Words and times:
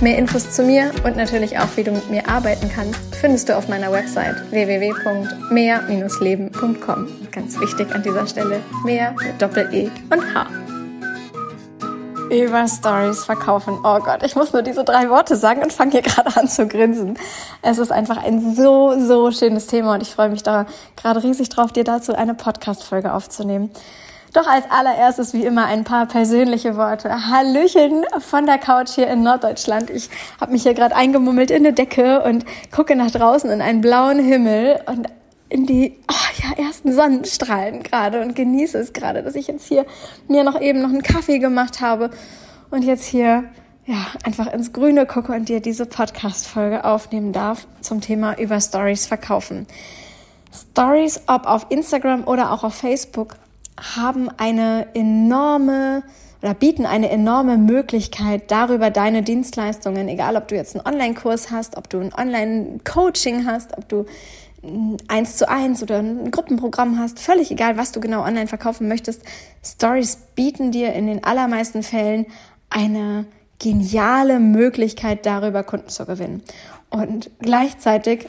Mehr 0.00 0.18
Infos 0.18 0.50
zu 0.50 0.64
mir 0.64 0.90
und 1.04 1.16
natürlich 1.16 1.56
auch, 1.58 1.68
wie 1.76 1.84
du 1.84 1.92
mit 1.92 2.10
mir 2.10 2.28
arbeiten 2.28 2.70
kannst, 2.74 2.98
findest 3.14 3.48
du 3.48 3.56
auf 3.56 3.68
meiner 3.68 3.90
Website 3.90 4.36
www.mehr-leben.com. 4.50 7.08
Ganz 7.30 7.58
wichtig 7.58 7.94
an 7.94 8.02
dieser 8.02 8.26
Stelle, 8.26 8.60
mehr 8.84 9.12
mit 9.12 9.40
Doppel-E 9.40 9.88
und 10.10 10.34
H. 10.34 10.46
Über 12.30 12.66
Stories 12.66 13.24
verkaufen. 13.24 13.78
Oh 13.84 14.00
Gott, 14.00 14.24
ich 14.24 14.34
muss 14.34 14.52
nur 14.52 14.62
diese 14.62 14.82
drei 14.84 15.08
Worte 15.08 15.36
sagen 15.36 15.62
und 15.62 15.72
fange 15.72 15.92
hier 15.92 16.02
gerade 16.02 16.36
an 16.36 16.48
zu 16.48 16.66
grinsen. 16.66 17.16
Es 17.62 17.78
ist 17.78 17.92
einfach 17.92 18.22
ein 18.22 18.54
so, 18.54 18.98
so 18.98 19.30
schönes 19.30 19.68
Thema 19.68 19.94
und 19.94 20.02
ich 20.02 20.10
freue 20.10 20.28
mich 20.28 20.42
da 20.42 20.66
gerade 20.96 21.22
riesig 21.22 21.48
drauf, 21.48 21.72
dir 21.72 21.84
dazu 21.84 22.14
eine 22.14 22.34
Podcast-Folge 22.34 23.10
aufzunehmen. 23.12 23.70
Doch 24.34 24.48
als 24.48 24.68
allererstes 24.68 25.32
wie 25.32 25.44
immer 25.44 25.66
ein 25.66 25.84
paar 25.84 26.06
persönliche 26.06 26.76
Worte. 26.76 27.28
Hallöchen 27.28 28.04
von 28.18 28.46
der 28.46 28.58
Couch 28.58 28.90
hier 28.90 29.06
in 29.06 29.22
Norddeutschland. 29.22 29.90
Ich 29.90 30.10
habe 30.40 30.50
mich 30.50 30.64
hier 30.64 30.74
gerade 30.74 30.96
eingemummelt 30.96 31.52
in 31.52 31.58
eine 31.58 31.72
Decke 31.72 32.20
und 32.20 32.44
gucke 32.72 32.96
nach 32.96 33.12
draußen 33.12 33.48
in 33.48 33.62
einen 33.62 33.80
blauen 33.80 34.18
Himmel 34.18 34.80
und 34.86 35.06
in 35.48 35.66
die 35.66 36.00
oh 36.10 36.42
ja, 36.42 36.64
ersten 36.64 36.92
Sonnenstrahlen 36.92 37.84
gerade 37.84 38.22
und 38.22 38.34
genieße 38.34 38.76
es 38.76 38.92
gerade, 38.92 39.22
dass 39.22 39.36
ich 39.36 39.46
jetzt 39.46 39.68
hier 39.68 39.86
mir 40.26 40.42
noch 40.42 40.60
eben 40.60 40.82
noch 40.82 40.88
einen 40.88 41.04
Kaffee 41.04 41.38
gemacht 41.38 41.80
habe 41.80 42.10
und 42.72 42.82
jetzt 42.82 43.04
hier 43.04 43.44
ja, 43.86 44.04
einfach 44.24 44.52
ins 44.52 44.72
Grüne 44.72 45.06
gucke 45.06 45.32
und 45.32 45.48
dir 45.48 45.60
diese 45.60 45.86
Podcast-Folge 45.86 46.84
aufnehmen 46.84 47.32
darf 47.32 47.68
zum 47.82 48.00
Thema 48.00 48.36
über 48.36 48.60
Stories 48.60 49.06
verkaufen. 49.06 49.68
Stories, 50.52 51.20
ob 51.28 51.46
auf 51.46 51.66
Instagram 51.68 52.26
oder 52.26 52.50
auch 52.50 52.64
auf 52.64 52.74
Facebook, 52.74 53.36
haben 53.80 54.28
eine 54.36 54.88
enorme 54.94 56.02
oder 56.42 56.52
bieten 56.52 56.84
eine 56.84 57.08
enorme 57.08 57.56
Möglichkeit, 57.56 58.50
darüber 58.50 58.90
deine 58.90 59.22
Dienstleistungen, 59.22 60.08
egal 60.08 60.36
ob 60.36 60.48
du 60.48 60.54
jetzt 60.54 60.76
einen 60.76 60.86
Online-Kurs 60.86 61.50
hast, 61.50 61.78
ob 61.78 61.88
du 61.88 62.00
ein 62.00 62.12
Online-Coaching 62.12 63.46
hast, 63.46 63.78
ob 63.78 63.88
du 63.88 64.04
eins 65.08 65.36
zu 65.36 65.48
eins 65.48 65.82
oder 65.82 65.98
ein 65.98 66.30
Gruppenprogramm 66.30 66.98
hast, 66.98 67.18
völlig 67.18 67.50
egal, 67.50 67.78
was 67.78 67.92
du 67.92 68.00
genau 68.00 68.22
online 68.22 68.46
verkaufen 68.46 68.88
möchtest. 68.88 69.22
Stories 69.64 70.18
bieten 70.34 70.70
dir 70.70 70.92
in 70.92 71.06
den 71.06 71.24
allermeisten 71.24 71.82
Fällen 71.82 72.26
eine 72.68 73.24
geniale 73.58 74.38
Möglichkeit, 74.38 75.24
darüber 75.24 75.62
Kunden 75.62 75.88
zu 75.88 76.04
gewinnen. 76.04 76.42
Und 76.90 77.30
gleichzeitig 77.40 78.28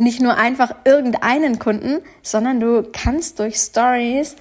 nicht 0.00 0.20
nur 0.20 0.36
einfach 0.36 0.74
irgendeinen 0.84 1.58
Kunden, 1.58 2.00
sondern 2.22 2.58
du 2.58 2.82
kannst 2.90 3.38
durch 3.38 3.56
Stories 3.56 4.34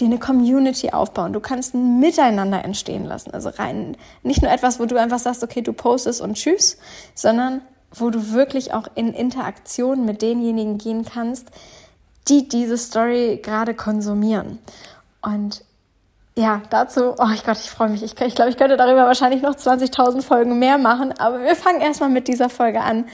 dir 0.00 0.06
eine 0.06 0.18
Community 0.18 0.90
aufbauen. 0.90 1.32
Du 1.32 1.38
kannst 1.38 1.74
ein 1.74 2.00
Miteinander 2.00 2.64
entstehen 2.64 3.04
lassen. 3.04 3.32
Also 3.32 3.50
rein, 3.50 3.96
nicht 4.24 4.42
nur 4.42 4.50
etwas, 4.50 4.80
wo 4.80 4.86
du 4.86 4.96
einfach 4.96 5.20
sagst, 5.20 5.44
okay, 5.44 5.62
du 5.62 5.72
postest 5.72 6.20
und 6.20 6.34
tschüss, 6.34 6.78
sondern 7.14 7.62
wo 7.92 8.10
du 8.10 8.32
wirklich 8.32 8.74
auch 8.74 8.88
in 8.96 9.14
Interaktion 9.14 10.04
mit 10.04 10.20
denjenigen 10.20 10.78
gehen 10.78 11.04
kannst, 11.04 11.46
die 12.26 12.48
diese 12.48 12.76
Story 12.76 13.38
gerade 13.40 13.74
konsumieren. 13.74 14.58
Und 15.22 15.62
ja, 16.36 16.62
dazu, 16.70 17.12
oh 17.12 17.28
Gott, 17.46 17.58
ich 17.58 17.70
freue 17.70 17.90
mich. 17.90 18.02
Ich, 18.02 18.20
ich 18.20 18.34
glaube, 18.34 18.50
ich 18.50 18.56
könnte 18.56 18.76
darüber 18.76 19.06
wahrscheinlich 19.06 19.42
noch 19.42 19.54
20.000 19.54 20.22
Folgen 20.22 20.58
mehr 20.58 20.78
machen, 20.78 21.12
aber 21.18 21.42
wir 21.42 21.54
fangen 21.54 21.80
erstmal 21.80 22.08
mit 22.08 22.26
dieser 22.26 22.48
Folge 22.48 22.80
an. 22.80 23.04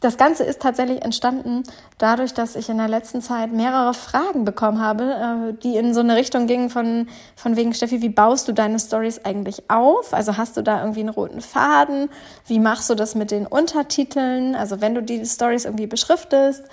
Das 0.00 0.18
Ganze 0.18 0.44
ist 0.44 0.60
tatsächlich 0.60 1.02
entstanden 1.02 1.62
dadurch, 1.96 2.34
dass 2.34 2.54
ich 2.54 2.68
in 2.68 2.76
der 2.76 2.88
letzten 2.88 3.22
Zeit 3.22 3.50
mehrere 3.50 3.94
Fragen 3.94 4.44
bekommen 4.44 4.80
habe, 4.80 5.04
äh, 5.04 5.62
die 5.62 5.76
in 5.76 5.94
so 5.94 6.00
eine 6.00 6.16
Richtung 6.16 6.46
gingen 6.46 6.68
von, 6.68 7.08
von 7.34 7.56
wegen, 7.56 7.72
Steffi, 7.72 8.02
wie 8.02 8.10
baust 8.10 8.46
du 8.46 8.52
deine 8.52 8.78
Stories 8.78 9.24
eigentlich 9.24 9.70
auf? 9.70 10.12
Also 10.12 10.36
hast 10.36 10.58
du 10.58 10.62
da 10.62 10.80
irgendwie 10.80 11.00
einen 11.00 11.08
roten 11.08 11.40
Faden? 11.40 12.10
Wie 12.46 12.58
machst 12.58 12.90
du 12.90 12.94
das 12.94 13.14
mit 13.14 13.30
den 13.30 13.46
Untertiteln? 13.46 14.54
Also 14.54 14.82
wenn 14.82 14.94
du 14.94 15.02
die 15.02 15.24
Stories 15.24 15.64
irgendwie 15.64 15.86
beschriftest, 15.86 16.64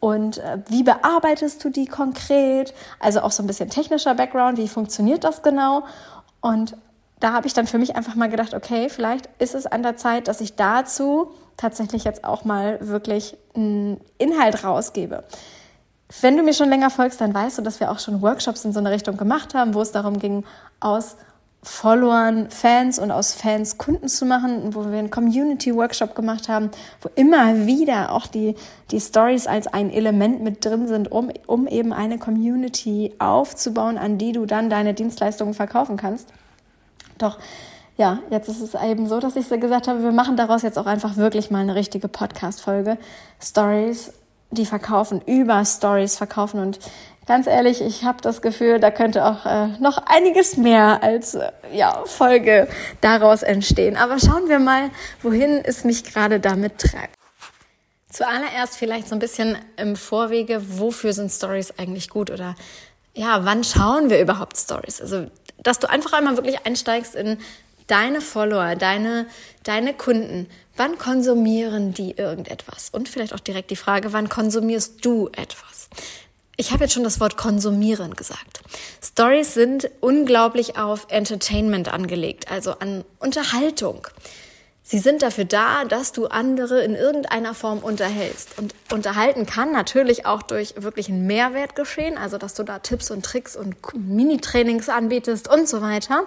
und 0.00 0.38
äh, 0.38 0.58
wie 0.68 0.82
bearbeitest 0.82 1.62
du 1.62 1.68
die 1.68 1.84
konkret? 1.84 2.72
Also 2.98 3.20
auch 3.20 3.32
so 3.32 3.42
ein 3.42 3.46
bisschen 3.46 3.68
technischer 3.68 4.14
Background, 4.14 4.56
wie 4.56 4.66
funktioniert 4.66 5.24
das 5.24 5.42
genau? 5.42 5.84
Und 6.40 6.74
da 7.20 7.34
habe 7.34 7.46
ich 7.46 7.52
dann 7.52 7.66
für 7.66 7.76
mich 7.76 7.96
einfach 7.96 8.14
mal 8.14 8.30
gedacht, 8.30 8.54
okay, 8.54 8.88
vielleicht 8.88 9.28
ist 9.38 9.54
es 9.54 9.66
an 9.66 9.82
der 9.82 9.98
Zeit, 9.98 10.26
dass 10.26 10.40
ich 10.40 10.56
dazu 10.56 11.32
tatsächlich 11.60 12.04
jetzt 12.04 12.24
auch 12.24 12.44
mal 12.44 12.78
wirklich 12.80 13.36
einen 13.54 14.00
Inhalt 14.18 14.64
rausgebe. 14.64 15.24
Wenn 16.20 16.36
du 16.36 16.42
mir 16.42 16.54
schon 16.54 16.68
länger 16.68 16.90
folgst, 16.90 17.20
dann 17.20 17.32
weißt 17.32 17.58
du, 17.58 17.62
dass 17.62 17.78
wir 17.78 17.90
auch 17.90 18.00
schon 18.00 18.22
Workshops 18.22 18.64
in 18.64 18.72
so 18.72 18.80
eine 18.80 18.90
Richtung 18.90 19.16
gemacht 19.16 19.54
haben, 19.54 19.74
wo 19.74 19.82
es 19.82 19.92
darum 19.92 20.18
ging, 20.18 20.44
aus 20.80 21.16
Followern 21.62 22.48
Fans 22.48 22.98
und 22.98 23.10
aus 23.10 23.34
Fans 23.34 23.76
Kunden 23.76 24.08
zu 24.08 24.24
machen, 24.24 24.74
wo 24.74 24.90
wir 24.90 24.98
einen 24.98 25.10
Community-Workshop 25.10 26.14
gemacht 26.14 26.48
haben, 26.48 26.70
wo 27.02 27.10
immer 27.14 27.66
wieder 27.66 28.12
auch 28.12 28.26
die, 28.26 28.54
die 28.90 28.98
Stories 28.98 29.46
als 29.46 29.66
ein 29.66 29.90
Element 29.90 30.42
mit 30.42 30.64
drin 30.64 30.88
sind, 30.88 31.12
um, 31.12 31.30
um 31.46 31.66
eben 31.66 31.92
eine 31.92 32.18
Community 32.18 33.14
aufzubauen, 33.18 33.98
an 33.98 34.16
die 34.16 34.32
du 34.32 34.46
dann 34.46 34.70
deine 34.70 34.94
Dienstleistungen 34.94 35.52
verkaufen 35.52 35.98
kannst. 35.98 36.30
Doch 37.18 37.38
ja, 38.00 38.18
jetzt 38.30 38.48
ist 38.48 38.62
es 38.62 38.72
eben 38.74 39.06
so, 39.06 39.20
dass 39.20 39.36
ich 39.36 39.46
so 39.46 39.58
gesagt 39.58 39.86
habe, 39.86 40.02
wir 40.02 40.10
machen 40.10 40.34
daraus 40.34 40.62
jetzt 40.62 40.78
auch 40.78 40.86
einfach 40.86 41.18
wirklich 41.18 41.50
mal 41.50 41.58
eine 41.58 41.74
richtige 41.74 42.08
Podcast-Folge. 42.08 42.96
Stories, 43.42 44.14
die 44.50 44.64
verkaufen, 44.64 45.20
über 45.26 45.62
Stories 45.66 46.16
verkaufen. 46.16 46.60
Und 46.60 46.78
ganz 47.26 47.46
ehrlich, 47.46 47.82
ich 47.82 48.02
habe 48.04 48.22
das 48.22 48.40
Gefühl, 48.40 48.80
da 48.80 48.90
könnte 48.90 49.26
auch 49.26 49.44
äh, 49.44 49.66
noch 49.80 49.98
einiges 50.06 50.56
mehr 50.56 51.02
als 51.02 51.34
äh, 51.34 51.50
ja, 51.74 52.02
Folge 52.06 52.68
daraus 53.02 53.42
entstehen. 53.42 53.98
Aber 53.98 54.18
schauen 54.18 54.48
wir 54.48 54.60
mal, 54.60 54.88
wohin 55.20 55.60
es 55.62 55.84
mich 55.84 56.02
gerade 56.02 56.40
damit 56.40 56.78
treibt. 56.78 57.14
Zuallererst 58.08 58.78
vielleicht 58.78 59.08
so 59.08 59.14
ein 59.14 59.18
bisschen 59.18 59.58
im 59.76 59.94
Vorwege, 59.94 60.62
wofür 60.78 61.12
sind 61.12 61.30
Stories 61.30 61.74
eigentlich 61.78 62.08
gut 62.08 62.30
oder 62.30 62.54
ja, 63.12 63.44
wann 63.44 63.62
schauen 63.62 64.08
wir 64.08 64.22
überhaupt 64.22 64.56
Stories? 64.56 65.02
Also, 65.02 65.26
dass 65.58 65.80
du 65.80 65.90
einfach 65.90 66.14
einmal 66.14 66.38
wirklich 66.38 66.64
einsteigst 66.64 67.14
in 67.14 67.36
deine 67.90 68.20
Follower, 68.20 68.76
deine, 68.76 69.26
deine 69.64 69.94
Kunden, 69.94 70.48
wann 70.76 70.98
konsumieren 70.98 71.92
die 71.92 72.12
irgendetwas? 72.12 72.90
Und 72.90 73.08
vielleicht 73.08 73.34
auch 73.34 73.40
direkt 73.40 73.70
die 73.70 73.76
Frage, 73.76 74.12
wann 74.12 74.28
konsumierst 74.28 75.04
du 75.04 75.28
etwas? 75.28 75.88
Ich 76.56 76.72
habe 76.72 76.84
jetzt 76.84 76.92
schon 76.92 77.04
das 77.04 77.20
Wort 77.20 77.36
konsumieren 77.36 78.14
gesagt. 78.14 78.60
Stories 79.02 79.54
sind 79.54 79.90
unglaublich 80.00 80.76
auf 80.76 81.06
Entertainment 81.08 81.92
angelegt, 81.92 82.50
also 82.50 82.72
an 82.72 83.04
Unterhaltung. 83.18 84.06
Sie 84.82 84.98
sind 84.98 85.22
dafür 85.22 85.44
da, 85.44 85.84
dass 85.84 86.12
du 86.12 86.26
andere 86.26 86.82
in 86.82 86.96
irgendeiner 86.96 87.54
Form 87.54 87.78
unterhältst. 87.78 88.58
Und 88.58 88.74
unterhalten 88.92 89.46
kann 89.46 89.72
natürlich 89.72 90.26
auch 90.26 90.42
durch 90.42 90.74
wirklich 90.76 91.08
einen 91.08 91.26
Mehrwert 91.26 91.76
geschehen, 91.76 92.18
also 92.18 92.38
dass 92.38 92.54
du 92.54 92.64
da 92.64 92.80
Tipps 92.80 93.10
und 93.10 93.24
Tricks 93.24 93.56
und 93.56 93.76
Mini-Trainings 93.94 94.88
anbietest 94.88 95.48
und 95.48 95.68
so 95.68 95.80
weiter. 95.80 96.24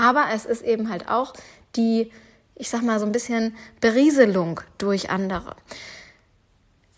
Aber 0.00 0.28
es 0.32 0.46
ist 0.46 0.62
eben 0.62 0.88
halt 0.88 1.08
auch 1.08 1.34
die, 1.76 2.10
ich 2.54 2.70
sag 2.70 2.82
mal, 2.82 2.98
so 2.98 3.06
ein 3.06 3.12
bisschen 3.12 3.54
Berieselung 3.80 4.60
durch 4.78 5.10
andere. 5.10 5.54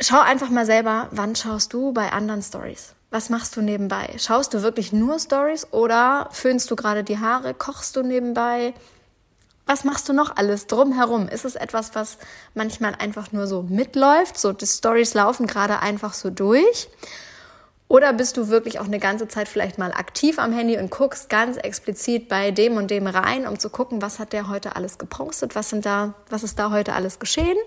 Schau 0.00 0.20
einfach 0.20 0.50
mal 0.50 0.66
selber, 0.66 1.08
wann 1.10 1.36
schaust 1.36 1.72
du 1.72 1.92
bei 1.92 2.12
anderen 2.12 2.42
Stories? 2.42 2.94
Was 3.10 3.28
machst 3.28 3.56
du 3.56 3.60
nebenbei? 3.60 4.14
Schaust 4.18 4.54
du 4.54 4.62
wirklich 4.62 4.92
nur 4.92 5.18
Stories 5.18 5.72
oder 5.72 6.28
föhnst 6.32 6.70
du 6.70 6.76
gerade 6.76 7.04
die 7.04 7.18
Haare? 7.18 7.54
Kochst 7.54 7.96
du 7.96 8.02
nebenbei? 8.02 8.72
Was 9.66 9.84
machst 9.84 10.08
du 10.08 10.12
noch 10.12 10.36
alles 10.36 10.66
drumherum? 10.66 11.28
Ist 11.28 11.44
es 11.44 11.54
etwas, 11.54 11.94
was 11.94 12.18
manchmal 12.54 12.94
einfach 12.94 13.32
nur 13.32 13.46
so 13.46 13.62
mitläuft? 13.62 14.38
So, 14.38 14.52
die 14.52 14.66
Stories 14.66 15.14
laufen 15.14 15.46
gerade 15.46 15.80
einfach 15.80 16.14
so 16.14 16.30
durch? 16.30 16.88
Oder 17.92 18.14
bist 18.14 18.38
du 18.38 18.48
wirklich 18.48 18.80
auch 18.80 18.86
eine 18.86 18.98
ganze 18.98 19.28
Zeit 19.28 19.48
vielleicht 19.48 19.76
mal 19.76 19.92
aktiv 19.92 20.38
am 20.38 20.50
Handy 20.50 20.78
und 20.78 20.90
guckst 20.90 21.28
ganz 21.28 21.58
explizit 21.58 22.26
bei 22.26 22.50
dem 22.50 22.78
und 22.78 22.90
dem 22.90 23.06
rein, 23.06 23.46
um 23.46 23.58
zu 23.58 23.68
gucken, 23.68 24.00
was 24.00 24.18
hat 24.18 24.32
der 24.32 24.48
heute 24.48 24.76
alles 24.76 24.96
gepostet, 24.96 25.54
was 25.54 25.68
sind 25.68 25.84
da, 25.84 26.14
was 26.30 26.42
ist 26.42 26.58
da 26.58 26.70
heute 26.70 26.94
alles 26.94 27.18
geschehen? 27.18 27.58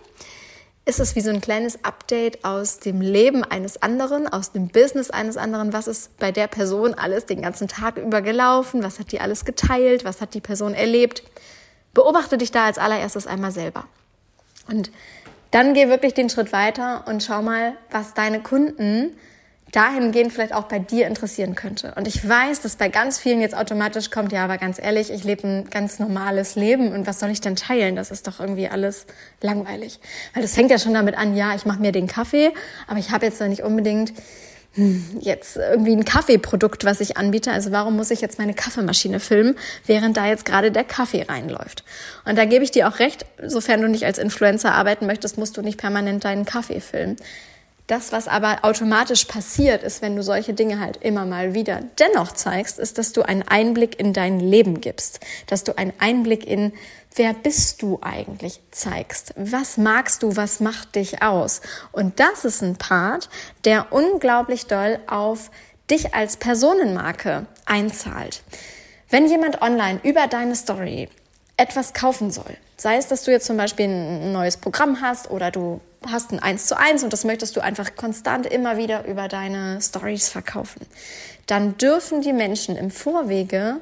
Ist 0.84 1.00
es 1.00 1.16
wie 1.16 1.22
so 1.22 1.30
ein 1.30 1.42
kleines 1.42 1.84
Update 1.84 2.44
aus 2.44 2.80
dem 2.80 3.02
Leben 3.02 3.44
eines 3.44 3.80
anderen, 3.84 4.28
aus 4.28 4.52
dem 4.52 4.70
Business 4.70 5.12
eines 5.12 5.38
anderen? 5.38 5.74
Was 5.74 5.88
ist 5.88 6.18
bei 6.18 6.32
der 6.32 6.48
Person 6.48 6.96
alles 6.96 7.28
den 7.28 7.44
ganzen 7.44 7.68
Tag 7.68 7.98
über 7.98 8.24
gelaufen? 8.24 8.82
Was 8.82 8.98
hat 8.98 9.12
die 9.12 9.22
alles 9.22 9.46
geteilt? 9.46 10.06
Was 10.06 10.22
hat 10.22 10.34
die 10.34 10.42
Person 10.42 10.74
erlebt? 10.74 11.22
Beobachte 11.94 12.40
dich 12.40 12.50
da 12.50 12.66
als 12.66 12.80
allererstes 12.80 13.28
einmal 13.28 13.52
selber. 13.52 13.86
Und 14.68 14.90
dann 15.52 15.76
geh 15.76 15.88
wirklich 15.88 16.16
den 16.16 16.32
Schritt 16.32 16.52
weiter 16.52 17.04
und 17.06 17.22
schau 17.22 17.44
mal, 17.44 17.78
was 17.92 18.16
deine 18.16 18.42
Kunden 18.42 19.16
dahingehend 19.76 20.32
vielleicht 20.32 20.54
auch 20.54 20.64
bei 20.64 20.80
dir 20.80 21.08
interessieren 21.08 21.54
könnte. 21.54 21.94
Und 21.96 22.08
ich 22.08 22.28
weiß, 22.28 22.62
dass 22.62 22.78
bei 22.78 22.88
ganz 22.88 23.20
vielen 23.20 23.42
jetzt 23.42 23.56
automatisch 23.56 24.10
kommt, 24.10 24.32
ja, 24.32 24.44
aber 24.44 24.58
ganz 24.58 24.80
ehrlich, 24.80 25.12
ich 25.12 25.24
lebe 25.24 25.46
ein 25.48 25.70
ganz 25.70 26.00
normales 26.00 26.56
Leben 26.56 26.94
und 26.94 27.08
was 27.08 27.20
soll 27.20 27.30
ich 27.30 27.42
denn 27.42 27.58
teilen? 27.58 27.96
Das 27.96 28.10
ist 28.10 28.26
doch 28.28 28.40
irgendwie 28.40 28.70
alles 28.70 29.06
langweilig. 29.42 30.00
Weil 30.34 30.44
das 30.44 30.56
fängt 30.56 30.72
ja 30.72 30.80
schon 30.80 30.94
damit 30.94 31.18
an, 31.18 31.36
ja, 31.36 31.54
ich 31.56 31.66
mache 31.66 31.80
mir 31.80 31.92
den 31.92 32.08
Kaffee, 32.08 32.52
aber 32.88 33.00
ich 33.00 33.12
habe 33.12 33.26
jetzt 33.26 33.42
da 33.42 33.48
nicht 33.50 33.64
unbedingt 33.64 34.14
hm, 34.76 35.04
jetzt 35.20 35.58
irgendwie 35.58 35.94
ein 35.94 36.06
Kaffeeprodukt, 36.06 36.86
was 36.86 37.02
ich 37.02 37.18
anbiete. 37.18 37.52
Also 37.52 37.72
warum 37.72 37.96
muss 37.98 38.12
ich 38.12 38.22
jetzt 38.22 38.40
meine 38.40 38.54
Kaffeemaschine 38.54 39.20
filmen, 39.20 39.58
während 39.86 40.16
da 40.16 40.26
jetzt 40.28 40.46
gerade 40.46 40.72
der 40.72 40.84
Kaffee 40.86 41.24
reinläuft? 41.24 41.84
Und 42.26 42.38
da 42.38 42.46
gebe 42.46 42.64
ich 42.64 42.72
dir 42.72 42.88
auch 42.88 43.00
recht, 43.00 43.26
sofern 43.46 43.82
du 43.82 43.90
nicht 43.90 44.06
als 44.06 44.20
Influencer 44.20 44.74
arbeiten 44.74 45.06
möchtest, 45.06 45.38
musst 45.38 45.58
du 45.58 45.62
nicht 45.62 45.80
permanent 45.80 46.24
deinen 46.24 46.46
Kaffee 46.46 46.80
filmen. 46.80 47.18
Das, 47.88 48.12
was 48.12 48.28
aber 48.28 48.60
automatisch 48.64 49.26
passiert, 49.26 49.84
ist, 49.84 50.02
wenn 50.02 50.16
du 50.16 50.24
solche 50.24 50.56
Dinge 50.56 50.80
halt 50.80 50.98
immer 50.98 51.26
mal 51.26 51.54
wieder 51.54 51.82
dennoch 52.00 52.32
zeigst, 52.32 52.80
ist, 52.80 52.98
dass 52.98 53.14
du 53.14 53.22
einen 53.22 53.44
Einblick 53.44 54.00
in 54.00 54.12
dein 54.12 54.40
Leben 54.40 54.82
gibst, 54.82 55.20
dass 55.46 55.64
du 55.64 55.78
einen 55.78 55.94
Einblick 56.00 56.48
in 56.48 56.74
wer 57.16 57.34
bist 57.34 57.82
du 57.82 58.00
eigentlich 58.02 58.60
zeigst. 58.72 59.34
Was 59.38 59.78
magst 59.78 60.24
du, 60.24 60.36
was 60.36 60.60
macht 60.60 60.96
dich 60.96 61.22
aus? 61.22 61.62
Und 61.92 62.20
das 62.20 62.44
ist 62.44 62.62
ein 62.62 62.76
Part, 62.76 63.30
der 63.64 63.94
unglaublich 63.94 64.66
doll 64.66 65.00
auf 65.08 65.52
dich 65.90 66.14
als 66.14 66.38
Personenmarke 66.38 67.46
einzahlt. 67.66 68.42
Wenn 69.10 69.28
jemand 69.28 69.62
online 69.62 70.00
über 70.04 70.28
deine 70.28 70.56
Story 70.56 71.08
etwas 71.58 71.94
kaufen 71.94 72.32
soll, 72.32 72.58
sei 72.78 72.98
es, 72.98 73.08
dass 73.08 73.24
du 73.24 73.32
jetzt 73.32 73.46
zum 73.46 73.58
Beispiel 73.58 73.86
ein 73.86 74.32
neues 74.32 74.58
Programm 74.58 75.02
hast 75.02 75.30
oder 75.30 75.52
du 75.52 75.82
hast 76.06 76.32
ein 76.32 76.40
Eins 76.40 76.68
zu 76.68 76.78
eins 76.78 77.04
und 77.04 77.14
das 77.14 77.24
möchtest 77.24 77.56
du 77.56 77.62
einfach 77.62 77.96
konstant 77.96 78.46
immer 78.46 78.78
wieder 78.78 79.06
über 79.06 79.28
deine 79.28 79.82
Stories 79.82 80.30
verkaufen, 80.30 80.86
dann 81.48 81.78
dürfen 81.78 82.22
die 82.22 82.34
Menschen 82.34 82.76
im 82.76 82.92
Vorwege 82.92 83.78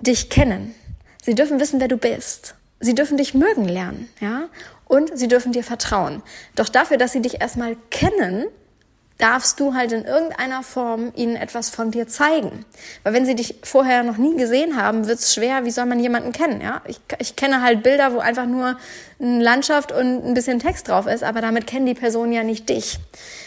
dich 0.00 0.30
kennen. 0.30 0.74
Sie 1.22 1.34
dürfen 1.34 1.60
wissen, 1.60 1.80
wer 1.80 1.88
du 1.88 1.96
bist. 1.96 2.54
Sie 2.80 2.94
dürfen 2.94 3.18
dich 3.18 3.34
mögen 3.34 3.68
lernen, 3.68 4.08
ja? 4.20 4.48
Und 4.86 5.16
sie 5.16 5.28
dürfen 5.28 5.52
dir 5.52 5.62
vertrauen. 5.62 6.22
Doch 6.56 6.68
dafür, 6.68 6.96
dass 6.96 7.12
sie 7.12 7.20
dich 7.20 7.40
erstmal 7.40 7.76
kennen, 7.90 8.46
darfst 9.20 9.60
du 9.60 9.74
halt 9.74 9.92
in 9.92 10.04
irgendeiner 10.04 10.62
Form 10.62 11.12
ihnen 11.14 11.36
etwas 11.36 11.70
von 11.70 11.90
dir 11.90 12.08
zeigen. 12.08 12.64
Weil 13.02 13.12
wenn 13.12 13.26
sie 13.26 13.34
dich 13.34 13.56
vorher 13.62 14.02
noch 14.02 14.16
nie 14.16 14.36
gesehen 14.36 14.80
haben, 14.80 15.06
wird 15.06 15.18
es 15.18 15.34
schwer, 15.34 15.64
wie 15.64 15.70
soll 15.70 15.86
man 15.86 16.00
jemanden 16.00 16.32
kennen? 16.32 16.60
Ja? 16.60 16.82
Ich, 16.86 17.00
ich 17.18 17.36
kenne 17.36 17.62
halt 17.62 17.82
Bilder, 17.82 18.12
wo 18.14 18.18
einfach 18.18 18.46
nur 18.46 18.76
eine 19.20 19.42
Landschaft 19.42 19.92
und 19.92 20.24
ein 20.24 20.34
bisschen 20.34 20.58
Text 20.58 20.88
drauf 20.88 21.06
ist, 21.06 21.22
aber 21.22 21.40
damit 21.40 21.66
kennen 21.66 21.86
die 21.86 21.94
Personen 21.94 22.32
ja 22.32 22.42
nicht 22.42 22.68
dich. 22.68 22.98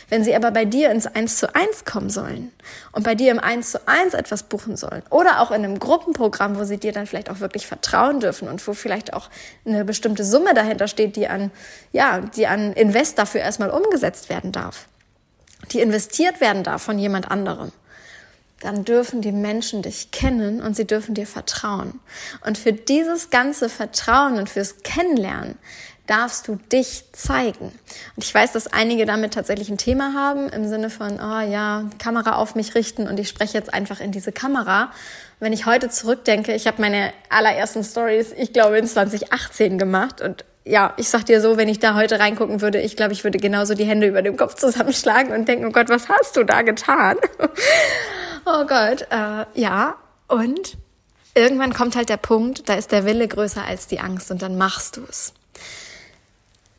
Wenn 0.09 0.23
sie 0.23 0.35
aber 0.35 0.51
bei 0.51 0.65
dir 0.65 0.91
ins 0.91 1.07
Eins 1.07 1.37
zu 1.37 1.55
eins 1.55 1.85
kommen 1.85 2.11
sollen 2.11 2.51
und 2.91 3.03
bei 3.03 3.15
dir 3.15 3.31
im 3.31 3.39
Eins 3.39 3.71
zu 3.71 3.87
eins 3.87 4.13
etwas 4.13 4.43
buchen 4.43 4.77
sollen 4.77 5.01
oder 5.09 5.39
auch 5.39 5.49
in 5.49 5.63
einem 5.63 5.79
Gruppenprogramm, 5.79 6.59
wo 6.59 6.65
sie 6.65 6.77
dir 6.77 6.91
dann 6.91 7.07
vielleicht 7.07 7.31
auch 7.31 7.39
wirklich 7.39 7.65
vertrauen 7.65 8.19
dürfen 8.19 8.47
und 8.47 8.65
wo 8.67 8.73
vielleicht 8.73 9.13
auch 9.13 9.29
eine 9.65 9.83
bestimmte 9.85 10.23
Summe 10.23 10.53
dahinter 10.53 10.87
steht, 10.87 11.15
die 11.15 11.27
an, 11.27 11.49
ja, 11.91 12.19
die 12.19 12.45
an 12.45 12.73
Invest 12.73 13.17
dafür 13.17 13.41
erstmal 13.41 13.71
umgesetzt 13.71 14.29
werden 14.29 14.51
darf, 14.51 14.85
die 15.71 15.81
investiert 15.81 16.41
werden 16.41 16.63
darf 16.63 16.83
von 16.83 16.99
jemand 16.99 17.31
anderem, 17.31 17.71
dann 18.59 18.85
dürfen 18.85 19.21
die 19.21 19.31
Menschen 19.31 19.81
dich 19.81 20.11
kennen 20.11 20.61
und 20.61 20.75
sie 20.75 20.87
dürfen 20.87 21.15
dir 21.15 21.27
vertrauen. 21.27 21.99
Und 22.45 22.57
für 22.57 22.73
dieses 22.73 23.29
ganze 23.29 23.69
Vertrauen 23.69 24.37
und 24.37 24.49
fürs 24.49 24.83
Kennenlernen 24.83 25.57
darfst 26.07 26.47
du 26.47 26.55
dich 26.71 27.05
zeigen. 27.13 27.71
Und 28.15 28.23
ich 28.23 28.33
weiß, 28.33 28.51
dass 28.51 28.67
einige 28.67 29.05
damit 29.05 29.33
tatsächlich 29.33 29.69
ein 29.69 29.77
Thema 29.77 30.13
haben, 30.13 30.49
im 30.49 30.67
Sinne 30.67 30.89
von, 30.89 31.13
oh 31.13 31.39
ja, 31.39 31.89
Kamera 31.97 32.35
auf 32.35 32.55
mich 32.55 32.75
richten 32.75 33.07
und 33.07 33.19
ich 33.19 33.29
spreche 33.29 33.57
jetzt 33.57 33.73
einfach 33.73 33.99
in 33.99 34.11
diese 34.11 34.31
Kamera. 34.31 34.91
Wenn 35.39 35.53
ich 35.53 35.65
heute 35.65 35.89
zurückdenke, 35.89 36.53
ich 36.53 36.67
habe 36.67 36.81
meine 36.81 37.13
allerersten 37.29 37.83
Stories, 37.83 38.33
ich 38.37 38.51
glaube, 38.51 38.77
in 38.77 38.87
2018 38.87 39.77
gemacht 39.77 40.21
und 40.21 40.43
ja, 40.65 40.93
ich 40.97 41.09
sag 41.09 41.25
dir 41.25 41.41
so, 41.41 41.57
wenn 41.57 41.67
ich 41.67 41.79
da 41.79 41.95
heute 41.95 42.19
reingucken 42.19 42.61
würde, 42.61 42.79
ich 42.79 42.95
glaube, 42.95 43.13
ich 43.13 43.23
würde 43.23 43.37
genauso 43.37 43.73
die 43.73 43.85
Hände 43.85 44.07
über 44.07 44.21
dem 44.21 44.37
Kopf 44.37 44.55
zusammenschlagen 44.55 45.33
und 45.33 45.47
denken, 45.47 45.65
oh 45.65 45.71
Gott, 45.71 45.89
was 45.89 46.07
hast 46.09 46.37
du 46.37 46.43
da 46.43 46.61
getan? 46.61 47.17
oh 48.45 48.65
Gott, 48.65 49.07
äh, 49.11 49.45
ja. 49.59 49.95
Und 50.27 50.77
irgendwann 51.35 51.73
kommt 51.73 51.95
halt 51.95 52.09
der 52.09 52.17
Punkt, 52.17 52.69
da 52.69 52.75
ist 52.75 52.91
der 52.91 53.05
Wille 53.05 53.27
größer 53.27 53.63
als 53.65 53.87
die 53.87 53.99
Angst 53.99 54.31
und 54.31 54.41
dann 54.41 54.57
machst 54.57 54.97
du 54.97 55.01
es. 55.09 55.33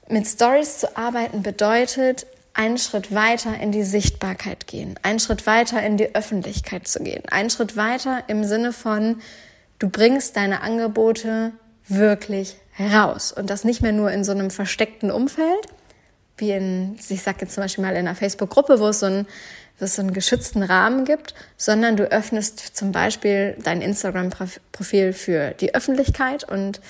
Mit 0.08 0.26
Stories 0.26 0.78
zu 0.78 0.96
arbeiten 0.96 1.42
bedeutet, 1.42 2.26
einen 2.54 2.78
Schritt 2.78 3.12
weiter 3.14 3.58
in 3.58 3.72
die 3.72 3.82
Sichtbarkeit 3.82 4.66
gehen, 4.66 4.98
einen 5.02 5.18
Schritt 5.18 5.46
weiter 5.46 5.82
in 5.82 5.96
die 5.96 6.14
Öffentlichkeit 6.14 6.86
zu 6.86 7.02
gehen, 7.02 7.24
einen 7.30 7.50
Schritt 7.50 7.76
weiter 7.76 8.22
im 8.28 8.44
Sinne 8.44 8.72
von, 8.72 9.20
du 9.78 9.88
bringst 9.88 10.36
deine 10.36 10.62
Angebote 10.62 11.52
wirklich 11.88 12.56
heraus 12.74 13.32
und 13.32 13.50
das 13.50 13.64
nicht 13.64 13.80
mehr 13.80 13.92
nur 13.92 14.10
in 14.10 14.24
so 14.24 14.32
einem 14.32 14.50
versteckten 14.50 15.10
Umfeld, 15.10 15.66
wie 16.36 16.50
in, 16.50 16.96
ich 17.08 17.22
sag 17.22 17.40
jetzt 17.40 17.54
zum 17.54 17.62
Beispiel 17.62 17.82
mal 17.82 17.92
in 17.92 18.06
einer 18.06 18.14
Facebook-Gruppe, 18.14 18.80
wo 18.80 18.88
es 18.88 19.00
so 19.00 19.06
ein 19.06 19.26
wo 19.78 19.84
es 19.84 19.96
so 19.96 20.02
einen 20.02 20.12
geschützten 20.12 20.62
Rahmen 20.62 21.04
gibt, 21.04 21.34
sondern 21.56 21.96
du 21.96 22.04
öffnest 22.04 22.76
zum 22.76 22.92
Beispiel 22.92 23.56
dein 23.62 23.82
Instagram-Profil 23.82 25.12
für 25.12 25.50
die 25.50 25.74
Öffentlichkeit 25.74 26.48
und 26.48 26.80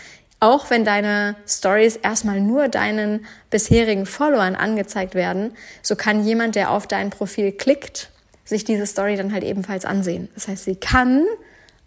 auch 0.40 0.69
wenn 0.69 0.84
deine 0.84 1.36
Stories 1.48 1.96
erstmal 1.96 2.40
nur 2.40 2.69
deinen 2.69 3.25
bisherigen 3.48 4.04
Followern 4.04 4.56
angezeigt 4.56 5.14
werden, 5.14 5.56
so 5.81 5.96
kann 5.96 6.25
jemand, 6.25 6.54
der 6.54 6.70
auf 6.70 6.86
dein 6.86 7.08
Profil 7.08 7.52
klickt, 7.52 8.10
sich 8.44 8.64
diese 8.64 8.86
Story 8.86 9.16
dann 9.16 9.32
halt 9.32 9.44
ebenfalls 9.44 9.86
ansehen. 9.86 10.28
Das 10.34 10.48
heißt, 10.48 10.64
sie 10.64 10.76
kann 10.76 11.25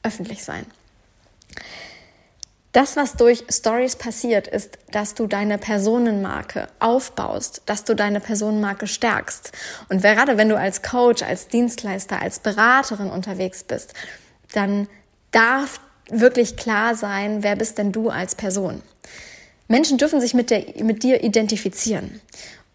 öffentlich 0.01 0.43
sein. 0.43 0.65
Das, 2.77 2.95
was 2.95 3.13
durch 3.13 3.43
Stories 3.49 3.95
passiert, 3.95 4.47
ist, 4.47 4.77
dass 4.91 5.15
du 5.15 5.25
deine 5.25 5.57
Personenmarke 5.57 6.67
aufbaust, 6.77 7.63
dass 7.65 7.85
du 7.85 7.95
deine 7.95 8.19
Personenmarke 8.19 8.85
stärkst. 8.85 9.51
Und 9.89 10.03
gerade 10.03 10.37
wenn 10.37 10.47
du 10.47 10.55
als 10.55 10.83
Coach, 10.83 11.23
als 11.23 11.47
Dienstleister, 11.47 12.21
als 12.21 12.37
Beraterin 12.37 13.09
unterwegs 13.09 13.63
bist, 13.63 13.95
dann 14.53 14.87
darf 15.31 15.79
wirklich 16.11 16.55
klar 16.55 16.93
sein, 16.93 17.41
wer 17.41 17.55
bist 17.55 17.79
denn 17.79 17.91
du 17.91 18.09
als 18.09 18.35
Person. 18.35 18.83
Menschen 19.67 19.97
dürfen 19.97 20.21
sich 20.21 20.35
mit, 20.35 20.51
der, 20.51 20.63
mit 20.83 21.01
dir 21.01 21.23
identifizieren. 21.23 22.21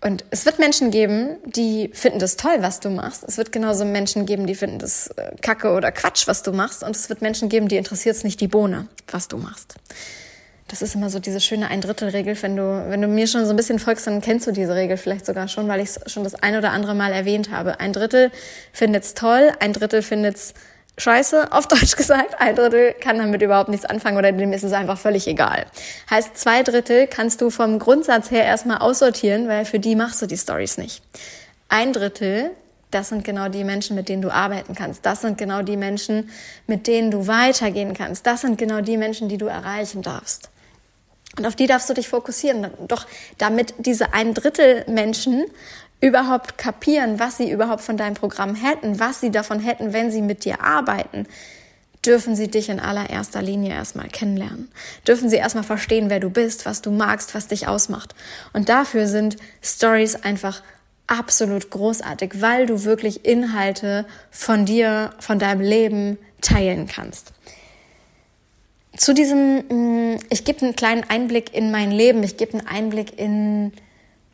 Und 0.03 0.25
es 0.31 0.45
wird 0.47 0.59
Menschen 0.59 0.91
geben, 0.91 1.37
die 1.47 1.91
finden 1.95 2.19
das 2.19 2.37
toll, 2.37 2.57
was 2.59 2.81
du 2.81 2.91
machst. 2.91 3.23
Es 3.23 3.39
wird 3.39 3.53
genauso 3.53 3.85
Menschen 3.85 4.27
geben, 4.27 4.49
die 4.49 4.57
finden 4.57 4.81
das 4.81 5.09
äh, 5.17 5.37
Kacke 5.41 5.71
oder 5.73 5.93
Quatsch, 5.93 6.27
was 6.27 6.43
du 6.43 6.53
machst. 6.53 6.83
Und 6.83 6.97
es 6.97 7.09
wird 7.09 7.23
Menschen 7.23 7.49
geben, 7.49 7.69
die 7.69 7.77
interessiert 7.77 8.17
es 8.17 8.25
nicht 8.25 8.41
die 8.41 8.49
Bohne, 8.49 8.89
was 9.09 9.29
du 9.29 9.39
machst. 9.39 9.77
Das 10.67 10.83
ist 10.83 10.97
immer 10.97 11.09
so 11.09 11.21
diese 11.21 11.39
schöne 11.39 11.69
Ein-Drittel-Regel. 11.69 12.37
Wenn 12.43 12.57
du, 12.57 12.85
wenn 12.89 13.01
du 13.01 13.07
mir 13.07 13.29
schon 13.29 13.45
so 13.45 13.51
ein 13.51 13.57
bisschen 13.57 13.79
folgst, 13.79 14.09
dann 14.09 14.21
kennst 14.21 14.47
du 14.47 14.51
diese 14.51 14.75
Regel 14.75 14.97
vielleicht 14.97 15.25
sogar 15.25 15.47
schon, 15.47 15.69
weil 15.69 15.81
ich 15.81 15.91
es 15.91 16.11
schon 16.11 16.25
das 16.25 16.35
ein 16.35 16.57
oder 16.57 16.71
andere 16.71 16.97
Mal 16.97 17.13
erwähnt 17.13 17.53
habe. 17.53 17.79
Ein 17.79 17.93
Drittel 17.93 18.33
findet 18.73 19.05
es 19.05 19.15
toll, 19.15 19.53
ein 19.61 19.73
Drittel 19.73 20.03
findet 20.03 20.35
es 20.35 20.55
scheiße, 20.99 21.53
auf 21.53 21.67
Deutsch 21.69 21.97
gesagt. 21.97 22.41
Ein 22.41 22.57
Drittel 22.57 22.95
kann 22.95 23.19
damit 23.19 23.43
überhaupt 23.43 23.69
nichts 23.69 23.87
anfangen 23.87 24.17
oder 24.17 24.33
dem 24.33 24.53
ist 24.53 24.65
es 24.65 24.73
einfach 24.73 24.99
völlig 24.99 25.27
egal. 25.27 25.67
Heißt, 26.11 26.37
zwei 26.37 26.63
Drittel 26.63 27.07
kannst 27.07 27.41
du 27.41 27.51
vom 27.51 27.79
Grundsatz 27.79 28.31
her 28.31 28.45
erstmal 28.45 28.79
aussortieren, 28.79 29.49
weil 29.49 29.65
für 29.65 29.79
die 29.79 29.97
machst 29.97 30.21
du 30.23 30.27
die 30.27 30.37
Stories 30.37 30.79
nicht. 30.79 31.03
Ein 31.69 31.93
Drittel, 31.93 32.51
das 32.91 33.09
sind 33.09 33.25
genau 33.25 33.49
die 33.49 33.65
Menschen, 33.65 33.97
mit 33.97 34.09
denen 34.09 34.23
du 34.23 34.31
arbeiten 34.31 34.75
kannst. 34.75 35.07
Das 35.07 35.23
sind 35.23 35.39
genau 35.39 35.63
die 35.63 35.79
Menschen, 35.79 36.31
mit 36.67 36.87
denen 36.87 37.11
du 37.11 37.27
weitergehen 37.27 37.95
kannst. 37.95 38.27
Das 38.27 38.43
sind 38.43 38.59
genau 38.59 38.83
die 38.83 38.99
Menschen, 38.99 39.29
die 39.29 39.39
du 39.39 39.47
erreichen 39.47 40.03
darfst. 40.03 40.51
Und 41.39 41.47
auf 41.47 41.57
die 41.57 41.67
darfst 41.67 41.89
du 41.89 41.95
dich 41.95 42.09
fokussieren. 42.09 42.67
Doch 42.89 43.07
damit 43.39 43.75
diese 43.79 44.13
ein 44.13 44.35
Drittel 44.35 44.85
Menschen 44.87 45.47
überhaupt 46.03 46.59
kapieren, 46.59 47.19
was 47.19 47.39
sie 47.39 47.51
überhaupt 47.51 47.81
von 47.81 47.97
deinem 47.97 48.15
Programm 48.15 48.55
hätten, 48.55 49.01
was 49.01 49.21
sie 49.21 49.31
davon 49.31 49.61
hätten, 49.61 49.95
wenn 49.95 50.11
sie 50.11 50.21
mit 50.21 50.45
dir 50.45 50.61
arbeiten, 50.61 51.27
dürfen 52.05 52.35
sie 52.35 52.49
dich 52.49 52.69
in 52.69 52.81
allererster 52.81 53.41
Linie 53.41 53.73
erstmal 53.73 54.09
kennenlernen. 54.09 54.69
Dürfen 55.07 55.31
sie 55.31 55.37
erstmal 55.37 55.63
verstehen, 55.63 56.11
wer 56.11 56.19
du 56.19 56.29
bist, 56.29 56.67
was 56.67 56.83
du 56.83 56.91
magst, 56.91 57.37
was 57.37 57.47
dich 57.47 57.69
ausmacht. 57.69 58.17
Und 58.53 58.69
dafür 58.69 59.07
sind 59.07 59.37
Stories 59.63 60.17
einfach 60.17 60.63
absolut 61.07 61.71
großartig, 61.71 62.41
weil 62.41 62.67
du 62.67 62.83
wirklich 62.83 63.25
Inhalte 63.25 64.05
von 64.33 64.67
dir, 64.67 65.11
von 65.21 65.39
deinem 65.39 65.61
Leben 65.61 66.19
teilen 66.41 66.89
kannst. 66.89 67.33
Zu 68.97 69.15
diesem, 69.15 69.59
mm, 69.69 70.19
ich 70.31 70.45
gebe 70.45 70.63
einen 70.63 70.75
kleinen 70.75 71.05
Einblick 71.09 71.55
in 71.55 71.71
mein 71.71 71.93
Leben, 71.93 72.25
ich 72.25 72.37
gebe 72.37 72.59
einen 72.59 72.67
Einblick 72.67 73.19
in 73.19 73.73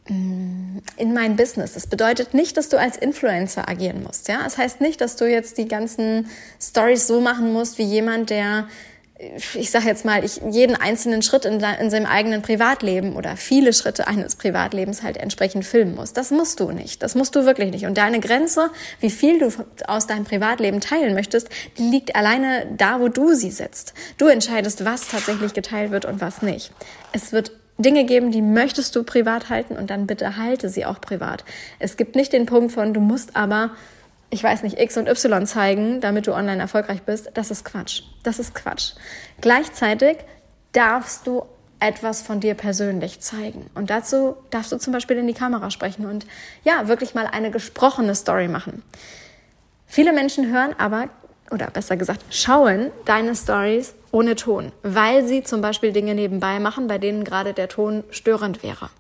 in 0.09 1.15
mein 1.15 1.37
Business. 1.37 1.75
Das 1.75 1.87
bedeutet 1.87 2.35
nicht, 2.35 2.57
dass 2.57 2.69
du 2.69 2.79
als 2.79 2.97
Influencer 2.97 3.69
agieren 3.69 4.03
musst. 4.03 4.29
Ja, 4.29 4.39
es 4.39 4.55
das 4.55 4.59
heißt 4.59 4.81
nicht, 4.81 5.01
dass 5.01 5.17
du 5.17 5.29
jetzt 5.31 5.59
die 5.59 5.69
ganzen 5.69 6.29
Stories 6.61 7.07
so 7.07 7.21
machen 7.21 7.53
musst 7.53 7.79
wie 7.79 7.85
jemand, 7.85 8.31
der 8.31 8.69
ich 9.55 9.73
sage 9.73 9.87
jetzt 9.87 10.05
mal, 10.05 10.25
ich 10.25 10.41
jeden 10.49 10.77
einzelnen 10.77 11.23
Schritt 11.23 11.45
in, 11.45 11.61
in 11.61 11.91
seinem 11.91 12.07
eigenen 12.07 12.41
Privatleben 12.41 13.17
oder 13.17 13.37
viele 13.37 13.73
Schritte 13.73 14.07
eines 14.07 14.37
Privatlebens 14.37 15.03
halt 15.03 15.17
entsprechend 15.17 15.65
filmen 15.65 15.97
muss. 15.97 16.13
Das 16.13 16.31
musst 16.31 16.61
du 16.61 16.71
nicht. 16.71 17.03
Das 17.03 17.17
musst 17.17 17.35
du 17.35 17.45
wirklich 17.45 17.73
nicht. 17.73 17.87
Und 17.87 17.99
deine 17.99 18.21
Grenze, 18.21 18.71
wie 19.01 19.11
viel 19.11 19.41
du 19.41 19.51
aus 19.89 20.07
deinem 20.07 20.25
Privatleben 20.25 20.81
teilen 20.81 21.15
möchtest, 21.15 21.49
die 21.79 21.91
liegt 21.91 22.15
alleine 22.15 22.67
da, 22.77 23.01
wo 23.01 23.09
du 23.09 23.35
sie 23.35 23.51
setzt. 23.51 23.93
Du 24.19 24.27
entscheidest, 24.27 24.85
was 24.85 25.09
tatsächlich 25.09 25.53
geteilt 25.53 25.91
wird 25.91 26.05
und 26.05 26.21
was 26.21 26.43
nicht. 26.43 26.71
Es 27.13 27.33
wird 27.33 27.53
Dinge 27.79 28.05
geben, 28.05 28.33
die 28.33 28.43
möchtest 28.43 28.95
du 28.97 29.05
privat 29.05 29.49
halten 29.51 29.77
und 29.77 29.91
dann 29.91 30.07
bitte 30.07 30.37
halte 30.37 30.69
sie 30.69 30.85
auch 30.85 31.01
privat. 31.01 31.45
Es 31.79 31.97
gibt 31.97 32.17
nicht 32.17 32.33
den 32.33 32.47
Punkt 32.47 32.73
von, 32.73 32.93
du 32.93 33.01
musst 33.01 33.37
aber 33.37 33.71
ich 34.31 34.43
weiß 34.43 34.63
nicht, 34.63 34.79
X 34.79 34.97
und 34.97 35.09
Y 35.09 35.47
zeigen, 35.47 36.01
damit 36.01 36.27
du 36.27 36.35
online 36.35 36.61
erfolgreich 36.61 37.03
bist, 37.03 37.31
das 37.35 37.51
ist 37.51 37.65
Quatsch. 37.65 38.03
Das 38.23 38.39
ist 38.39 38.55
Quatsch. 38.55 38.93
Gleichzeitig 39.41 40.19
darfst 40.73 41.27
du 41.27 41.45
etwas 41.81 42.23
von 42.23 42.41
dir 42.41 42.55
persönlich 42.55 43.21
zeigen. 43.21 43.71
Und 43.75 43.91
dazu 43.91 44.37
darfst 44.51 44.73
du 44.73 44.79
zum 44.79 44.93
Beispiel 44.93 45.17
in 45.17 45.27
die 45.27 45.35
Kamera 45.35 45.71
sprechen 45.71 46.07
und 46.07 46.27
ja, 46.65 46.89
wirklich 46.89 47.15
mal 47.15 47.27
eine 47.27 47.51
gesprochene 47.51 48.15
Story 48.15 48.49
machen. 48.49 48.83
Viele 49.87 50.13
Menschen 50.13 50.53
hören 50.53 50.75
aber, 50.77 51.09
oder 51.51 51.71
besser 51.71 51.97
gesagt, 51.97 52.25
schauen 52.31 52.91
deine 53.05 53.35
Stories 53.35 53.95
ohne 54.11 54.37
Ton, 54.37 54.73
weil 54.83 55.27
sie 55.27 55.43
zum 55.43 55.61
Beispiel 55.61 55.93
Dinge 55.93 56.15
nebenbei 56.15 56.61
machen, 56.61 56.87
bei 56.87 56.99
denen 56.99 57.25
gerade 57.25 57.53
der 57.53 57.69
Ton 57.69 58.05
störend 58.11 58.63
wäre. 58.63 58.91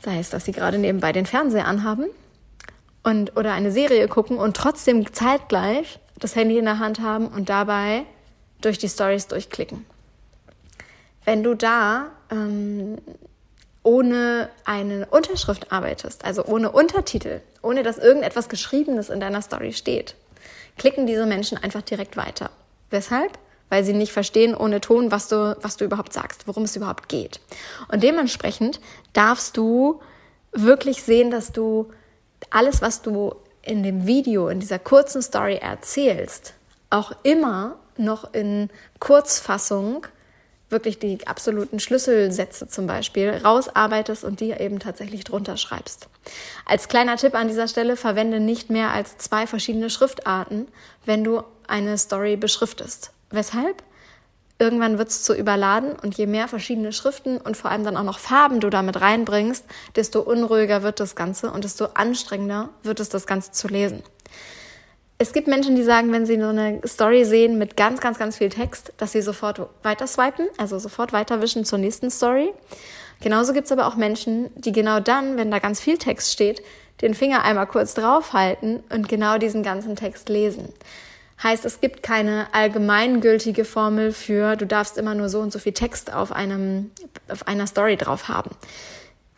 Sei 0.00 0.18
es, 0.18 0.30
dass 0.30 0.44
sie 0.44 0.52
gerade 0.52 0.78
nebenbei 0.78 1.12
den 1.12 1.26
Fernseher 1.26 1.66
anhaben 1.66 2.06
und 3.02 3.36
oder 3.36 3.52
eine 3.52 3.70
Serie 3.70 4.08
gucken 4.08 4.38
und 4.38 4.56
trotzdem 4.56 5.12
zeitgleich 5.12 5.98
das 6.18 6.36
Handy 6.36 6.58
in 6.58 6.64
der 6.64 6.78
Hand 6.78 7.00
haben 7.00 7.28
und 7.28 7.48
dabei 7.48 8.04
durch 8.60 8.78
die 8.78 8.88
Stories 8.88 9.28
durchklicken. 9.28 9.84
Wenn 11.24 11.42
du 11.42 11.54
da 11.54 12.10
ähm, 12.30 12.98
ohne 13.82 14.48
eine 14.64 15.06
Unterschrift 15.06 15.72
arbeitest, 15.72 16.24
also 16.24 16.44
ohne 16.44 16.70
Untertitel, 16.70 17.40
ohne 17.62 17.82
dass 17.82 17.98
irgendetwas 17.98 18.48
Geschriebenes 18.48 19.08
in 19.08 19.20
deiner 19.20 19.42
Story 19.42 19.72
steht, 19.72 20.14
klicken 20.76 21.06
diese 21.06 21.26
Menschen 21.26 21.58
einfach 21.58 21.82
direkt 21.82 22.16
weiter. 22.16 22.50
Weshalb? 22.90 23.38
Weil 23.68 23.84
sie 23.84 23.94
nicht 23.94 24.12
verstehen 24.12 24.54
ohne 24.54 24.80
Ton, 24.80 25.10
was 25.10 25.28
du, 25.28 25.56
was 25.60 25.76
du 25.76 25.84
überhaupt 25.84 26.12
sagst, 26.12 26.46
worum 26.46 26.64
es 26.64 26.76
überhaupt 26.76 27.08
geht. 27.08 27.40
Und 27.88 28.02
dementsprechend 28.02 28.80
darfst 29.12 29.56
du 29.56 30.00
wirklich 30.52 31.02
sehen, 31.02 31.30
dass 31.30 31.52
du 31.52 31.90
alles, 32.50 32.82
was 32.82 33.02
du 33.02 33.34
in 33.62 33.82
dem 33.82 34.06
Video, 34.06 34.48
in 34.48 34.60
dieser 34.60 34.78
kurzen 34.78 35.22
Story 35.22 35.56
erzählst, 35.56 36.54
auch 36.90 37.12
immer 37.22 37.78
noch 37.96 38.34
in 38.34 38.68
Kurzfassung 38.98 40.06
wirklich 40.72 40.98
die 40.98 41.26
absoluten 41.26 41.78
Schlüsselsätze 41.78 42.66
zum 42.68 42.86
Beispiel 42.86 43.30
rausarbeitest 43.44 44.24
und 44.24 44.40
die 44.40 44.50
eben 44.50 44.78
tatsächlich 44.78 45.24
drunter 45.24 45.56
schreibst. 45.56 46.08
Als 46.66 46.88
kleiner 46.88 47.16
Tipp 47.16 47.34
an 47.34 47.48
dieser 47.48 47.68
Stelle, 47.68 47.96
verwende 47.96 48.40
nicht 48.40 48.70
mehr 48.70 48.90
als 48.90 49.18
zwei 49.18 49.46
verschiedene 49.46 49.90
Schriftarten, 49.90 50.68
wenn 51.04 51.22
du 51.22 51.42
eine 51.68 51.96
Story 51.98 52.36
beschriftest. 52.36 53.12
Weshalb? 53.30 53.82
Irgendwann 54.58 54.98
wird 54.98 55.08
es 55.08 55.24
zu 55.24 55.34
überladen 55.34 55.92
und 56.00 56.16
je 56.16 56.26
mehr 56.26 56.46
verschiedene 56.46 56.92
Schriften 56.92 57.38
und 57.38 57.56
vor 57.56 57.70
allem 57.70 57.84
dann 57.84 57.96
auch 57.96 58.04
noch 58.04 58.20
Farben 58.20 58.60
du 58.60 58.70
damit 58.70 59.00
reinbringst, 59.00 59.64
desto 59.96 60.20
unruhiger 60.20 60.84
wird 60.84 61.00
das 61.00 61.16
Ganze 61.16 61.50
und 61.50 61.64
desto 61.64 61.86
anstrengender 61.94 62.68
wird 62.84 63.00
es, 63.00 63.08
das 63.08 63.26
Ganze 63.26 63.50
zu 63.50 63.66
lesen. 63.66 64.04
Es 65.22 65.32
gibt 65.32 65.46
Menschen, 65.46 65.76
die 65.76 65.84
sagen, 65.84 66.10
wenn 66.10 66.26
sie 66.26 66.36
so 66.36 66.48
eine 66.48 66.80
Story 66.84 67.24
sehen 67.24 67.56
mit 67.56 67.76
ganz, 67.76 68.00
ganz, 68.00 68.18
ganz 68.18 68.38
viel 68.38 68.48
Text, 68.48 68.92
dass 68.96 69.12
sie 69.12 69.22
sofort 69.22 69.60
weiter 69.84 70.08
swipen, 70.08 70.48
also 70.58 70.80
sofort 70.80 71.12
weiterwischen 71.12 71.64
zur 71.64 71.78
nächsten 71.78 72.10
Story. 72.10 72.52
Genauso 73.20 73.52
gibt 73.52 73.66
es 73.66 73.72
aber 73.72 73.86
auch 73.86 73.94
Menschen, 73.94 74.50
die 74.56 74.72
genau 74.72 74.98
dann, 74.98 75.36
wenn 75.36 75.52
da 75.52 75.60
ganz 75.60 75.80
viel 75.80 75.96
Text 75.96 76.32
steht, 76.32 76.60
den 77.02 77.14
Finger 77.14 77.44
einmal 77.44 77.68
kurz 77.68 77.94
draufhalten 77.94 78.82
und 78.92 79.08
genau 79.08 79.38
diesen 79.38 79.62
ganzen 79.62 79.94
Text 79.94 80.28
lesen. 80.28 80.72
Heißt, 81.40 81.64
es 81.64 81.80
gibt 81.80 82.02
keine 82.02 82.48
allgemeingültige 82.50 83.64
Formel 83.64 84.10
für, 84.10 84.56
du 84.56 84.66
darfst 84.66 84.98
immer 84.98 85.14
nur 85.14 85.28
so 85.28 85.38
und 85.38 85.52
so 85.52 85.60
viel 85.60 85.72
Text 85.72 86.12
auf 86.12 86.32
einem, 86.32 86.90
auf 87.28 87.46
einer 87.46 87.68
Story 87.68 87.96
drauf 87.96 88.26
haben. 88.26 88.50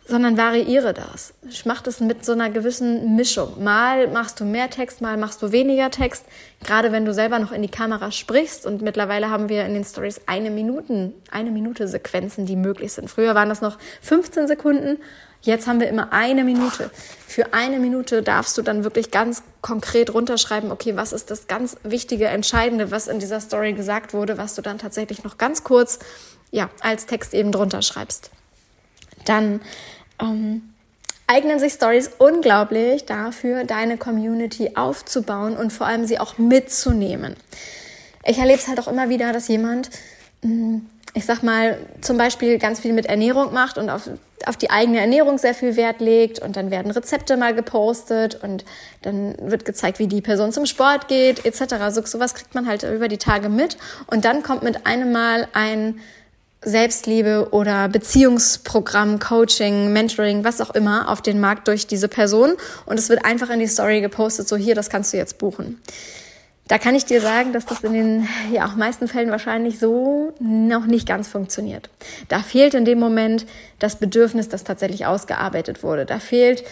Sondern 0.07 0.37
variiere 0.37 0.93
das. 0.93 1.33
Ich 1.49 1.65
mache 1.65 1.85
das 1.85 2.01
mit 2.01 2.27
so 2.27 2.33
einer 2.33 2.51
gewissen 2.51 3.17
Mischung. 3.17 3.65
Mal 3.65 4.09
machst 4.09 4.39
du 4.39 4.45
mehr 4.45 4.69
Text, 4.69 5.01
mal 5.01 5.17
machst 5.17 5.41
du 5.41 5.51
weniger 5.51 5.91
Text. 5.91 6.27
Gerade 6.63 6.93
wenn 6.93 7.07
du 7.07 7.15
selber 7.15 7.39
noch 7.39 7.53
in 7.53 7.63
die 7.63 7.71
Kamera 7.71 8.11
sprichst 8.11 8.67
und 8.67 8.83
mittlerweile 8.83 9.31
haben 9.31 9.49
wir 9.49 9.65
in 9.65 9.73
den 9.73 9.85
Stories 9.85 10.21
eine 10.27 10.51
Minuten, 10.51 11.15
eine 11.31 11.51
Minute 11.51 11.89
Sequenzen, 11.89 12.45
die 12.45 12.57
möglich 12.57 12.93
sind. 12.93 13.09
Früher 13.09 13.35
waren 13.35 13.49
das 13.49 13.63
noch 13.63 13.79
15 14.03 14.47
Sekunden 14.47 14.99
Jetzt 15.45 15.67
haben 15.67 15.79
wir 15.79 15.89
immer 15.89 16.13
eine 16.13 16.43
Minute. 16.43 16.91
Für 17.27 17.53
eine 17.53 17.79
Minute 17.79 18.23
darfst 18.23 18.57
du 18.57 18.63
dann 18.63 18.83
wirklich 18.83 19.11
ganz 19.11 19.43
konkret 19.61 20.15
runterschreiben, 20.15 20.73
okay, 20.73 20.97
was 20.97 21.13
ist 21.13 21.31
das 21.31 21.47
ganz 21.49 21.77
wichtige, 21.83 22.27
entscheidende, 22.29 22.91
was 22.91 23.09
in 23.09 23.19
dieser 23.19 23.41
Story 23.41 23.75
gesagt 23.75 24.15
wurde, 24.15 24.39
was 24.39 24.55
du 24.55 24.63
dann 24.63 24.79
tatsächlich 24.79 25.23
noch 25.23 25.37
ganz 25.37 25.63
kurz, 25.63 25.99
ja, 26.51 26.71
als 26.81 27.05
Text 27.05 27.35
eben 27.35 27.53
drunter 27.53 27.83
schreibst. 27.83 28.31
Dann 29.27 29.61
ähm, 30.21 30.75
eignen 31.27 31.59
sich 31.59 31.73
Stories 31.73 32.11
unglaublich 32.19 33.07
dafür, 33.07 33.65
deine 33.65 33.97
Community 33.97 34.73
aufzubauen 34.75 35.57
und 35.57 35.73
vor 35.73 35.87
allem 35.87 36.07
sie 36.07 36.19
auch 36.19 36.39
mitzunehmen. 36.39 37.37
Ich 38.25 38.39
erlebe 38.39 38.59
es 38.59 38.69
halt 38.69 38.81
auch 38.81 38.89
immer 38.89 39.09
wieder, 39.09 39.33
dass 39.33 39.49
jemand 39.49 39.91
mh, 40.43 40.51
hm, 40.51 40.87
ich 41.17 41.25
sag 41.25 41.45
mal, 41.45 41.79
zum 42.01 42.19
Beispiel 42.19 42.59
ganz 42.59 42.81
viel 42.81 42.93
mit 42.93 43.07
Ernährung 43.07 43.53
macht 43.53 43.79
und 43.79 43.89
auf, 43.89 44.11
auf 44.47 44.57
die 44.57 44.71
eigene 44.71 44.99
Ernährung 44.99 45.39
sehr 45.39 45.55
viel 45.55 45.77
Wert 45.77 46.01
legt 46.01 46.41
und 46.41 46.57
dann 46.57 46.73
werden 46.73 46.91
Rezepte 46.91 47.37
mal 47.37 47.55
gepostet 47.55 48.41
und 48.43 48.65
dann 49.03 49.37
wird 49.41 49.65
gezeigt, 49.65 50.01
wie 50.01 50.09
die 50.09 50.21
Person 50.21 50.51
zum 50.51 50.67
Sport 50.67 51.07
geht, 51.07 51.47
etc. 51.47 51.77
So, 51.91 52.05
sowas 52.05 52.35
kriegt 52.35 52.57
man 52.57 52.67
halt 52.67 52.83
über 52.83 53.07
die 53.07 53.19
Tage 53.19 53.49
mit 53.49 53.77
und 54.09 54.25
dann 54.25 54.43
kommt 54.43 54.65
mit 54.65 54.87
einem 54.87 55.13
Mal 55.13 55.47
ein 55.53 56.01
Selbstliebe 56.65 57.49
oder 57.51 57.89
Beziehungsprogramm, 57.89 59.19
Coaching, 59.19 59.93
Mentoring, 59.93 60.45
was 60.45 60.61
auch 60.61 60.71
immer 60.71 61.09
auf 61.09 61.23
den 61.23 61.41
Markt 61.41 61.69
durch 61.69 61.87
diese 61.87 62.09
Person 62.09 62.55
und 62.87 62.99
es 62.99 63.09
wird 63.09 63.25
einfach 63.25 63.51
in 63.51 63.61
die 63.61 63.67
Story 63.67 64.01
gepostet, 64.01 64.49
so 64.49 64.57
hier, 64.57 64.75
das 64.75 64.91
kannst 64.91 65.13
du 65.13 65.17
jetzt 65.17 65.39
buchen. 65.39 65.81
Da 66.67 66.79
kann 66.79 66.95
ich 66.95 67.05
dir 67.05 67.21
sagen, 67.21 67.53
dass 67.53 67.67
das 67.67 67.85
in 67.85 67.93
den 67.93 68.29
ja, 68.51 68.67
auch 68.67 68.75
meisten 68.75 69.07
Fällen 69.07 69.31
wahrscheinlich 69.31 69.79
so 69.79 70.33
noch 70.41 70.87
nicht 70.87 71.07
ganz 71.07 71.29
funktioniert. 71.29 71.91
Da 72.29 72.39
fehlt 72.39 72.73
in 72.73 72.87
dem 72.87 72.99
Moment 72.99 73.45
das 73.79 73.97
Bedürfnis, 73.97 74.49
das 74.49 74.65
tatsächlich 74.65 75.05
ausgearbeitet 75.05 75.83
wurde. 75.83 76.07
Da 76.07 76.19
fehlt 76.19 76.65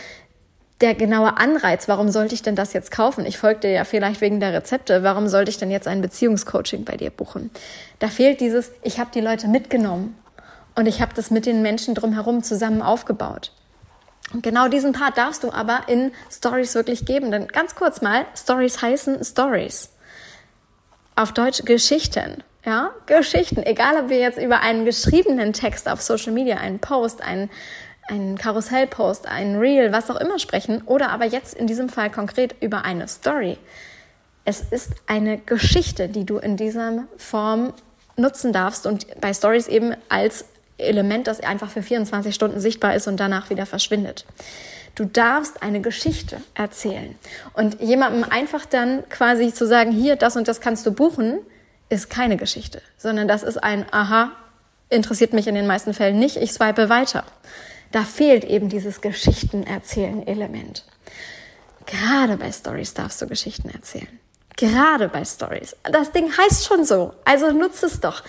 der 0.82 0.94
genaue 0.94 1.36
Anreiz, 1.38 1.88
warum 1.88 2.10
sollte 2.10 2.34
ich 2.34 2.42
denn 2.42 2.56
das 2.56 2.72
jetzt 2.72 2.90
kaufen? 2.90 3.24
Ich 3.24 3.38
folge 3.38 3.60
dir 3.60 3.70
ja 3.70 3.84
vielleicht 3.84 4.20
wegen 4.20 4.40
der 4.40 4.52
Rezepte, 4.52 5.02
warum 5.02 5.28
sollte 5.28 5.50
ich 5.50 5.58
denn 5.58 5.70
jetzt 5.70 5.88
ein 5.88 6.02
Beziehungscoaching 6.02 6.84
bei 6.84 6.96
dir 6.96 7.10
buchen? 7.10 7.50
Da 8.00 8.08
fehlt 8.08 8.40
dieses, 8.40 8.72
ich 8.82 8.98
habe 8.98 9.10
die 9.14 9.20
Leute 9.20 9.48
mitgenommen 9.48 10.16
und 10.74 10.86
ich 10.86 11.00
habe 11.00 11.14
das 11.14 11.30
mit 11.30 11.46
den 11.46 11.62
Menschen 11.62 11.94
drumherum 11.94 12.42
zusammen 12.42 12.82
aufgebaut. 12.82 13.52
Und 14.32 14.42
genau 14.42 14.68
diesen 14.68 14.92
Part 14.92 15.18
darfst 15.18 15.44
du 15.44 15.52
aber 15.52 15.82
in 15.88 16.12
Stories 16.30 16.74
wirklich 16.74 17.04
geben. 17.04 17.30
Denn 17.30 17.48
ganz 17.48 17.74
kurz 17.74 18.00
mal, 18.00 18.24
Stories 18.36 18.80
heißen 18.80 19.22
Stories. 19.24 19.90
Auf 21.14 21.32
Deutsch 21.32 21.64
Geschichten. 21.64 22.42
Ja, 22.64 22.92
Geschichten. 23.06 23.62
Egal, 23.62 23.96
ob 24.04 24.08
wir 24.08 24.18
jetzt 24.18 24.38
über 24.38 24.60
einen 24.60 24.84
geschriebenen 24.84 25.52
Text 25.52 25.88
auf 25.88 26.00
Social 26.00 26.32
Media, 26.32 26.56
einen 26.56 26.78
Post, 26.78 27.20
einen, 27.20 27.50
einen 28.12 28.36
Karussellpost, 28.36 29.26
einen 29.26 29.58
Reel, 29.58 29.90
was 29.90 30.10
auch 30.10 30.16
immer 30.16 30.38
sprechen, 30.38 30.82
oder 30.84 31.10
aber 31.10 31.24
jetzt 31.24 31.54
in 31.54 31.66
diesem 31.66 31.88
Fall 31.88 32.10
konkret 32.10 32.54
über 32.60 32.84
eine 32.84 33.08
Story. 33.08 33.56
Es 34.44 34.60
ist 34.60 34.90
eine 35.06 35.38
Geschichte, 35.38 36.08
die 36.08 36.26
du 36.26 36.36
in 36.36 36.56
dieser 36.56 37.04
Form 37.16 37.72
nutzen 38.16 38.52
darfst 38.52 38.86
und 38.86 39.06
bei 39.20 39.32
Stories 39.32 39.66
eben 39.66 39.94
als 40.10 40.44
Element, 40.76 41.26
das 41.26 41.40
einfach 41.40 41.70
für 41.70 41.82
24 41.82 42.34
Stunden 42.34 42.60
sichtbar 42.60 42.94
ist 42.94 43.06
und 43.06 43.18
danach 43.18 43.48
wieder 43.48 43.64
verschwindet. 43.64 44.26
Du 44.94 45.06
darfst 45.06 45.62
eine 45.62 45.80
Geschichte 45.80 46.36
erzählen. 46.54 47.16
Und 47.54 47.80
jemandem 47.80 48.24
einfach 48.24 48.66
dann 48.66 49.08
quasi 49.08 49.54
zu 49.54 49.66
sagen, 49.66 49.90
hier, 49.90 50.16
das 50.16 50.36
und 50.36 50.48
das 50.48 50.60
kannst 50.60 50.84
du 50.84 50.92
buchen, 50.92 51.38
ist 51.88 52.10
keine 52.10 52.36
Geschichte, 52.36 52.82
sondern 52.98 53.26
das 53.26 53.42
ist 53.42 53.62
ein 53.62 53.86
Aha, 53.90 54.32
interessiert 54.90 55.32
mich 55.32 55.46
in 55.46 55.54
den 55.54 55.66
meisten 55.66 55.94
Fällen 55.94 56.18
nicht, 56.18 56.36
ich 56.36 56.52
swipe 56.52 56.90
weiter. 56.90 57.24
Da 57.92 58.04
fehlt 58.04 58.44
eben 58.44 58.68
dieses 58.70 59.00
Geschichten-Erzählen-Element. 59.02 60.84
Gerade 61.86 62.38
bei 62.38 62.50
Stories 62.50 62.94
darfst 62.94 63.20
du 63.20 63.26
Geschichten 63.26 63.68
erzählen. 63.68 64.18
Gerade 64.56 65.08
bei 65.08 65.24
Stories. 65.24 65.76
Das 65.84 66.10
Ding 66.12 66.30
heißt 66.36 66.66
schon 66.66 66.84
so. 66.84 67.12
Also 67.24 67.50
nutze 67.52 67.86
es 67.86 68.00
doch. 68.00 68.22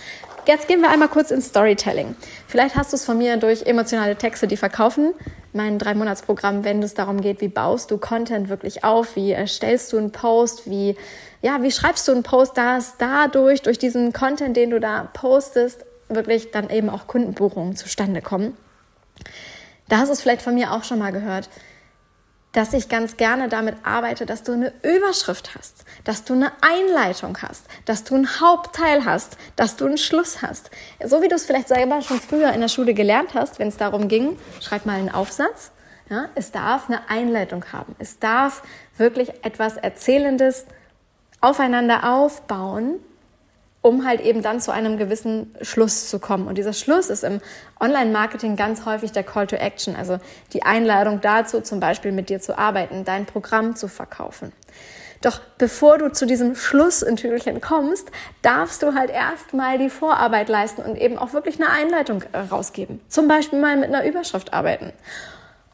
Jetzt 0.46 0.68
gehen 0.68 0.82
wir 0.82 0.90
einmal 0.90 1.08
kurz 1.08 1.30
ins 1.30 1.46
Storytelling. 1.46 2.14
Vielleicht 2.46 2.76
hast 2.76 2.92
du 2.92 2.96
es 2.96 3.04
von 3.06 3.16
mir 3.16 3.38
durch 3.38 3.62
emotionale 3.62 4.16
Texte, 4.16 4.46
die 4.46 4.58
verkaufen, 4.58 5.14
mein 5.54 5.78
Drei-Monats-Programm, 5.78 6.64
wenn 6.64 6.82
es 6.82 6.92
darum 6.92 7.22
geht, 7.22 7.40
wie 7.40 7.48
baust 7.48 7.90
du 7.90 7.96
Content 7.96 8.50
wirklich 8.50 8.84
auf, 8.84 9.16
wie 9.16 9.32
erstellst 9.32 9.92
du 9.94 9.98
einen 9.98 10.12
Post, 10.12 10.68
wie, 10.68 10.96
ja, 11.40 11.62
wie 11.62 11.70
schreibst 11.70 12.06
du 12.08 12.12
einen 12.12 12.22
Post, 12.24 12.58
dass 12.58 12.98
dadurch, 12.98 13.62
durch 13.62 13.78
diesen 13.78 14.12
Content, 14.12 14.56
den 14.58 14.68
du 14.68 14.80
da 14.80 15.08
postest, 15.14 15.86
wirklich 16.10 16.50
dann 16.50 16.68
eben 16.68 16.90
auch 16.90 17.06
Kundenbuchungen 17.06 17.76
zustande 17.76 18.20
kommen. 18.20 18.54
Da 19.94 20.00
hast 20.00 20.08
du 20.08 20.14
es 20.14 20.22
vielleicht 20.22 20.42
von 20.42 20.56
mir 20.56 20.72
auch 20.72 20.82
schon 20.82 20.98
mal 20.98 21.12
gehört 21.12 21.48
dass 22.50 22.72
ich 22.72 22.88
ganz 22.88 23.16
gerne 23.16 23.48
damit 23.48 23.74
arbeite, 23.82 24.26
dass 24.26 24.44
du 24.44 24.52
eine 24.52 24.72
Überschrift 24.82 25.56
hast, 25.56 25.84
dass 26.04 26.22
du 26.22 26.34
eine 26.34 26.52
Einleitung 26.60 27.36
hast, 27.42 27.66
dass 27.84 28.04
du 28.04 28.14
einen 28.14 28.40
Hauptteil 28.40 29.04
hast, 29.04 29.36
dass 29.56 29.74
du 29.76 29.86
einen 29.86 29.98
Schluss 29.98 30.40
hast. 30.40 30.70
So 31.04 31.20
wie 31.20 31.26
du 31.26 31.34
es 31.34 31.46
vielleicht 31.46 31.66
selber 31.66 32.00
schon 32.00 32.20
früher 32.20 32.52
in 32.52 32.60
der 32.60 32.68
Schule 32.68 32.94
gelernt 32.94 33.34
hast, 33.34 33.58
wenn 33.58 33.66
es 33.66 33.76
darum 33.76 34.06
ging, 34.06 34.38
schreib 34.60 34.86
mal 34.86 34.98
einen 34.98 35.10
Aufsatz. 35.10 35.72
Ja, 36.08 36.28
es 36.36 36.52
darf 36.52 36.88
eine 36.88 37.08
Einleitung 37.10 37.64
haben. 37.72 37.96
Es 37.98 38.20
darf 38.20 38.62
wirklich 38.96 39.32
etwas 39.44 39.76
Erzählendes 39.76 40.66
aufeinander 41.40 42.14
aufbauen, 42.14 43.00
um 43.84 44.06
halt 44.06 44.22
eben 44.22 44.40
dann 44.40 44.62
zu 44.62 44.72
einem 44.72 44.96
gewissen 44.96 45.54
Schluss 45.60 46.08
zu 46.08 46.18
kommen. 46.18 46.48
Und 46.48 46.56
dieser 46.56 46.72
Schluss 46.72 47.10
ist 47.10 47.22
im 47.22 47.40
Online-Marketing 47.78 48.56
ganz 48.56 48.86
häufig 48.86 49.12
der 49.12 49.24
Call 49.24 49.46
to 49.46 49.56
Action, 49.56 49.94
also 49.94 50.18
die 50.54 50.62
Einladung 50.62 51.20
dazu, 51.20 51.60
zum 51.60 51.80
Beispiel 51.80 52.10
mit 52.10 52.30
dir 52.30 52.40
zu 52.40 52.56
arbeiten, 52.56 53.04
dein 53.04 53.26
Programm 53.26 53.76
zu 53.76 53.88
verkaufen. 53.88 54.52
Doch 55.20 55.38
bevor 55.58 55.98
du 55.98 56.10
zu 56.10 56.24
diesem 56.24 56.56
Schluss 56.56 57.02
in 57.02 57.16
Tüdelchen 57.16 57.60
kommst, 57.60 58.10
darfst 58.40 58.82
du 58.82 58.94
halt 58.94 59.10
erstmal 59.10 59.76
die 59.76 59.90
Vorarbeit 59.90 60.48
leisten 60.48 60.80
und 60.80 60.96
eben 60.96 61.18
auch 61.18 61.34
wirklich 61.34 61.60
eine 61.60 61.68
Einleitung 61.68 62.22
äh, 62.32 62.38
rausgeben. 62.38 63.02
Zum 63.08 63.28
Beispiel 63.28 63.60
mal 63.60 63.76
mit 63.76 63.88
einer 63.88 64.06
Überschrift 64.06 64.54
arbeiten. 64.54 64.94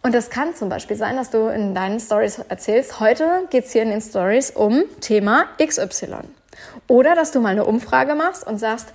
Und 0.03 0.17
das 0.17 0.31
kann 0.31 0.57
zum 0.57 0.69
Beispiel 0.69 0.97
sein, 0.97 1.17
dass 1.17 1.31
du 1.31 1.47
in 1.47 1.77
deinen 1.77 2.01
Stories 2.01 2.41
erzählst, 2.49 2.99
heute 2.99 3.47
geht's 3.51 3.71
hier 3.71 3.83
in 3.83 3.91
den 3.91 4.01
Stories 4.01 4.51
um 4.51 4.83
Thema 5.01 5.45
XY. 5.65 6.40
Oder 6.87 7.15
dass 7.15 7.33
du 7.33 7.41
mal 7.41 7.51
eine 7.51 7.65
Umfrage 7.65 8.15
machst 8.15 8.47
und 8.47 8.59
sagst, 8.59 8.93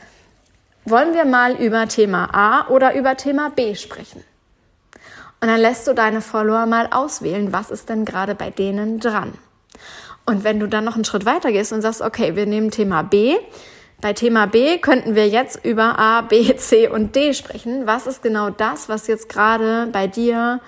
wollen 0.85 1.13
wir 1.13 1.25
mal 1.25 1.55
über 1.55 1.87
Thema 1.87 2.29
A 2.33 2.67
oder 2.69 2.95
über 2.95 3.17
Thema 3.17 3.49
B 3.49 3.75
sprechen? 3.75 4.23
Und 5.41 5.47
dann 5.47 5.59
lässt 5.59 5.87
du 5.87 5.93
deine 5.93 6.21
Follower 6.21 6.65
mal 6.65 6.89
auswählen, 6.91 7.51
was 7.53 7.71
ist 7.71 7.89
denn 7.89 8.05
gerade 8.05 8.35
bei 8.35 8.49
denen 8.49 8.99
dran. 8.99 9.33
Und 10.25 10.43
wenn 10.43 10.59
du 10.59 10.67
dann 10.67 10.85
noch 10.85 10.95
einen 10.95 11.05
Schritt 11.05 11.25
weiter 11.25 11.51
gehst 11.51 11.71
und 11.71 11.81
sagst, 11.81 12.01
okay, 12.01 12.35
wir 12.35 12.45
nehmen 12.45 12.71
Thema 12.71 13.03
B, 13.03 13.35
bei 14.01 14.13
Thema 14.13 14.45
B 14.47 14.77
könnten 14.79 15.15
wir 15.15 15.27
jetzt 15.27 15.63
über 15.63 15.97
A, 15.97 16.21
B, 16.21 16.55
C 16.57 16.87
und 16.87 17.15
D 17.15 17.33
sprechen. 17.33 17.87
Was 17.87 18.07
ist 18.07 18.21
genau 18.21 18.49
das, 18.49 18.89
was 18.89 19.07
jetzt 19.07 19.29
gerade 19.29 19.87
bei 19.91 20.07
dir 20.07 20.61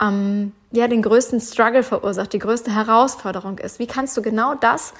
ähm, 0.00 0.52
ja, 0.72 0.88
den 0.88 1.02
größten 1.02 1.40
Struggle 1.40 1.82
verursacht, 1.82 2.32
die 2.32 2.38
größte 2.38 2.74
Herausforderung 2.74 3.58
ist? 3.58 3.78
Wie 3.78 3.86
kannst 3.86 4.16
du 4.16 4.22
genau 4.22 4.54
das 4.54 4.94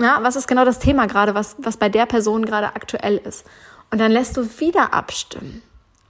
ja, 0.00 0.18
was 0.22 0.36
ist 0.36 0.46
genau 0.46 0.64
das 0.64 0.78
Thema 0.78 1.06
gerade, 1.06 1.34
was, 1.34 1.56
was 1.58 1.76
bei 1.76 1.88
der 1.88 2.06
Person 2.06 2.44
gerade 2.44 2.68
aktuell 2.68 3.18
ist? 3.18 3.46
Und 3.90 3.98
dann 3.98 4.12
lässt 4.12 4.36
du 4.36 4.42
wieder 4.60 4.92
abstimmen 4.92 5.62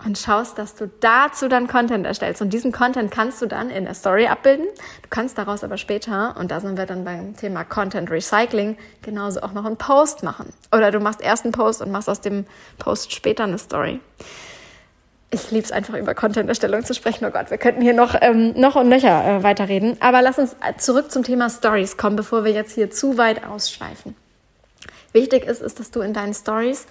und 0.05 0.17
schaust, 0.17 0.59
dass 0.59 0.75
du 0.75 0.89
dazu 1.01 1.49
dann 1.49 1.67
Content 1.67 2.07
erstellst. 2.07 2.41
Und 2.41 2.53
diesen 2.53 2.71
Content 2.71 3.11
kannst 3.11 3.43
du 3.43 3.47
dann 3.47 3.71
in 3.71 3.85
der 3.85 3.95
Story 3.95 4.27
abbilden. 4.27 4.67
Du 5.03 5.09
kannst 5.11 5.39
daraus 5.39 5.65
aber 5.65 5.77
später, 5.77 6.37
und 6.39 6.51
da 6.51 6.61
sind 6.61 6.77
wir 6.77 6.87
dann 6.87 7.05
beim 7.05 7.37
Thema 7.37 7.65
Content 7.65 8.11
Recycling, 8.11 8.77
genauso 9.03 9.43
auch 9.43 9.53
noch 9.53 9.65
einen 9.65 9.77
Post 9.77 10.23
machen. 10.23 10.53
Oder 10.73 10.91
du 10.91 11.01
machst 11.01 11.21
erst 11.21 11.45
einen 11.45 11.53
Post 11.53 11.83
und 11.83 11.91
machst 11.91 12.09
aus 12.09 12.21
dem 12.21 12.47
Post 12.79 13.13
später 13.13 13.45
eine 13.45 13.59
Story 13.59 14.01
ich 15.31 15.51
liebe 15.51 15.65
es 15.65 15.73
einfach 15.73 15.95
über 15.95 16.15
Content-Erstellung 16.15 16.85
zu 16.85 16.95
sprechen. 16.95 17.27
Oh 17.27 17.31
Gott, 17.31 17.51
wir 17.51 17.59
könnten 17.59 17.83
hier 17.83 17.93
noch, 17.93 18.15
ähm, 18.21 18.55
noch 18.59 18.77
und 18.77 18.89
nöcher 18.89 19.25
äh, 19.25 19.43
weiterreden. 19.43 19.97
Aber 20.01 20.23
lass 20.23 20.39
uns 20.39 20.57
zurück 20.79 21.11
zum 21.11 21.23
Thema 21.23 21.51
Stories 21.51 21.97
kommen, 21.97 22.17
bevor 22.17 22.45
wir 22.45 22.53
jetzt 22.53 22.73
hier 22.73 22.91
zu 22.91 23.19
weit 23.19 23.45
ausschweifen. 23.45 24.17
Wichtig 25.13 25.45
ist, 25.45 25.61
ist, 25.61 25.81
dass 25.81 25.91
du 25.91 26.01
in 26.01 26.15
deinen 26.15 26.33
Stories 26.33 26.87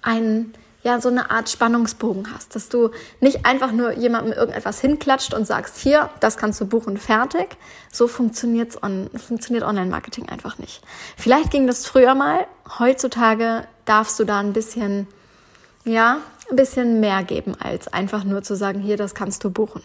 einen, 0.00 0.54
ja, 0.82 1.00
so 1.00 1.08
eine 1.08 1.30
Art 1.30 1.48
Spannungsbogen 1.50 2.34
hast, 2.34 2.56
dass 2.56 2.68
du 2.68 2.90
nicht 3.20 3.46
einfach 3.46 3.70
nur 3.70 3.92
jemandem 3.92 4.32
irgendetwas 4.32 4.80
hinklatscht 4.80 5.32
und 5.32 5.46
sagst, 5.46 5.78
hier, 5.78 6.10
das 6.18 6.36
kannst 6.36 6.60
du 6.60 6.66
buchen, 6.66 6.96
fertig. 6.96 7.56
So 7.92 8.08
funktioniert's 8.08 8.82
on, 8.82 9.08
funktioniert 9.16 9.64
Online-Marketing 9.64 10.28
einfach 10.28 10.58
nicht. 10.58 10.82
Vielleicht 11.16 11.52
ging 11.52 11.68
das 11.68 11.86
früher 11.86 12.16
mal. 12.16 12.46
Heutzutage 12.80 13.68
darfst 13.84 14.18
du 14.18 14.24
da 14.24 14.40
ein 14.40 14.52
bisschen, 14.52 15.06
ja, 15.84 16.18
ein 16.50 16.56
bisschen 16.56 17.00
mehr 17.00 17.22
geben, 17.22 17.54
als 17.58 17.88
einfach 17.88 18.24
nur 18.24 18.42
zu 18.42 18.54
sagen, 18.56 18.80
hier, 18.80 18.96
das 18.96 19.14
kannst 19.14 19.44
du 19.44 19.50
buchen. 19.50 19.82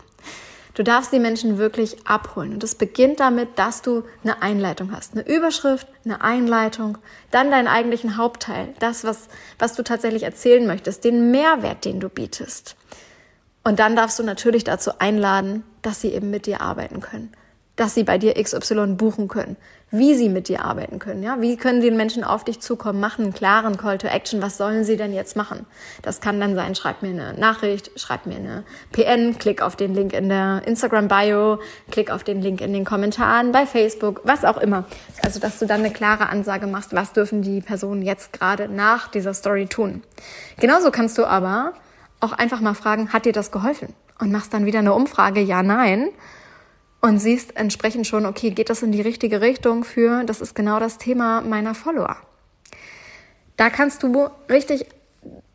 Du 0.73 0.83
darfst 0.83 1.11
die 1.11 1.19
Menschen 1.19 1.57
wirklich 1.57 2.07
abholen. 2.07 2.53
Und 2.53 2.63
es 2.63 2.75
beginnt 2.75 3.19
damit, 3.19 3.57
dass 3.57 3.81
du 3.81 4.03
eine 4.23 4.43
Einleitung 4.43 4.91
hast. 4.91 5.13
Eine 5.13 5.27
Überschrift, 5.27 5.87
eine 6.05 6.21
Einleitung, 6.21 6.99
dann 7.31 7.49
deinen 7.49 7.67
eigentlichen 7.67 8.15
Hauptteil. 8.15 8.75
Das, 8.79 9.03
was, 9.03 9.27
was 9.57 9.73
du 9.73 9.83
tatsächlich 9.83 10.21
erzählen 10.21 10.67
möchtest, 10.67 11.03
den 11.03 11.31
Mehrwert, 11.31 11.83
den 11.83 11.99
du 11.99 12.09
bietest. 12.09 12.75
Und 13.63 13.79
dann 13.79 13.95
darfst 13.95 14.19
du 14.19 14.23
natürlich 14.23 14.65
dazu 14.65 14.91
einladen, 14.99 15.63
dass 15.81 16.01
sie 16.01 16.13
eben 16.13 16.29
mit 16.29 16.45
dir 16.45 16.61
arbeiten 16.61 17.01
können 17.01 17.33
dass 17.77 17.93
sie 17.93 18.03
bei 18.03 18.17
dir 18.17 18.33
XY 18.33 18.95
buchen 18.97 19.27
können, 19.27 19.55
wie 19.91 20.15
sie 20.15 20.29
mit 20.29 20.49
dir 20.49 20.65
arbeiten 20.65 20.99
können. 20.99 21.23
Ja, 21.23 21.39
wie 21.41 21.55
können 21.55 21.79
die 21.79 21.91
Menschen 21.91 22.23
auf 22.23 22.43
dich 22.43 22.59
zukommen? 22.59 22.99
Machen 22.99 23.25
einen 23.25 23.33
klaren 23.33 23.77
Call 23.77 23.99
to 23.99 24.07
Action. 24.07 24.41
Was 24.41 24.57
sollen 24.57 24.83
sie 24.83 24.97
denn 24.97 25.13
jetzt 25.13 25.37
machen? 25.37 25.65
Das 26.01 26.19
kann 26.19 26.39
dann 26.41 26.55
sein: 26.55 26.75
Schreib 26.75 27.03
mir 27.03 27.09
eine 27.09 27.33
Nachricht, 27.35 27.91
schreib 27.95 28.25
mir 28.25 28.35
eine 28.35 28.63
PN, 28.91 29.37
klick 29.37 29.61
auf 29.61 29.75
den 29.75 29.93
Link 29.93 30.13
in 30.13 30.27
der 30.27 30.63
Instagram 30.65 31.07
Bio, 31.07 31.59
klick 31.91 32.11
auf 32.11 32.23
den 32.23 32.41
Link 32.41 32.61
in 32.61 32.73
den 32.73 32.83
Kommentaren 32.83 33.51
bei 33.51 33.65
Facebook, 33.65 34.21
was 34.23 34.43
auch 34.43 34.57
immer. 34.57 34.85
Also, 35.23 35.39
dass 35.39 35.59
du 35.59 35.67
dann 35.67 35.81
eine 35.81 35.91
klare 35.91 36.29
Ansage 36.29 36.67
machst, 36.67 36.95
was 36.95 37.13
dürfen 37.13 37.43
die 37.43 37.61
Personen 37.61 38.01
jetzt 38.01 38.33
gerade 38.33 38.67
nach 38.67 39.07
dieser 39.07 39.35
Story 39.35 39.67
tun. 39.67 40.03
Genauso 40.59 40.89
kannst 40.89 41.17
du 41.19 41.25
aber 41.25 41.73
auch 42.19 42.33
einfach 42.33 42.59
mal 42.59 42.73
fragen: 42.73 43.13
Hat 43.13 43.25
dir 43.25 43.33
das 43.33 43.51
geholfen? 43.51 43.93
Und 44.19 44.31
machst 44.31 44.51
dann 44.51 44.65
wieder 44.65 44.79
eine 44.79 44.95
Umfrage, 44.95 45.41
ja, 45.41 45.61
nein 45.61 46.09
und 47.01 47.19
siehst 47.19 47.55
entsprechend 47.55 48.07
schon, 48.07 48.25
okay, 48.25 48.51
geht 48.51 48.69
das 48.69 48.83
in 48.83 48.91
die 48.91 49.01
richtige 49.01 49.41
Richtung 49.41 49.83
für, 49.83 50.23
das 50.23 50.41
ist 50.41 50.55
genau 50.55 50.79
das 50.79 50.97
Thema 50.97 51.41
meiner 51.41 51.75
Follower. 51.75 52.17
Da 53.55 53.69
kannst 53.69 54.03
du 54.03 54.29
richtig 54.49 54.85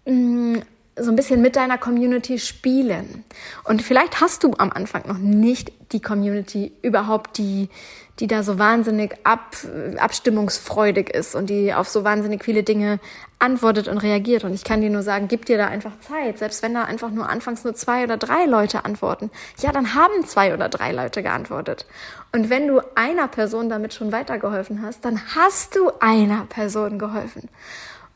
mh, 0.06 0.12
mm, 0.12 0.62
so 0.96 1.10
ein 1.10 1.16
bisschen 1.16 1.40
mit 1.40 1.56
deiner 1.56 1.78
Community 1.78 2.38
spielen. 2.38 3.24
Und 3.64 3.82
vielleicht 3.82 4.20
hast 4.20 4.44
du 4.44 4.52
am 4.58 4.70
Anfang 4.70 5.06
noch 5.06 5.18
nicht 5.18 5.72
die 5.92 6.00
Community 6.00 6.72
überhaupt, 6.82 7.38
die, 7.38 7.70
die 8.18 8.26
da 8.26 8.42
so 8.42 8.58
wahnsinnig 8.58 9.14
ab, 9.24 9.56
abstimmungsfreudig 9.96 11.08
ist 11.10 11.34
und 11.34 11.48
die 11.48 11.72
auf 11.72 11.88
so 11.88 12.04
wahnsinnig 12.04 12.44
viele 12.44 12.62
Dinge 12.62 13.00
antwortet 13.38 13.88
und 13.88 13.98
reagiert. 13.98 14.44
Und 14.44 14.52
ich 14.52 14.64
kann 14.64 14.82
dir 14.82 14.90
nur 14.90 15.02
sagen, 15.02 15.28
gib 15.28 15.46
dir 15.46 15.56
da 15.56 15.66
einfach 15.66 15.98
Zeit. 16.00 16.38
Selbst 16.38 16.62
wenn 16.62 16.74
da 16.74 16.84
einfach 16.84 17.10
nur 17.10 17.28
anfangs 17.28 17.64
nur 17.64 17.74
zwei 17.74 18.04
oder 18.04 18.18
drei 18.18 18.44
Leute 18.44 18.84
antworten, 18.84 19.30
ja, 19.60 19.72
dann 19.72 19.94
haben 19.94 20.26
zwei 20.26 20.52
oder 20.52 20.68
drei 20.68 20.92
Leute 20.92 21.22
geantwortet. 21.22 21.86
Und 22.32 22.50
wenn 22.50 22.68
du 22.68 22.80
einer 22.94 23.28
Person 23.28 23.70
damit 23.70 23.94
schon 23.94 24.12
weitergeholfen 24.12 24.82
hast, 24.82 25.04
dann 25.06 25.20
hast 25.34 25.74
du 25.74 25.90
einer 26.00 26.44
Person 26.46 26.98
geholfen. 26.98 27.48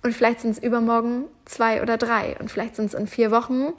Und 0.07 0.13
vielleicht 0.13 0.39
sind 0.39 0.53
es 0.53 0.63
übermorgen 0.63 1.25
zwei 1.47 1.83
oder 1.83 1.97
drei. 1.97 2.37
Und 2.39 2.49
vielleicht 2.49 2.77
sind 2.77 2.87
es 2.87 2.95
in 2.95 3.09
vier 3.09 3.33
Wochen 3.33 3.73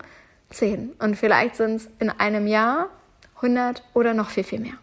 zehn. 0.49 0.91
Und 0.99 1.15
vielleicht 1.15 1.55
sind 1.55 1.75
es 1.77 1.87
in 1.99 2.09
einem 2.09 2.47
Jahr 2.47 2.89
hundert 3.41 3.81
oder 3.93 4.13
noch 4.13 4.29
viel, 4.29 4.43
viel 4.43 4.59
mehr. 4.59 4.73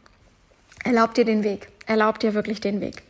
Erlaub 0.84 1.12
dir 1.12 1.26
den 1.26 1.44
Weg. 1.44 1.68
Erlaub 1.84 2.18
dir 2.18 2.32
wirklich 2.32 2.62
den 2.62 2.80
Weg. 2.80 3.02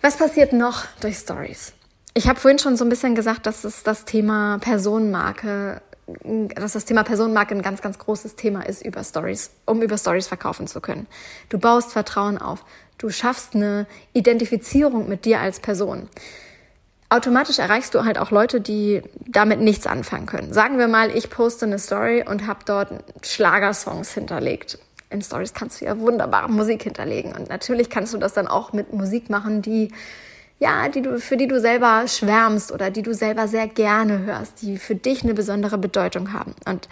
Was 0.00 0.16
passiert 0.16 0.54
noch 0.54 0.86
durch 1.02 1.18
Stories? 1.18 1.74
Ich 2.14 2.26
habe 2.30 2.40
vorhin 2.40 2.58
schon 2.58 2.78
so 2.78 2.84
ein 2.86 2.88
bisschen 2.88 3.14
gesagt, 3.14 3.44
dass 3.44 3.64
es 3.64 3.82
das 3.82 4.06
Thema 4.06 4.56
Personenmarke, 4.56 5.82
dass 6.54 6.72
das 6.72 6.86
Thema 6.86 7.02
Personenmarke 7.02 7.54
ein 7.54 7.60
ganz, 7.60 7.82
ganz 7.82 7.98
großes 7.98 8.36
Thema 8.36 8.62
ist 8.62 8.82
über 8.86 9.04
Stories, 9.04 9.50
um 9.66 9.82
über 9.82 9.98
Stories 9.98 10.28
verkaufen 10.28 10.66
zu 10.66 10.80
können. 10.80 11.08
Du 11.50 11.58
baust 11.58 11.92
Vertrauen 11.92 12.38
auf. 12.38 12.64
Du 12.98 13.10
schaffst 13.10 13.54
eine 13.54 13.86
Identifizierung 14.12 15.08
mit 15.08 15.24
dir 15.24 15.40
als 15.40 15.60
Person. 15.60 16.08
Automatisch 17.08 17.58
erreichst 17.58 17.94
du 17.94 18.04
halt 18.04 18.18
auch 18.18 18.30
Leute, 18.30 18.60
die 18.60 19.02
damit 19.26 19.60
nichts 19.60 19.86
anfangen 19.86 20.26
können. 20.26 20.52
Sagen 20.52 20.78
wir 20.78 20.88
mal, 20.88 21.16
ich 21.16 21.30
poste 21.30 21.64
eine 21.64 21.78
Story 21.78 22.24
und 22.28 22.46
habe 22.46 22.60
dort 22.66 22.88
Schlagersongs 23.22 24.12
hinterlegt 24.12 24.78
in 25.10 25.22
Stories 25.22 25.54
kannst 25.54 25.80
du 25.80 25.86
ja 25.86 25.98
wunderbare 25.98 26.50
Musik 26.50 26.82
hinterlegen. 26.82 27.32
Und 27.32 27.48
natürlich 27.48 27.90
kannst 27.90 28.14
du 28.14 28.18
das 28.18 28.34
dann 28.34 28.46
auch 28.46 28.72
mit 28.72 28.92
Musik 28.92 29.30
machen, 29.30 29.62
die, 29.62 29.90
ja, 30.58 30.88
die 30.88 31.02
du, 31.02 31.18
für 31.18 31.36
die 31.36 31.48
du 31.48 31.60
selber 31.60 32.06
schwärmst 32.06 32.72
oder 32.72 32.90
die 32.90 33.02
du 33.02 33.14
selber 33.14 33.48
sehr 33.48 33.66
gerne 33.66 34.20
hörst, 34.20 34.62
die 34.62 34.78
für 34.78 34.94
dich 34.94 35.22
eine 35.22 35.34
besondere 35.34 35.78
Bedeutung 35.78 36.32
haben. 36.32 36.54
Und 36.66 36.88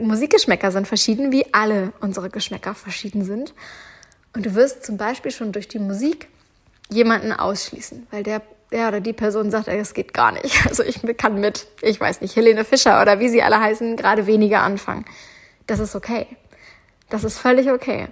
Musikgeschmäcker 0.00 0.70
sind 0.70 0.86
verschieden, 0.86 1.32
wie 1.32 1.52
alle 1.52 1.92
unsere 2.00 2.30
Geschmäcker 2.30 2.74
verschieden 2.74 3.24
sind. 3.24 3.52
Und 4.34 4.46
du 4.46 4.54
wirst 4.54 4.84
zum 4.84 4.96
Beispiel 4.96 5.30
schon 5.30 5.52
durch 5.52 5.68
die 5.68 5.78
Musik 5.78 6.28
jemanden 6.88 7.32
ausschließen, 7.32 8.06
weil 8.10 8.22
der 8.22 8.42
der 8.72 8.88
oder 8.88 9.00
die 9.00 9.12
Person 9.12 9.50
sagt, 9.50 9.68
es 9.68 9.94
geht 9.94 10.12
gar 10.14 10.32
nicht. 10.32 10.66
Also 10.66 10.82
ich 10.82 11.00
kann 11.16 11.38
mit, 11.40 11.66
ich 11.82 12.00
weiß 12.00 12.22
nicht, 12.22 12.34
Helene 12.34 12.64
Fischer 12.64 13.00
oder 13.02 13.20
wie 13.20 13.28
sie 13.28 13.42
alle 13.42 13.60
heißen, 13.60 13.96
gerade 13.96 14.26
weniger 14.26 14.62
anfangen. 14.62 15.04
Das 15.66 15.78
ist 15.78 15.94
okay. 15.94 16.26
Das 17.10 17.24
ist 17.24 17.38
völlig 17.38 17.70
okay. 17.70 18.08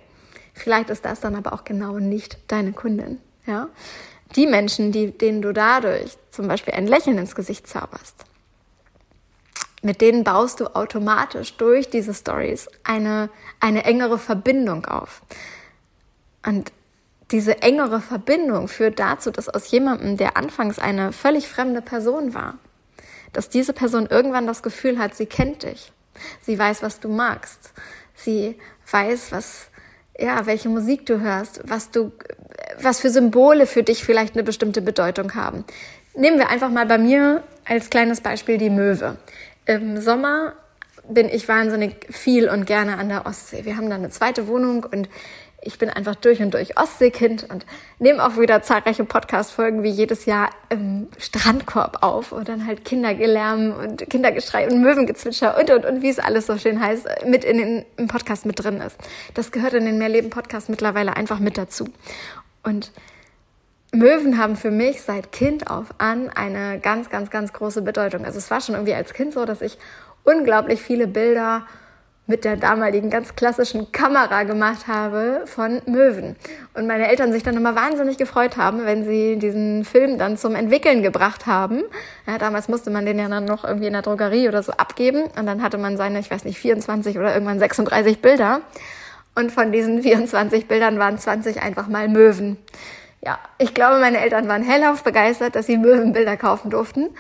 Vielleicht 0.53 0.91
ist 0.91 1.05
das 1.05 1.21
dann 1.21 1.35
aber 1.35 1.55
auch 1.55 1.65
genau 1.65 1.99
nicht 1.99 2.39
deine 2.49 2.73
Kundin. 2.73 3.19
Ja? 3.47 3.69
Die 4.37 4.47
Menschen, 4.47 4.93
die, 4.93 5.11
denen 5.11 5.41
du 5.41 5.53
dadurch 5.53 6.17
zum 6.31 6.47
Beispiel 6.47 6.75
ein 6.75 6.87
Lächeln 6.87 7.19
ins 7.19 7.35
Gesicht 7.35 7.67
zauberst, 7.67 8.17
mit 9.83 10.03
denen 10.03 10.25
baust 10.25 10.61
du 10.61 10.67
automatisch 10.67 11.57
durch 11.57 11.89
diese 11.89 12.13
Stories 12.13 12.69
eine, 12.85 13.31
eine 13.61 13.85
engere 13.85 14.19
Verbindung 14.19 14.85
auf. 14.85 15.23
Und 16.45 16.73
diese 17.31 17.63
engere 17.63 18.01
Verbindung 18.01 18.69
führt 18.69 18.99
dazu, 18.99 19.31
dass 19.31 19.49
aus 19.49 19.71
jemandem, 19.71 20.17
der 20.17 20.37
anfangs 20.37 20.79
eine 20.79 21.13
völlig 21.13 21.49
fremde 21.49 21.83
Person 21.83 22.35
war, 22.35 22.59
dass 23.33 23.49
diese 23.49 23.73
Person 23.73 24.07
irgendwann 24.07 24.47
das 24.47 24.63
Gefühl 24.63 24.99
hat, 24.99 25.15
sie 25.15 25.27
kennt 25.27 25.63
dich. 25.63 25.93
Sie 26.43 26.59
weiß, 26.59 26.83
was 26.83 27.01
du 27.01 27.09
magst. 27.09 27.73
Sie 28.15 28.59
weiß, 28.91 29.33
was, 29.33 29.69
ja, 30.19 30.45
welche 30.47 30.69
Musik 30.69 31.07
du 31.07 31.21
hörst, 31.21 31.61
was 31.65 31.91
du, 31.91 32.13
was 32.81 33.01
für 33.01 33.11
Symbole 33.11 33.67
für 33.67 33.83
dich 33.83 34.05
vielleicht 34.05 34.35
eine 34.35 34.43
bestimmte 34.43 34.83
Bedeutung 34.83 35.35
haben. 35.35 35.65
Nehmen 36.15 36.39
wir 36.39 36.49
einfach 36.51 36.71
mal 36.71 36.87
bei 36.87 36.99
mir 36.99 37.45
als 37.65 37.89
kleines 37.89 38.21
Beispiel 38.21 38.59
die 38.59 38.71
Möwe. 38.71 39.17
Im 39.67 40.01
Sommer 40.01 40.55
bin 41.09 41.29
ich 41.29 41.49
wahnsinnig 41.49 42.07
viel 42.11 42.49
und 42.49 42.67
gerne 42.67 42.99
an 42.99 43.09
der 43.09 43.27
Ostsee. 43.27 43.65
Wir 43.65 43.77
haben 43.77 43.89
da 43.89 43.97
eine 43.97 44.11
zweite 44.11 44.49
Wohnung 44.49 44.85
und 44.85 45.09
ich 45.63 45.79
bin 45.79 45.91
einfach 45.91 46.15
durch 46.15 46.41
und 46.41 46.55
durch 46.55 46.79
Ostseekind 46.79 47.49
und 47.51 47.67
nehme 47.99 48.25
auch 48.25 48.39
wieder 48.39 48.63
zahlreiche 48.63 49.05
Podcast-Folgen 49.05 49.83
wie 49.83 49.91
jedes 49.91 50.25
Jahr 50.25 50.51
im 50.71 51.09
Strandkorb 51.19 52.03
auf 52.03 52.33
und 52.33 52.49
dann 52.49 52.67
halt 52.67 52.85
Kindergelärm 52.85 53.73
und 53.73 54.09
Kindergeschrei 54.09 54.69
und 54.69 54.81
Möwengezwitscher 54.81 55.59
und, 55.59 55.71
und, 55.71 55.85
und, 55.85 56.03
wie 56.03 56.09
es 56.09 56.19
alles 56.19 56.47
so 56.47 56.57
schön 56.57 56.81
heißt, 56.81 57.07
mit 57.27 57.45
in 57.45 57.59
den, 57.59 57.85
im 57.97 58.09
Podcast 58.09 58.47
mit 58.47 58.63
drin 58.63 58.81
ist. 58.81 58.97
Das 59.35 59.53
gehört 59.53 59.75
in 59.75 59.85
den 59.85 59.99
Mehrleben-Podcast 59.99 60.71
mittlerweile 60.71 61.17
einfach 61.17 61.41
mit 61.41 61.59
dazu. 61.59 61.89
Und 62.63 62.91
Möwen 63.93 64.39
haben 64.39 64.57
für 64.57 64.71
mich 64.71 65.03
seit 65.03 65.33
Kind 65.33 65.69
auf 65.69 65.87
an 65.99 66.31
eine 66.31 66.79
ganz, 66.79 67.11
ganz, 67.11 67.31
ganz 67.31 67.53
große 67.53 67.83
Bedeutung. 67.83 68.25
Also 68.25 68.39
es 68.39 68.51
war 68.51 68.61
schon 68.61 68.77
irgendwie 68.77 68.95
als 68.95 69.13
Kind 69.13 69.33
so, 69.33 69.45
dass 69.45 69.61
ich 69.61 69.79
unglaublich 70.25 70.81
viele 70.81 71.07
Bilder 71.07 71.67
mit 72.31 72.45
der 72.45 72.57
damaligen 72.57 73.11
ganz 73.11 73.35
klassischen 73.35 73.91
Kamera 73.93 74.45
gemacht 74.45 74.87
habe 74.87 75.43
von 75.47 75.83
Möwen. 75.85 76.37
Und 76.75 76.87
meine 76.87 77.09
Eltern 77.09 77.33
sich 77.33 77.43
dann 77.43 77.57
immer 77.57 77.75
wahnsinnig 77.75 78.17
gefreut 78.17 78.57
haben, 78.57 78.87
wenn 78.87 79.05
sie 79.05 79.37
diesen 79.37 79.85
Film 79.85 80.17
dann 80.17 80.39
zum 80.39 80.55
Entwickeln 80.55 81.03
gebracht 81.03 81.47
haben. 81.47 81.83
Ja, 82.27 82.39
damals 82.39 82.69
musste 82.69 82.91
man 82.91 83.05
den 83.05 83.19
ja 83.19 83.29
dann 83.29 83.45
noch 83.45 83.65
irgendwie 83.65 83.89
in 83.89 83.93
der 83.93 84.03
Drogerie 84.03 84.49
oder 84.49 84.63
so 84.63 84.73
abgeben. 84.73 85.25
Und 85.25 85.45
dann 85.45 85.61
hatte 85.61 85.77
man 85.77 85.97
seine, 85.97 86.21
ich 86.21 86.31
weiß 86.31 86.45
nicht, 86.45 86.59
24 86.59 87.19
oder 87.19 87.35
irgendwann 87.35 87.59
36 87.59 88.23
Bilder. 88.23 88.61
Und 89.35 89.51
von 89.51 89.73
diesen 89.73 90.01
24 90.03 90.69
Bildern 90.69 90.99
waren 91.01 91.19
20 91.19 91.61
einfach 91.61 91.89
mal 91.89 92.09
Möwen. 92.09 92.57
Ja, 93.23 93.39
ich 93.59 93.75
glaube, 93.75 94.01
meine 94.01 94.21
Eltern 94.21 94.49
waren 94.49 94.63
hellauf 94.63 95.03
begeistert, 95.03 95.57
dass 95.57 95.67
sie 95.67 95.77
Möwenbilder 95.77 96.37
kaufen 96.37 96.71
durften. 96.71 97.11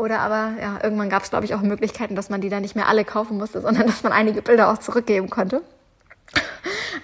Oder 0.00 0.20
aber, 0.20 0.54
ja, 0.58 0.78
irgendwann 0.82 1.10
gab 1.10 1.24
es, 1.24 1.28
glaube 1.28 1.44
ich, 1.44 1.54
auch 1.54 1.60
Möglichkeiten, 1.60 2.16
dass 2.16 2.30
man 2.30 2.40
die 2.40 2.48
dann 2.48 2.62
nicht 2.62 2.74
mehr 2.74 2.88
alle 2.88 3.04
kaufen 3.04 3.36
musste, 3.36 3.60
sondern 3.60 3.86
dass 3.86 4.02
man 4.02 4.14
einige 4.14 4.40
Bilder 4.40 4.72
auch 4.72 4.78
zurückgeben 4.78 5.28
konnte. 5.28 5.60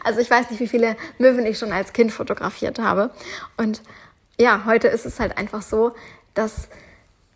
Also 0.02 0.20
ich 0.20 0.30
weiß 0.30 0.48
nicht, 0.48 0.60
wie 0.60 0.66
viele 0.66 0.96
Möwen 1.18 1.44
ich 1.44 1.58
schon 1.58 1.72
als 1.72 1.92
Kind 1.92 2.10
fotografiert 2.10 2.78
habe. 2.78 3.10
Und 3.58 3.82
ja, 4.40 4.62
heute 4.64 4.88
ist 4.88 5.04
es 5.04 5.20
halt 5.20 5.36
einfach 5.36 5.60
so, 5.60 5.94
dass 6.32 6.68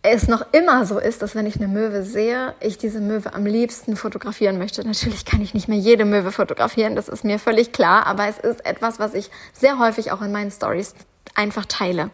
es 0.00 0.28
noch 0.28 0.46
immer 0.52 0.86
so 0.86 0.98
ist, 0.98 1.20
dass 1.20 1.34
wenn 1.34 1.44
ich 1.44 1.56
eine 1.56 1.68
Möwe 1.68 2.04
sehe, 2.04 2.54
ich 2.60 2.78
diese 2.78 3.00
Möwe 3.00 3.34
am 3.34 3.44
liebsten 3.44 3.96
fotografieren 3.96 4.56
möchte. 4.56 4.82
Natürlich 4.86 5.26
kann 5.26 5.42
ich 5.42 5.52
nicht 5.52 5.68
mehr 5.68 5.76
jede 5.76 6.06
Möwe 6.06 6.32
fotografieren, 6.32 6.96
das 6.96 7.10
ist 7.10 7.22
mir 7.22 7.38
völlig 7.38 7.70
klar, 7.70 8.06
aber 8.06 8.26
es 8.28 8.38
ist 8.38 8.64
etwas, 8.64 8.98
was 8.98 9.12
ich 9.12 9.30
sehr 9.52 9.78
häufig 9.78 10.10
auch 10.10 10.22
in 10.22 10.32
meinen 10.32 10.50
Stories 10.50 10.94
einfach 11.34 11.66
teile. 11.66 12.08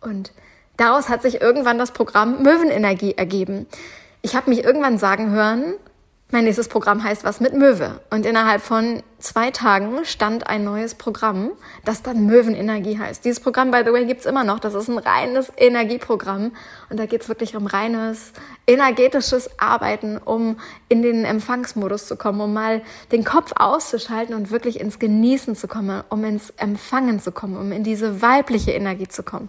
Und 0.00 0.30
Daraus 0.76 1.08
hat 1.08 1.22
sich 1.22 1.40
irgendwann 1.40 1.78
das 1.78 1.92
Programm 1.92 2.42
Möwenenergie 2.42 3.14
ergeben. 3.16 3.66
Ich 4.22 4.34
habe 4.36 4.50
mich 4.50 4.64
irgendwann 4.64 4.98
sagen 4.98 5.30
hören, 5.30 5.74
mein 6.32 6.42
nächstes 6.42 6.66
Programm 6.66 7.04
heißt 7.04 7.22
was 7.22 7.38
mit 7.38 7.54
Möwe. 7.54 8.00
Und 8.10 8.26
innerhalb 8.26 8.60
von 8.60 9.04
zwei 9.20 9.52
Tagen 9.52 10.04
stand 10.04 10.48
ein 10.48 10.64
neues 10.64 10.96
Programm, 10.96 11.52
das 11.84 12.02
dann 12.02 12.26
Möwenenergie 12.26 12.98
heißt. 12.98 13.24
Dieses 13.24 13.38
Programm, 13.38 13.70
by 13.70 13.82
the 13.86 13.92
way, 13.92 14.04
gibt's 14.06 14.26
immer 14.26 14.42
noch. 14.42 14.58
Das 14.58 14.74
ist 14.74 14.88
ein 14.88 14.98
reines 14.98 15.52
Energieprogramm. 15.56 16.50
Und 16.90 16.98
da 16.98 17.06
geht's 17.06 17.28
wirklich 17.28 17.54
um 17.54 17.68
reines 17.68 18.32
energetisches 18.66 19.48
Arbeiten, 19.60 20.18
um 20.18 20.58
in 20.88 21.02
den 21.02 21.24
Empfangsmodus 21.24 22.08
zu 22.08 22.16
kommen, 22.16 22.40
um 22.40 22.52
mal 22.52 22.82
den 23.12 23.22
Kopf 23.22 23.52
auszuschalten 23.54 24.34
und 24.34 24.50
wirklich 24.50 24.80
ins 24.80 24.98
Genießen 24.98 25.54
zu 25.54 25.68
kommen, 25.68 26.02
um 26.08 26.24
ins 26.24 26.50
Empfangen 26.56 27.20
zu 27.20 27.30
kommen, 27.30 27.56
um 27.56 27.70
in 27.70 27.84
diese 27.84 28.20
weibliche 28.20 28.72
Energie 28.72 29.06
zu 29.06 29.22
kommen 29.22 29.48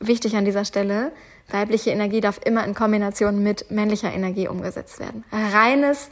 wichtig 0.00 0.36
an 0.36 0.44
dieser 0.44 0.64
Stelle, 0.64 1.12
weibliche 1.48 1.90
Energie 1.90 2.20
darf 2.20 2.40
immer 2.44 2.64
in 2.64 2.74
Kombination 2.74 3.42
mit 3.42 3.70
männlicher 3.70 4.12
Energie 4.12 4.48
umgesetzt 4.48 5.00
werden. 5.00 5.24
Reines, 5.32 6.08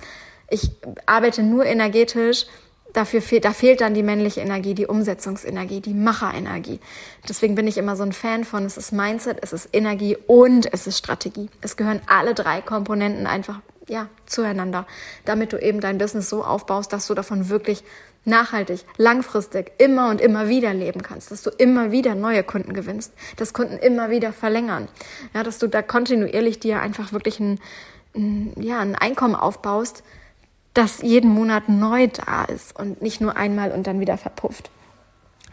ich 0.50 0.70
arbeite 1.06 1.42
nur 1.42 1.66
energetisch, 1.66 2.46
dafür 2.94 3.20
fehlt, 3.20 3.44
da 3.44 3.52
fehlt 3.52 3.80
dann 3.80 3.92
die 3.92 4.02
männliche 4.02 4.40
Energie, 4.40 4.74
die 4.74 4.86
Umsetzungsenergie, 4.86 5.80
die 5.80 5.94
Macherenergie. 5.94 6.80
Deswegen 7.28 7.54
bin 7.54 7.66
ich 7.66 7.76
immer 7.76 7.96
so 7.96 8.04
ein 8.04 8.12
Fan 8.12 8.44
von, 8.44 8.64
es 8.64 8.76
ist 8.76 8.92
Mindset, 8.92 9.38
es 9.42 9.52
ist 9.52 9.68
Energie 9.72 10.16
und 10.26 10.72
es 10.72 10.86
ist 10.86 10.98
Strategie. 10.98 11.50
Es 11.60 11.76
gehören 11.76 12.00
alle 12.06 12.34
drei 12.34 12.60
Komponenten 12.60 13.26
einfach, 13.26 13.60
ja, 13.88 14.08
zueinander, 14.26 14.86
damit 15.24 15.52
du 15.52 15.58
eben 15.60 15.80
dein 15.80 15.98
Business 15.98 16.30
so 16.30 16.44
aufbaust, 16.44 16.92
dass 16.92 17.06
du 17.06 17.14
davon 17.14 17.48
wirklich 17.48 17.82
nachhaltig, 18.24 18.84
langfristig, 18.96 19.72
immer 19.78 20.08
und 20.08 20.20
immer 20.20 20.48
wieder 20.48 20.72
leben 20.72 21.02
kannst, 21.02 21.30
dass 21.30 21.42
du 21.42 21.50
immer 21.50 21.90
wieder 21.92 22.14
neue 22.14 22.42
Kunden 22.42 22.72
gewinnst, 22.72 23.12
dass 23.36 23.52
Kunden 23.52 23.78
immer 23.78 24.10
wieder 24.10 24.32
verlängern, 24.32 24.88
ja, 25.34 25.42
dass 25.42 25.58
du 25.58 25.66
da 25.66 25.82
kontinuierlich 25.82 26.60
dir 26.60 26.80
einfach 26.80 27.12
wirklich 27.12 27.40
ein, 27.40 27.60
ein, 28.14 28.52
ja, 28.56 28.80
ein 28.80 28.94
Einkommen 28.94 29.34
aufbaust, 29.34 30.02
das 30.72 31.02
jeden 31.02 31.30
Monat 31.30 31.68
neu 31.68 32.08
da 32.08 32.44
ist 32.44 32.78
und 32.78 33.00
nicht 33.00 33.20
nur 33.20 33.36
einmal 33.36 33.70
und 33.70 33.86
dann 33.86 34.00
wieder 34.00 34.18
verpufft. 34.18 34.70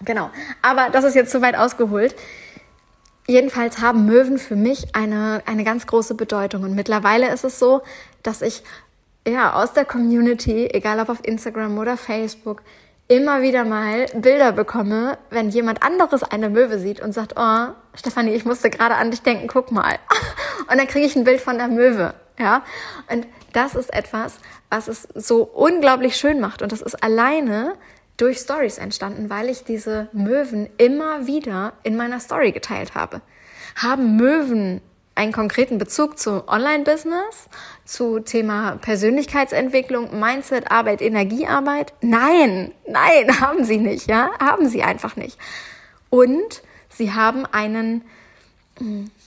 Genau. 0.03 0.31
Aber 0.61 0.89
das 0.89 1.03
ist 1.03 1.15
jetzt 1.15 1.31
zu 1.31 1.41
weit 1.41 1.55
ausgeholt. 1.55 2.15
Jedenfalls 3.27 3.79
haben 3.81 4.05
Möwen 4.05 4.39
für 4.39 4.55
mich 4.55 4.95
eine, 4.95 5.43
eine 5.45 5.63
ganz 5.63 5.85
große 5.85 6.15
Bedeutung. 6.15 6.63
Und 6.63 6.73
mittlerweile 6.73 7.31
ist 7.31 7.43
es 7.43 7.59
so, 7.59 7.81
dass 8.23 8.41
ich 8.41 8.63
ja, 9.27 9.53
aus 9.53 9.73
der 9.73 9.85
Community, 9.85 10.67
egal 10.71 10.99
ob 10.99 11.09
auf 11.09 11.19
Instagram 11.23 11.77
oder 11.77 11.97
Facebook, 11.97 12.61
immer 13.07 13.41
wieder 13.41 13.65
mal 13.65 14.05
Bilder 14.15 14.53
bekomme, 14.53 15.17
wenn 15.29 15.49
jemand 15.49 15.83
anderes 15.83 16.23
eine 16.23 16.49
Möwe 16.49 16.79
sieht 16.79 17.01
und 17.01 17.11
sagt, 17.11 17.33
oh, 17.37 17.67
Stefanie, 17.93 18.31
ich 18.31 18.45
musste 18.45 18.69
gerade 18.69 18.95
an 18.95 19.11
dich 19.11 19.21
denken, 19.21 19.47
guck 19.47 19.71
mal. 19.71 19.99
Und 20.71 20.77
dann 20.77 20.87
kriege 20.87 21.05
ich 21.05 21.15
ein 21.17 21.25
Bild 21.25 21.41
von 21.41 21.57
der 21.57 21.67
Möwe, 21.67 22.13
ja. 22.39 22.63
Und 23.11 23.27
das 23.51 23.75
ist 23.75 23.93
etwas, 23.93 24.39
was 24.69 24.87
es 24.87 25.09
so 25.13 25.43
unglaublich 25.43 26.15
schön 26.15 26.39
macht. 26.39 26.61
Und 26.61 26.71
das 26.71 26.81
ist 26.81 27.03
alleine 27.03 27.73
durch 28.15 28.37
Stories 28.37 28.77
entstanden, 28.77 29.29
weil 29.29 29.49
ich 29.49 29.65
diese 29.65 30.07
Möwen 30.13 30.69
immer 30.77 31.27
wieder 31.27 31.73
in 31.83 31.97
meiner 31.97 32.21
Story 32.21 32.53
geteilt 32.53 32.95
habe. 32.95 33.21
Haben 33.75 34.15
Möwen 34.15 34.81
einen 35.15 35.31
konkreten 35.31 35.77
Bezug 35.77 36.17
zu 36.17 36.47
Online-Business, 36.47 37.49
zu 37.85 38.19
Thema 38.19 38.77
Persönlichkeitsentwicklung, 38.77 40.19
Mindset, 40.19 40.71
Arbeit, 40.71 41.01
Energiearbeit? 41.01 41.93
Nein, 42.01 42.71
nein, 42.87 43.41
haben 43.41 43.65
sie 43.65 43.77
nicht, 43.77 44.07
ja, 44.07 44.31
haben 44.39 44.69
sie 44.69 44.83
einfach 44.83 45.15
nicht. 45.15 45.37
Und 46.09 46.63
sie 46.89 47.13
haben 47.13 47.45
einen, 47.45 48.03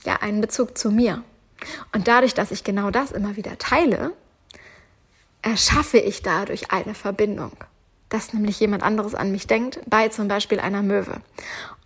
ja, 0.03 0.17
einen 0.21 0.41
Bezug 0.41 0.77
zu 0.77 0.91
mir. 0.91 1.23
Und 1.93 2.07
dadurch, 2.07 2.33
dass 2.33 2.51
ich 2.51 2.63
genau 2.63 2.91
das 2.91 3.11
immer 3.11 3.35
wieder 3.35 3.57
teile, 3.57 4.11
erschaffe 5.41 5.99
ich 5.99 6.23
dadurch 6.23 6.71
eine 6.71 6.95
Verbindung, 6.95 7.51
dass 8.09 8.33
nämlich 8.33 8.59
jemand 8.59 8.83
anderes 8.83 9.15
an 9.15 9.31
mich 9.31 9.47
denkt, 9.47 9.79
bei 9.85 10.09
zum 10.09 10.27
Beispiel 10.27 10.59
einer 10.59 10.81
Möwe. 10.81 11.21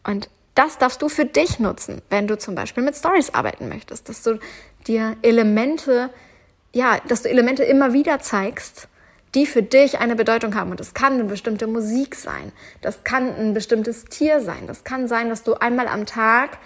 Und 0.04 0.30
das 0.60 0.78
darfst 0.78 1.02
du 1.02 1.08
für 1.08 1.24
dich 1.24 1.60
nutzen, 1.60 2.02
wenn 2.10 2.28
du 2.28 2.38
zum 2.38 2.54
Beispiel 2.54 2.84
mit 2.84 2.94
Stories 2.94 3.34
arbeiten 3.34 3.70
möchtest, 3.70 4.10
dass 4.10 4.24
du 4.24 4.40
dir 4.88 5.16
Elemente, 5.22 6.10
ja, 6.74 6.98
dass 7.08 7.22
du 7.22 7.30
Elemente 7.30 7.64
immer 7.64 7.94
wieder 7.94 8.20
zeigst, 8.20 8.90
die 9.36 9.46
für 9.46 9.64
dich 9.64 10.00
eine 10.00 10.18
Bedeutung 10.18 10.56
haben. 10.56 10.72
Und 10.72 10.82
das 10.82 10.94
kann 10.94 11.14
eine 11.14 11.24
bestimmte 11.24 11.66
Musik 11.66 12.14
sein, 12.14 12.52
das 12.82 13.06
kann 13.06 13.34
ein 13.34 13.54
bestimmtes 13.54 14.04
Tier 14.04 14.42
sein, 14.42 14.68
das 14.68 14.84
kann 14.84 15.08
sein, 15.08 15.30
dass 15.30 15.44
du 15.44 15.54
einmal 15.54 15.88
am 15.88 16.06
Tag 16.06 16.58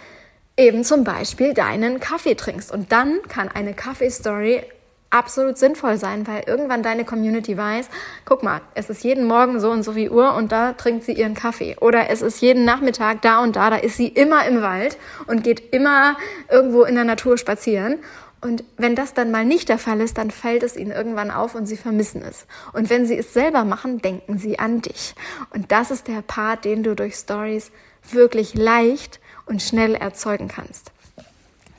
eben 0.58 0.84
zum 0.84 1.04
Beispiel 1.04 1.54
deinen 1.54 2.00
Kaffee 2.00 2.34
trinkst. 2.34 2.72
Und 2.72 2.92
dann 2.92 3.22
kann 3.28 3.48
eine 3.48 3.76
Kaffee-Story 3.76 4.64
absolut 5.14 5.58
sinnvoll 5.58 5.98
sein, 5.98 6.28
weil 6.28 6.44
irgendwann 6.48 6.84
deine 6.84 7.06
Community 7.06 7.56
weiß, 7.56 7.90
guck 8.26 8.44
mal, 8.44 8.62
es 8.74 8.90
ist 8.90 9.04
jeden 9.04 9.26
Morgen 9.26 9.60
so 9.60 9.70
und 9.70 9.84
so 9.84 9.94
viel 9.94 10.10
Uhr 10.10 10.34
und 10.34 10.52
da 10.52 10.74
trinkt 10.74 11.04
sie 11.04 11.14
ihren 11.14 11.36
Kaffee. 11.36 11.76
Oder 11.80 12.10
es 12.10 12.22
ist 12.22 12.42
jeden 12.42 12.66
Nachmittag 12.66 13.22
da 13.22 13.42
und 13.42 13.56
da, 13.56 13.70
da 13.70 13.76
ist 13.78 13.98
sie 13.98 14.08
immer 14.08 14.46
im 14.46 14.62
Wald 14.62 14.98
und 15.28 15.44
geht 15.44 15.74
immer 15.74 16.18
irgendwo 16.50 16.84
in 16.84 16.96
der 16.96 17.04
Natur 17.04 17.38
spazieren. 17.38 18.00
Und 18.42 18.66
wenn 18.76 18.96
das 18.96 19.14
dann 19.14 19.32
mal 19.32 19.46
nicht 19.46 19.70
der 19.70 19.78
Fall 19.78 20.02
ist, 20.02 20.18
dann 20.18 20.30
fällt 20.30 20.64
es 20.64 20.76
ihnen 20.76 20.92
irgendwann 20.92 21.32
auf 21.32 21.56
und 21.56 21.66
sie 21.66 21.78
vermissen 21.78 22.22
es. 22.22 22.46
Und 22.74 22.90
wenn 22.90 23.06
sie 23.06 23.18
es 23.18 23.34
selber 23.34 23.64
machen, 23.64 24.02
denken 24.02 24.38
sie 24.38 24.60
an 24.60 24.82
dich. 24.82 25.16
Und 25.52 25.72
das 25.72 25.92
ist 25.92 26.10
der 26.10 26.22
Part, 26.22 26.66
den 26.66 26.84
du 26.84 26.94
durch 26.94 27.16
Stories 27.16 27.72
wirklich 28.12 28.54
leicht 28.54 29.22
und 29.46 29.62
schnell 29.62 29.96
erzeugen 29.96 30.50
kannst. 30.50 30.93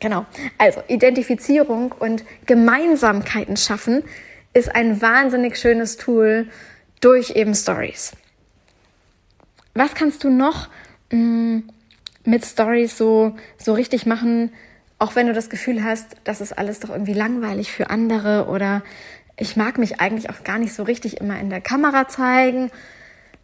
Genau. 0.05 0.27
Also 0.59 0.83
Identifizierung 0.87 1.91
und 1.93 2.25
Gemeinsamkeiten 2.45 3.57
schaffen 3.57 4.03
ist 4.53 4.75
ein 4.77 5.01
wahnsinnig 5.01 5.57
schönes 5.57 5.97
Tool 5.97 6.49
durch 7.01 7.31
eben 7.31 7.55
Stories. 7.55 8.13
Was 9.73 9.95
kannst 9.95 10.23
du 10.23 10.29
noch 10.29 10.69
mh, 11.11 11.17
mm, 11.19 11.71
mit 12.27 12.45
Stories 12.45 12.99
so, 12.99 13.35
so 13.57 13.73
richtig 13.73 14.05
machen, 14.05 14.53
auch 14.99 15.17
wenn 15.17 15.27
du 15.27 15.33
das 15.33 15.49
Gefühl 15.49 15.83
hast, 15.83 16.17
das 16.25 16.43
ist 16.43 16.53
alles 16.53 16.81
doch 16.81 16.91
irgendwie 16.91 17.15
langweilig 17.15 17.73
für 17.73 17.89
andere 17.89 18.49
oder 18.49 18.83
ich 19.39 19.57
mag 19.57 19.79
mich 19.79 20.01
eigentlich 20.01 20.29
auch 20.29 20.45
gar 20.45 20.59
nicht 20.59 20.75
so 20.75 20.83
richtig 20.83 21.17
immer 21.17 21.41
in 21.41 21.49
der 21.49 21.63
Kamera 21.63 22.09
zeigen. 22.09 22.71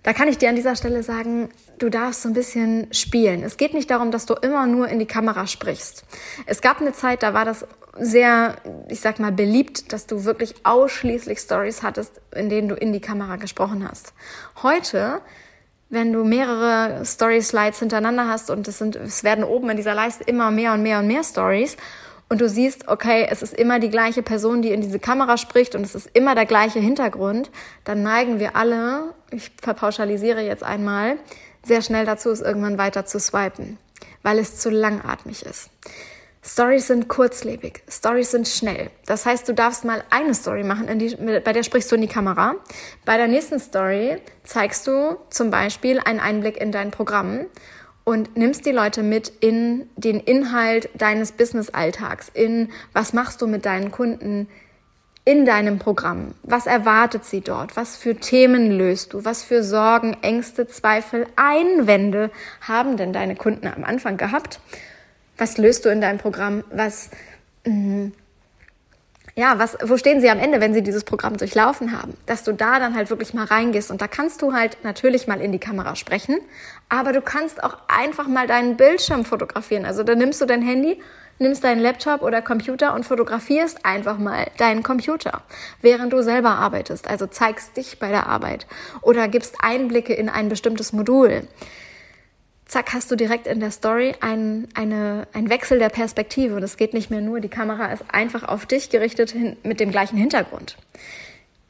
Da 0.02 0.12
kann 0.12 0.28
ich 0.28 0.38
dir 0.38 0.48
an 0.48 0.56
dieser 0.56 0.76
Stelle 0.76 1.02
sagen, 1.02 1.50
du 1.78 1.90
darfst 1.90 2.22
so 2.22 2.28
ein 2.28 2.34
bisschen 2.34 2.92
spielen. 2.92 3.42
Es 3.42 3.56
geht 3.56 3.74
nicht 3.74 3.90
darum, 3.90 4.10
dass 4.10 4.26
du 4.26 4.34
immer 4.34 4.66
nur 4.66 4.88
in 4.88 4.98
die 4.98 5.06
Kamera 5.06 5.46
sprichst. 5.46 6.04
Es 6.46 6.62
gab 6.62 6.80
eine 6.80 6.92
Zeit, 6.92 7.22
da 7.22 7.34
war 7.34 7.44
das 7.44 7.66
sehr, 7.98 8.56
ich 8.88 9.00
sag 9.00 9.18
mal, 9.18 9.32
beliebt, 9.32 9.92
dass 9.92 10.06
du 10.06 10.24
wirklich 10.24 10.54
ausschließlich 10.64 11.38
Stories 11.38 11.82
hattest, 11.82 12.20
in 12.34 12.48
denen 12.48 12.68
du 12.68 12.76
in 12.76 12.92
die 12.92 13.00
Kamera 13.00 13.36
gesprochen 13.36 13.86
hast. 13.86 14.14
Heute 14.62 15.20
wenn 15.90 16.12
du 16.12 16.24
mehrere 16.24 17.04
Story-Slides 17.04 17.80
hintereinander 17.80 18.28
hast 18.28 18.48
und 18.48 18.66
es 18.68 18.78
sind, 18.78 18.94
es 18.94 19.24
werden 19.24 19.42
oben 19.42 19.70
in 19.70 19.76
dieser 19.76 19.94
Leiste 19.94 20.22
immer 20.24 20.52
mehr 20.52 20.72
und 20.72 20.82
mehr 20.82 21.00
und 21.00 21.08
mehr 21.08 21.24
Stories 21.24 21.76
und 22.30 22.40
du 22.40 22.48
siehst, 22.48 22.88
okay, 22.88 23.26
es 23.28 23.42
ist 23.42 23.52
immer 23.52 23.80
die 23.80 23.90
gleiche 23.90 24.22
Person, 24.22 24.62
die 24.62 24.70
in 24.70 24.80
diese 24.80 25.00
Kamera 25.00 25.36
spricht 25.36 25.74
und 25.74 25.82
es 25.82 25.96
ist 25.96 26.08
immer 26.14 26.36
der 26.36 26.46
gleiche 26.46 26.78
Hintergrund, 26.78 27.50
dann 27.84 28.02
neigen 28.02 28.38
wir 28.38 28.56
alle, 28.56 29.12
ich 29.32 29.50
verpauschalisiere 29.60 30.40
jetzt 30.40 30.62
einmal, 30.62 31.18
sehr 31.64 31.82
schnell 31.82 32.06
dazu, 32.06 32.30
es 32.30 32.40
irgendwann 32.40 32.78
weiter 32.78 33.04
zu 33.04 33.18
swipen, 33.18 33.78
weil 34.22 34.38
es 34.38 34.56
zu 34.56 34.70
langatmig 34.70 35.44
ist. 35.44 35.70
Stories 36.42 36.86
sind 36.86 37.08
kurzlebig, 37.08 37.82
Stories 37.90 38.30
sind 38.30 38.48
schnell. 38.48 38.90
Das 39.06 39.26
heißt, 39.26 39.46
du 39.46 39.52
darfst 39.52 39.84
mal 39.84 40.02
eine 40.08 40.32
Story 40.32 40.62
machen, 40.62 40.98
die, 40.98 41.14
bei 41.16 41.52
der 41.52 41.64
sprichst 41.64 41.90
du 41.90 41.96
in 41.96 42.00
die 42.02 42.08
Kamera. 42.08 42.54
Bei 43.04 43.18
der 43.18 43.28
nächsten 43.28 43.58
Story 43.58 44.18
zeigst 44.44 44.86
du 44.86 45.18
zum 45.28 45.50
Beispiel 45.50 45.98
einen 45.98 46.20
Einblick 46.20 46.58
in 46.58 46.72
dein 46.72 46.92
Programm 46.92 47.46
und 48.10 48.36
nimmst 48.36 48.66
die 48.66 48.72
Leute 48.72 49.04
mit 49.04 49.28
in 49.40 49.88
den 49.96 50.18
Inhalt 50.18 50.88
deines 50.94 51.30
Business-Alltags, 51.30 52.28
in 52.34 52.70
was 52.92 53.12
machst 53.12 53.40
du 53.40 53.46
mit 53.46 53.64
deinen 53.64 53.92
Kunden 53.92 54.48
in 55.24 55.44
deinem 55.44 55.78
Programm? 55.78 56.34
Was 56.42 56.66
erwartet 56.66 57.24
sie 57.24 57.40
dort? 57.40 57.76
Was 57.76 57.96
für 57.96 58.16
Themen 58.16 58.72
löst 58.72 59.12
du? 59.12 59.24
Was 59.24 59.44
für 59.44 59.62
Sorgen, 59.62 60.16
Ängste, 60.22 60.66
Zweifel, 60.66 61.28
Einwände 61.36 62.32
haben 62.62 62.96
denn 62.96 63.12
deine 63.12 63.36
Kunden 63.36 63.68
am 63.68 63.84
Anfang 63.84 64.16
gehabt? 64.16 64.58
Was 65.38 65.56
löst 65.56 65.84
du 65.84 65.88
in 65.88 66.00
deinem 66.00 66.18
Programm? 66.18 66.64
Was, 66.72 67.10
mh, 67.64 68.10
ja, 69.36 69.58
was, 69.58 69.78
wo 69.84 69.96
stehen 69.96 70.20
sie 70.20 70.30
am 70.30 70.38
Ende, 70.38 70.60
wenn 70.60 70.74
sie 70.74 70.82
dieses 70.82 71.04
Programm 71.04 71.36
durchlaufen 71.36 71.92
haben? 71.98 72.14
Dass 72.26 72.42
du 72.42 72.52
da 72.52 72.80
dann 72.80 72.96
halt 72.96 73.10
wirklich 73.10 73.34
mal 73.34 73.44
reingehst 73.44 73.90
und 73.90 74.02
da 74.02 74.08
kannst 74.08 74.42
du 74.42 74.52
halt 74.52 74.78
natürlich 74.82 75.28
mal 75.28 75.40
in 75.40 75.52
die 75.52 75.58
Kamera 75.58 75.94
sprechen, 75.94 76.38
aber 76.90 77.12
du 77.12 77.22
kannst 77.22 77.64
auch 77.64 77.78
einfach 77.88 78.28
mal 78.28 78.46
deinen 78.46 78.76
Bildschirm 78.76 79.24
fotografieren. 79.24 79.86
Also 79.86 80.02
da 80.02 80.14
nimmst 80.14 80.42
du 80.42 80.44
dein 80.44 80.60
Handy, 80.60 81.00
nimmst 81.38 81.64
deinen 81.64 81.80
Laptop 81.80 82.20
oder 82.20 82.42
Computer 82.42 82.94
und 82.94 83.06
fotografierst 83.06 83.86
einfach 83.86 84.18
mal 84.18 84.46
deinen 84.58 84.82
Computer, 84.82 85.42
während 85.80 86.12
du 86.12 86.22
selber 86.22 86.50
arbeitest. 86.50 87.08
Also 87.08 87.26
zeigst 87.26 87.78
dich 87.78 87.98
bei 87.98 88.10
der 88.10 88.26
Arbeit 88.26 88.66
oder 89.00 89.26
gibst 89.28 89.56
Einblicke 89.60 90.12
in 90.12 90.28
ein 90.28 90.50
bestimmtes 90.50 90.92
Modul 90.92 91.48
zack, 92.70 92.92
hast 92.92 93.10
du 93.10 93.16
direkt 93.16 93.46
in 93.46 93.60
der 93.60 93.70
Story 93.70 94.14
ein, 94.20 94.68
eine, 94.74 95.26
ein 95.32 95.50
Wechsel 95.50 95.78
der 95.78 95.88
Perspektive. 95.88 96.54
Und 96.54 96.62
es 96.62 96.76
geht 96.76 96.94
nicht 96.94 97.10
mehr 97.10 97.20
nur, 97.20 97.40
die 97.40 97.48
Kamera 97.48 97.86
ist 97.86 98.04
einfach 98.12 98.44
auf 98.44 98.64
dich 98.64 98.90
gerichtet 98.90 99.32
hin, 99.32 99.56
mit 99.62 99.80
dem 99.80 99.90
gleichen 99.90 100.16
Hintergrund. 100.16 100.76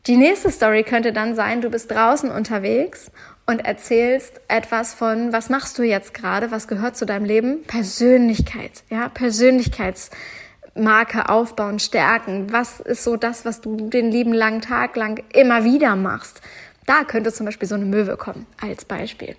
Die 0.07 0.17
nächste 0.17 0.51
Story 0.51 0.83
könnte 0.83 1.13
dann 1.13 1.35
sein, 1.35 1.61
du 1.61 1.71
bist 1.71 1.91
draußen 1.91 2.31
unterwegs 2.31 3.11
und 3.51 3.67
erzählst 3.67 4.41
etwas 4.47 4.95
von, 4.95 5.33
was 5.33 5.51
machst 5.51 5.77
du 5.77 5.83
jetzt 5.83 6.15
gerade, 6.15 6.53
was 6.53 6.69
gehört 6.69 6.97
zu 6.97 7.05
deinem 7.05 7.25
Leben? 7.25 7.65
Persönlichkeit, 7.65 8.85
ja, 8.91 9.09
Persönlichkeitsmarke 9.09 11.29
aufbauen, 11.29 11.81
stärken. 11.81 12.53
Was 12.53 12.79
ist 12.79 13.03
so 13.03 13.17
das, 13.17 13.45
was 13.45 13.61
du 13.61 13.89
den 13.89 14.13
lieben 14.13 14.33
langen 14.33 14.61
Tag 14.61 14.95
lang 14.95 15.21
immer 15.33 15.65
wieder 15.65 15.97
machst? 15.97 16.41
Da 16.87 17.03
könnte 17.05 17.33
zum 17.33 17.47
Beispiel 17.47 17.67
so 17.69 17.75
eine 17.75 17.87
Möwe 17.87 18.17
kommen, 18.17 18.47
als 18.61 18.85
Beispiel. 18.85 19.35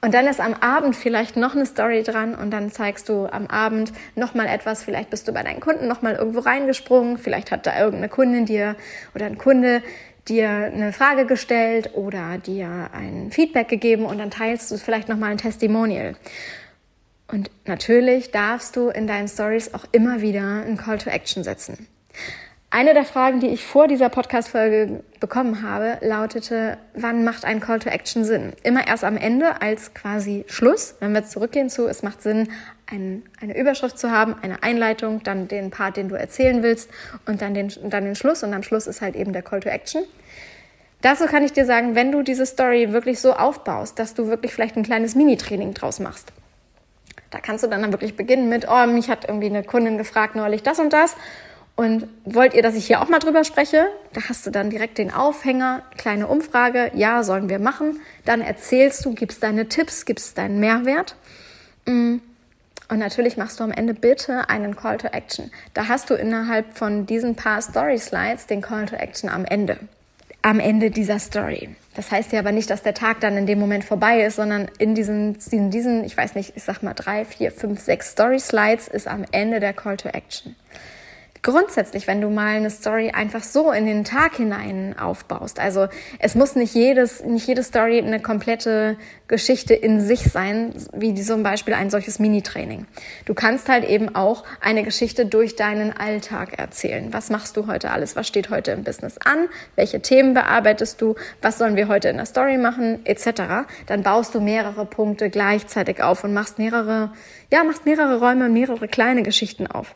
Und 0.00 0.14
dann 0.14 0.28
ist 0.28 0.40
am 0.40 0.54
Abend 0.54 0.94
vielleicht 0.94 1.36
noch 1.36 1.56
eine 1.56 1.66
Story 1.66 2.04
dran 2.04 2.36
und 2.36 2.52
dann 2.52 2.70
zeigst 2.70 3.08
du 3.08 3.26
am 3.26 3.48
Abend 3.48 3.92
nochmal 4.14 4.46
etwas. 4.46 4.84
Vielleicht 4.84 5.10
bist 5.10 5.26
du 5.26 5.32
bei 5.32 5.42
deinen 5.42 5.58
Kunden 5.58 5.88
nochmal 5.88 6.14
irgendwo 6.14 6.38
reingesprungen. 6.38 7.18
Vielleicht 7.18 7.50
hat 7.50 7.66
da 7.66 7.76
irgendeine 7.76 8.08
Kundin 8.08 8.46
dir 8.46 8.76
oder 9.16 9.26
ein 9.26 9.38
Kunde 9.38 9.82
dir 10.28 10.48
eine 10.48 10.92
Frage 10.92 11.26
gestellt 11.26 11.90
oder 11.94 12.38
dir 12.38 12.90
ein 12.92 13.30
Feedback 13.30 13.68
gegeben 13.68 14.04
und 14.04 14.18
dann 14.18 14.30
teilst 14.30 14.70
du 14.70 14.78
vielleicht 14.78 15.08
nochmal 15.08 15.30
ein 15.30 15.38
Testimonial. 15.38 16.16
Und 17.30 17.50
natürlich 17.66 18.30
darfst 18.30 18.76
du 18.76 18.88
in 18.88 19.06
deinen 19.06 19.28
Stories 19.28 19.74
auch 19.74 19.84
immer 19.92 20.22
wieder 20.22 20.62
ein 20.66 20.76
Call 20.76 20.98
to 20.98 21.10
Action 21.10 21.44
setzen. 21.44 21.86
Eine 22.70 22.92
der 22.92 23.04
Fragen, 23.04 23.40
die 23.40 23.46
ich 23.46 23.64
vor 23.64 23.88
dieser 23.88 24.10
Podcast-Folge 24.10 25.02
bekommen 25.20 25.62
habe, 25.62 25.96
lautete, 26.02 26.76
wann 26.92 27.24
macht 27.24 27.46
ein 27.46 27.60
Call 27.60 27.78
to 27.78 27.88
Action 27.88 28.24
Sinn? 28.24 28.52
Immer 28.62 28.86
erst 28.86 29.04
am 29.04 29.16
Ende 29.16 29.62
als 29.62 29.94
quasi 29.94 30.44
Schluss. 30.48 30.96
Wenn 31.00 31.12
wir 31.12 31.20
jetzt 31.20 31.30
zurückgehen 31.30 31.70
zu, 31.70 31.86
es 31.86 32.02
macht 32.02 32.20
Sinn, 32.20 32.50
ein, 32.84 33.22
eine 33.40 33.58
Überschrift 33.58 33.98
zu 33.98 34.10
haben, 34.10 34.34
eine 34.42 34.62
Einleitung, 34.62 35.22
dann 35.22 35.48
den 35.48 35.70
Part, 35.70 35.96
den 35.96 36.10
du 36.10 36.14
erzählen 36.14 36.62
willst 36.62 36.90
und 37.24 37.40
dann 37.40 37.54
den, 37.54 37.72
dann 37.84 38.04
den 38.04 38.14
Schluss. 38.14 38.42
Und 38.42 38.52
am 38.52 38.62
Schluss 38.62 38.86
ist 38.86 39.00
halt 39.00 39.16
eben 39.16 39.32
der 39.32 39.42
Call 39.42 39.60
to 39.60 39.70
Action. 39.70 40.02
Dazu 41.00 41.26
kann 41.26 41.44
ich 41.44 41.52
dir 41.52 41.64
sagen, 41.64 41.94
wenn 41.94 42.10
du 42.10 42.22
diese 42.22 42.44
Story 42.44 42.92
wirklich 42.92 43.20
so 43.20 43.32
aufbaust, 43.32 43.98
dass 43.98 44.14
du 44.14 44.26
wirklich 44.26 44.52
vielleicht 44.52 44.76
ein 44.76 44.82
kleines 44.82 45.14
Mini-Training 45.14 45.74
draus 45.74 46.00
machst. 46.00 46.32
Da 47.30 47.38
kannst 47.40 47.62
du 47.62 47.68
dann, 47.68 47.82
dann 47.82 47.92
wirklich 47.92 48.16
beginnen 48.16 48.48
mit, 48.48 48.66
oh, 48.68 48.86
mich 48.86 49.08
hat 49.08 49.28
irgendwie 49.28 49.46
eine 49.46 49.62
Kundin 49.62 49.98
gefragt 49.98 50.34
neulich 50.34 50.62
das 50.62 50.78
und 50.78 50.92
das. 50.92 51.14
Und 51.76 52.08
wollt 52.24 52.54
ihr, 52.54 52.62
dass 52.62 52.74
ich 52.74 52.86
hier 52.86 53.00
auch 53.00 53.08
mal 53.08 53.20
drüber 53.20 53.44
spreche? 53.44 53.86
Da 54.12 54.22
hast 54.28 54.44
du 54.44 54.50
dann 54.50 54.70
direkt 54.70 54.98
den 54.98 55.12
Aufhänger, 55.12 55.82
kleine 55.96 56.26
Umfrage, 56.26 56.90
ja, 56.94 57.22
sollen 57.22 57.48
wir 57.48 57.60
machen. 57.60 58.00
Dann 58.24 58.40
erzählst 58.40 59.04
du, 59.04 59.14
gibst 59.14 59.44
deine 59.44 59.68
Tipps, 59.68 60.04
gibst 60.04 60.36
deinen 60.38 60.58
Mehrwert. 60.58 61.14
Mm. 61.86 62.16
Und 62.90 62.98
natürlich 62.98 63.36
machst 63.36 63.60
du 63.60 63.64
am 63.64 63.70
Ende 63.70 63.94
bitte 63.94 64.48
einen 64.48 64.74
Call 64.74 64.96
to 64.96 65.08
Action. 65.08 65.52
Da 65.74 65.86
hast 65.86 66.10
du 66.10 66.14
innerhalb 66.14 66.76
von 66.76 67.06
diesen 67.06 67.36
paar 67.36 67.60
Story 67.60 67.98
Slides 67.98 68.46
den 68.46 68.62
Call 68.62 68.86
to 68.86 68.96
Action 68.96 69.28
am 69.28 69.44
Ende. 69.44 69.78
Am 70.48 70.60
Ende 70.60 70.90
dieser 70.90 71.18
Story. 71.18 71.68
Das 71.94 72.10
heißt 72.10 72.32
ja 72.32 72.38
aber 72.38 72.52
nicht, 72.52 72.70
dass 72.70 72.82
der 72.82 72.94
Tag 72.94 73.20
dann 73.20 73.36
in 73.36 73.44
dem 73.44 73.58
Moment 73.58 73.84
vorbei 73.84 74.22
ist, 74.22 74.36
sondern 74.36 74.70
in 74.78 74.94
diesen, 74.94 75.36
in 75.50 75.70
diesen, 75.70 76.04
ich 76.04 76.16
weiß 76.16 76.36
nicht, 76.36 76.54
ich 76.56 76.62
sag 76.62 76.82
mal 76.82 76.94
drei, 76.94 77.26
vier, 77.26 77.52
fünf, 77.52 77.80
sechs 77.80 78.12
Story 78.12 78.40
Slides 78.40 78.88
ist 78.88 79.08
am 79.08 79.26
Ende 79.30 79.60
der 79.60 79.74
Call 79.74 79.98
to 79.98 80.08
Action 80.08 80.56
grundsätzlich, 81.42 82.06
wenn 82.06 82.20
du 82.20 82.28
mal 82.30 82.56
eine 82.56 82.70
Story 82.70 83.10
einfach 83.10 83.42
so 83.42 83.72
in 83.72 83.86
den 83.86 84.04
Tag 84.04 84.36
hinein 84.36 84.96
aufbaust. 84.98 85.60
Also 85.60 85.88
es 86.18 86.34
muss 86.34 86.56
nicht 86.56 86.74
jedes, 86.74 87.24
nicht 87.24 87.46
jede 87.46 87.62
Story 87.62 87.98
eine 87.98 88.20
komplette 88.20 88.96
Geschichte 89.28 89.74
in 89.74 90.00
sich 90.00 90.24
sein, 90.24 90.74
wie 90.92 91.14
zum 91.14 91.42
Beispiel 91.42 91.74
ein 91.74 91.90
solches 91.90 92.18
Mini-Training. 92.18 92.86
Du 93.26 93.34
kannst 93.34 93.68
halt 93.68 93.84
eben 93.84 94.14
auch 94.14 94.44
eine 94.60 94.82
Geschichte 94.82 95.26
durch 95.26 95.56
deinen 95.56 95.92
Alltag 95.96 96.58
erzählen. 96.58 97.12
Was 97.12 97.30
machst 97.30 97.56
du 97.56 97.66
heute 97.66 97.90
alles? 97.90 98.16
Was 98.16 98.26
steht 98.26 98.50
heute 98.50 98.70
im 98.72 98.84
Business 98.84 99.18
an? 99.18 99.48
Welche 99.76 100.00
Themen 100.00 100.34
bearbeitest 100.34 101.00
du? 101.02 101.14
Was 101.42 101.58
sollen 101.58 101.76
wir 101.76 101.88
heute 101.88 102.08
in 102.08 102.16
der 102.16 102.26
Story 102.26 102.56
machen? 102.56 103.00
Etc. 103.04 103.26
Dann 103.86 104.02
baust 104.02 104.34
du 104.34 104.40
mehrere 104.40 104.86
Punkte 104.86 105.30
gleichzeitig 105.30 106.02
auf 106.02 106.24
und 106.24 106.32
machst 106.32 106.58
mehrere, 106.58 107.12
ja, 107.52 107.64
machst 107.64 107.84
mehrere 107.84 108.18
Räume, 108.18 108.48
mehrere 108.48 108.88
kleine 108.88 109.22
Geschichten 109.22 109.66
auf. 109.66 109.94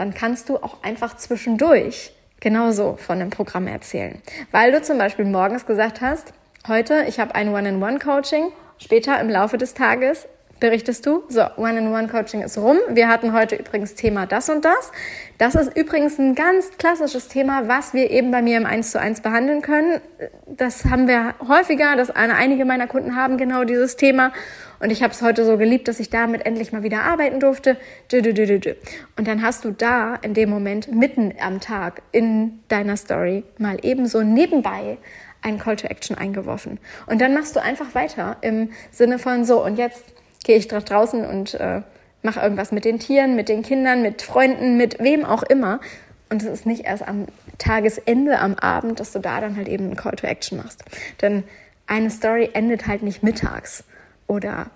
Dann 0.00 0.14
kannst 0.14 0.48
du 0.48 0.56
auch 0.56 0.82
einfach 0.82 1.18
zwischendurch 1.18 2.12
genauso 2.40 2.96
von 2.96 3.18
dem 3.18 3.28
Programm 3.28 3.66
erzählen. 3.66 4.22
Weil 4.50 4.72
du 4.72 4.80
zum 4.80 4.96
Beispiel 4.96 5.26
morgens 5.26 5.66
gesagt 5.66 6.00
hast, 6.00 6.32
heute, 6.66 7.04
ich 7.06 7.20
habe 7.20 7.34
ein 7.34 7.50
One-in-One-Coaching 7.50 8.50
Später 8.82 9.20
im 9.20 9.28
Laufe 9.28 9.58
des 9.58 9.74
Tages 9.74 10.26
berichtest 10.60 11.06
du, 11.06 11.24
so, 11.28 11.42
One-in-One-Coaching 11.56 12.42
ist 12.42 12.58
rum. 12.58 12.76
Wir 12.90 13.08
hatten 13.08 13.32
heute 13.32 13.56
übrigens 13.56 13.94
Thema 13.94 14.26
das 14.26 14.48
und 14.50 14.64
das. 14.64 14.92
Das 15.38 15.54
ist 15.54 15.76
übrigens 15.76 16.18
ein 16.18 16.34
ganz 16.34 16.70
klassisches 16.78 17.28
Thema, 17.28 17.66
was 17.66 17.94
wir 17.94 18.10
eben 18.10 18.30
bei 18.30 18.42
mir 18.42 18.58
im 18.58 18.66
1 18.66 18.92
zu 18.92 19.00
1 19.00 19.22
behandeln 19.22 19.62
können. 19.62 20.00
Das 20.46 20.84
haben 20.84 21.08
wir 21.08 21.34
häufiger, 21.48 21.96
dass 21.96 22.10
einige 22.10 22.64
meiner 22.64 22.86
Kunden 22.86 23.16
haben 23.16 23.38
genau 23.38 23.64
dieses 23.64 23.96
Thema. 23.96 24.32
Und 24.78 24.90
ich 24.90 25.02
habe 25.02 25.12
es 25.12 25.22
heute 25.22 25.44
so 25.44 25.56
geliebt, 25.56 25.88
dass 25.88 25.98
ich 25.98 26.10
damit 26.10 26.46
endlich 26.46 26.72
mal 26.72 26.82
wieder 26.82 27.02
arbeiten 27.02 27.40
durfte. 27.40 27.76
Und 28.12 29.26
dann 29.26 29.42
hast 29.42 29.64
du 29.64 29.72
da 29.72 30.14
in 30.16 30.34
dem 30.34 30.50
Moment 30.50 30.94
mitten 30.94 31.34
am 31.40 31.60
Tag 31.60 32.02
in 32.12 32.60
deiner 32.68 32.96
Story 32.96 33.44
mal 33.58 33.78
ebenso 33.82 34.22
nebenbei 34.22 34.98
ein 35.42 35.58
Call 35.58 35.76
to 35.76 35.86
Action 35.86 36.16
eingeworfen. 36.16 36.78
Und 37.06 37.20
dann 37.20 37.32
machst 37.34 37.56
du 37.56 37.62
einfach 37.62 37.94
weiter 37.94 38.36
im 38.42 38.70
Sinne 38.90 39.18
von 39.18 39.44
so, 39.44 39.64
und 39.64 39.76
jetzt 39.76 40.04
gehe 40.44 40.56
ich 40.56 40.68
draußen 40.68 41.24
und 41.24 41.54
äh, 41.54 41.82
mache 42.22 42.40
irgendwas 42.40 42.72
mit 42.72 42.84
den 42.84 42.98
Tieren, 42.98 43.36
mit 43.36 43.48
den 43.48 43.62
Kindern, 43.62 44.02
mit 44.02 44.22
Freunden, 44.22 44.76
mit 44.76 44.98
wem 44.98 45.24
auch 45.24 45.42
immer. 45.42 45.80
Und 46.28 46.42
es 46.42 46.48
ist 46.48 46.66
nicht 46.66 46.84
erst 46.84 47.06
am 47.06 47.26
Tagesende, 47.58 48.38
am 48.38 48.54
Abend, 48.54 49.00
dass 49.00 49.12
du 49.12 49.18
da 49.18 49.40
dann 49.40 49.56
halt 49.56 49.68
eben 49.68 49.86
einen 49.86 49.96
Call 49.96 50.16
to 50.16 50.26
Action 50.26 50.58
machst. 50.58 50.84
Denn 51.20 51.44
eine 51.86 52.10
Story 52.10 52.50
endet 52.52 52.86
halt 52.86 53.02
nicht 53.02 53.22
mittags. 53.22 53.84
Oder 54.26 54.70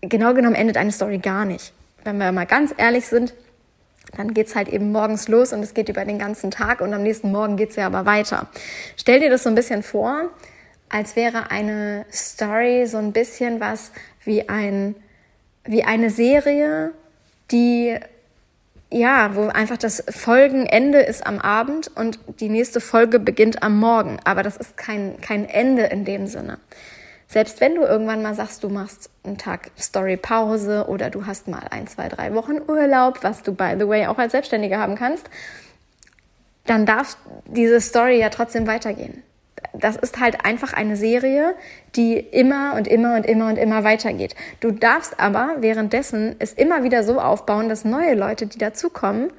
genau 0.00 0.34
genommen 0.34 0.56
endet 0.56 0.76
eine 0.76 0.92
Story 0.92 1.18
gar 1.18 1.44
nicht. 1.44 1.72
Wenn 2.04 2.18
wir 2.18 2.32
mal 2.32 2.46
ganz 2.46 2.74
ehrlich 2.76 3.06
sind, 3.06 3.34
dann 4.16 4.34
geht's 4.34 4.56
halt 4.56 4.68
eben 4.68 4.90
morgens 4.90 5.28
los 5.28 5.52
und 5.52 5.62
es 5.62 5.74
geht 5.74 5.88
über 5.88 6.04
den 6.04 6.18
ganzen 6.18 6.50
Tag 6.50 6.80
und 6.80 6.92
am 6.94 7.02
nächsten 7.02 7.30
Morgen 7.30 7.56
geht's 7.56 7.76
ja 7.76 7.86
aber 7.86 8.06
weiter. 8.06 8.48
Stell 8.96 9.20
dir 9.20 9.30
das 9.30 9.42
so 9.42 9.50
ein 9.50 9.54
bisschen 9.54 9.82
vor, 9.82 10.30
als 10.88 11.14
wäre 11.16 11.50
eine 11.50 12.06
Story 12.10 12.86
so 12.86 12.96
ein 12.96 13.12
bisschen 13.12 13.60
was 13.60 13.92
wie 14.28 14.48
ein, 14.48 14.94
wie 15.64 15.82
eine 15.82 16.10
Serie, 16.10 16.92
die, 17.50 17.98
ja, 18.92 19.34
wo 19.34 19.48
einfach 19.48 19.78
das 19.78 20.04
Folgenende 20.08 21.00
ist 21.00 21.26
am 21.26 21.40
Abend 21.40 21.90
und 21.96 22.20
die 22.38 22.48
nächste 22.48 22.80
Folge 22.80 23.18
beginnt 23.18 23.64
am 23.64 23.80
Morgen. 23.80 24.20
Aber 24.24 24.44
das 24.44 24.56
ist 24.56 24.76
kein, 24.76 25.20
kein 25.20 25.48
Ende 25.48 25.84
in 25.84 26.04
dem 26.04 26.28
Sinne. 26.28 26.58
Selbst 27.26 27.60
wenn 27.60 27.74
du 27.74 27.82
irgendwann 27.82 28.22
mal 28.22 28.34
sagst, 28.34 28.62
du 28.62 28.68
machst 28.68 29.10
einen 29.24 29.36
Tag 29.36 29.70
Story-Pause 29.78 30.86
oder 30.88 31.10
du 31.10 31.26
hast 31.26 31.48
mal 31.48 31.66
ein, 31.70 31.86
zwei, 31.86 32.08
drei 32.08 32.32
Wochen 32.34 32.60
Urlaub, 32.66 33.22
was 33.22 33.42
du 33.42 33.52
by 33.52 33.74
the 33.78 33.88
way 33.88 34.06
auch 34.06 34.18
als 34.18 34.32
Selbstständiger 34.32 34.78
haben 34.78 34.94
kannst, 34.94 35.28
dann 36.64 36.86
darf 36.86 37.16
diese 37.46 37.80
Story 37.80 38.20
ja 38.20 38.28
trotzdem 38.28 38.66
weitergehen. 38.66 39.22
Das 39.72 39.96
ist 39.96 40.20
halt 40.20 40.44
einfach 40.44 40.72
eine 40.72 40.96
Serie, 40.96 41.54
die 41.96 42.16
immer 42.16 42.74
und 42.76 42.86
immer 42.86 43.16
und 43.16 43.26
immer 43.26 43.48
und 43.48 43.56
immer 43.56 43.84
weitergeht. 43.84 44.34
Du 44.60 44.70
darfst 44.70 45.18
aber 45.20 45.56
währenddessen 45.60 46.36
es 46.38 46.52
immer 46.52 46.84
wieder 46.84 47.02
so 47.04 47.20
aufbauen, 47.20 47.68
dass 47.68 47.84
neue 47.84 48.14
Leute, 48.14 48.46
die 48.46 48.58
dazukommen, 48.58 49.32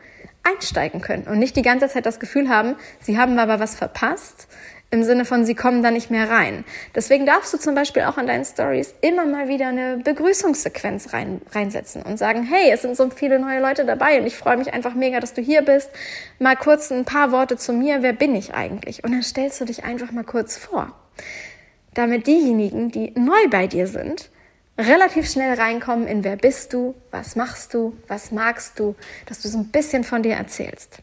einsteigen 0.43 1.01
können 1.01 1.23
und 1.23 1.39
nicht 1.39 1.55
die 1.55 1.61
ganze 1.61 1.89
Zeit 1.89 2.05
das 2.05 2.19
Gefühl 2.19 2.49
haben, 2.49 2.75
sie 2.99 3.17
haben 3.17 3.37
aber 3.39 3.59
was 3.59 3.75
verpasst, 3.75 4.47
im 4.91 5.03
Sinne 5.03 5.23
von, 5.25 5.45
sie 5.45 5.53
kommen 5.53 5.83
da 5.83 5.91
nicht 5.91 6.09
mehr 6.09 6.29
rein. 6.29 6.65
Deswegen 6.95 7.25
darfst 7.25 7.53
du 7.53 7.57
zum 7.57 7.75
Beispiel 7.75 8.03
auch 8.03 8.17
in 8.17 8.25
deinen 8.25 8.43
Stories 8.43 8.95
immer 9.01 9.25
mal 9.25 9.47
wieder 9.47 9.67
eine 9.67 9.97
Begrüßungssequenz 9.97 11.13
rein, 11.13 11.41
reinsetzen 11.51 12.01
und 12.01 12.17
sagen, 12.17 12.43
hey, 12.43 12.71
es 12.71 12.81
sind 12.81 12.97
so 12.97 13.09
viele 13.11 13.39
neue 13.39 13.61
Leute 13.61 13.85
dabei 13.85 14.19
und 14.19 14.25
ich 14.25 14.35
freue 14.35 14.57
mich 14.57 14.73
einfach 14.73 14.95
mega, 14.95 15.19
dass 15.19 15.33
du 15.33 15.41
hier 15.41 15.61
bist. 15.61 15.91
Mal 16.39 16.55
kurz 16.55 16.91
ein 16.91 17.05
paar 17.05 17.31
Worte 17.31 17.55
zu 17.55 17.71
mir. 17.71 18.01
Wer 18.01 18.13
bin 18.13 18.35
ich 18.35 18.55
eigentlich? 18.55 19.03
Und 19.03 19.11
dann 19.11 19.21
stellst 19.21 19.61
du 19.61 19.65
dich 19.65 19.83
einfach 19.83 20.11
mal 20.11 20.23
kurz 20.23 20.57
vor. 20.57 20.91
Damit 21.93 22.25
diejenigen, 22.25 22.89
die 22.89 23.11
neu 23.15 23.47
bei 23.51 23.67
dir 23.67 23.85
sind, 23.85 24.29
relativ 24.79 25.29
schnell 25.29 25.53
reinkommen 25.53 26.07
in 26.07 26.23
wer 26.23 26.35
bist 26.35 26.73
du, 26.73 26.95
was 27.11 27.35
machst 27.35 27.73
du, 27.73 27.95
was 28.07 28.31
magst 28.31 28.79
du, 28.79 28.95
dass 29.27 29.41
du 29.41 29.49
so 29.49 29.59
ein 29.59 29.67
bisschen 29.67 30.03
von 30.03 30.23
dir 30.23 30.35
erzählst. 30.35 30.99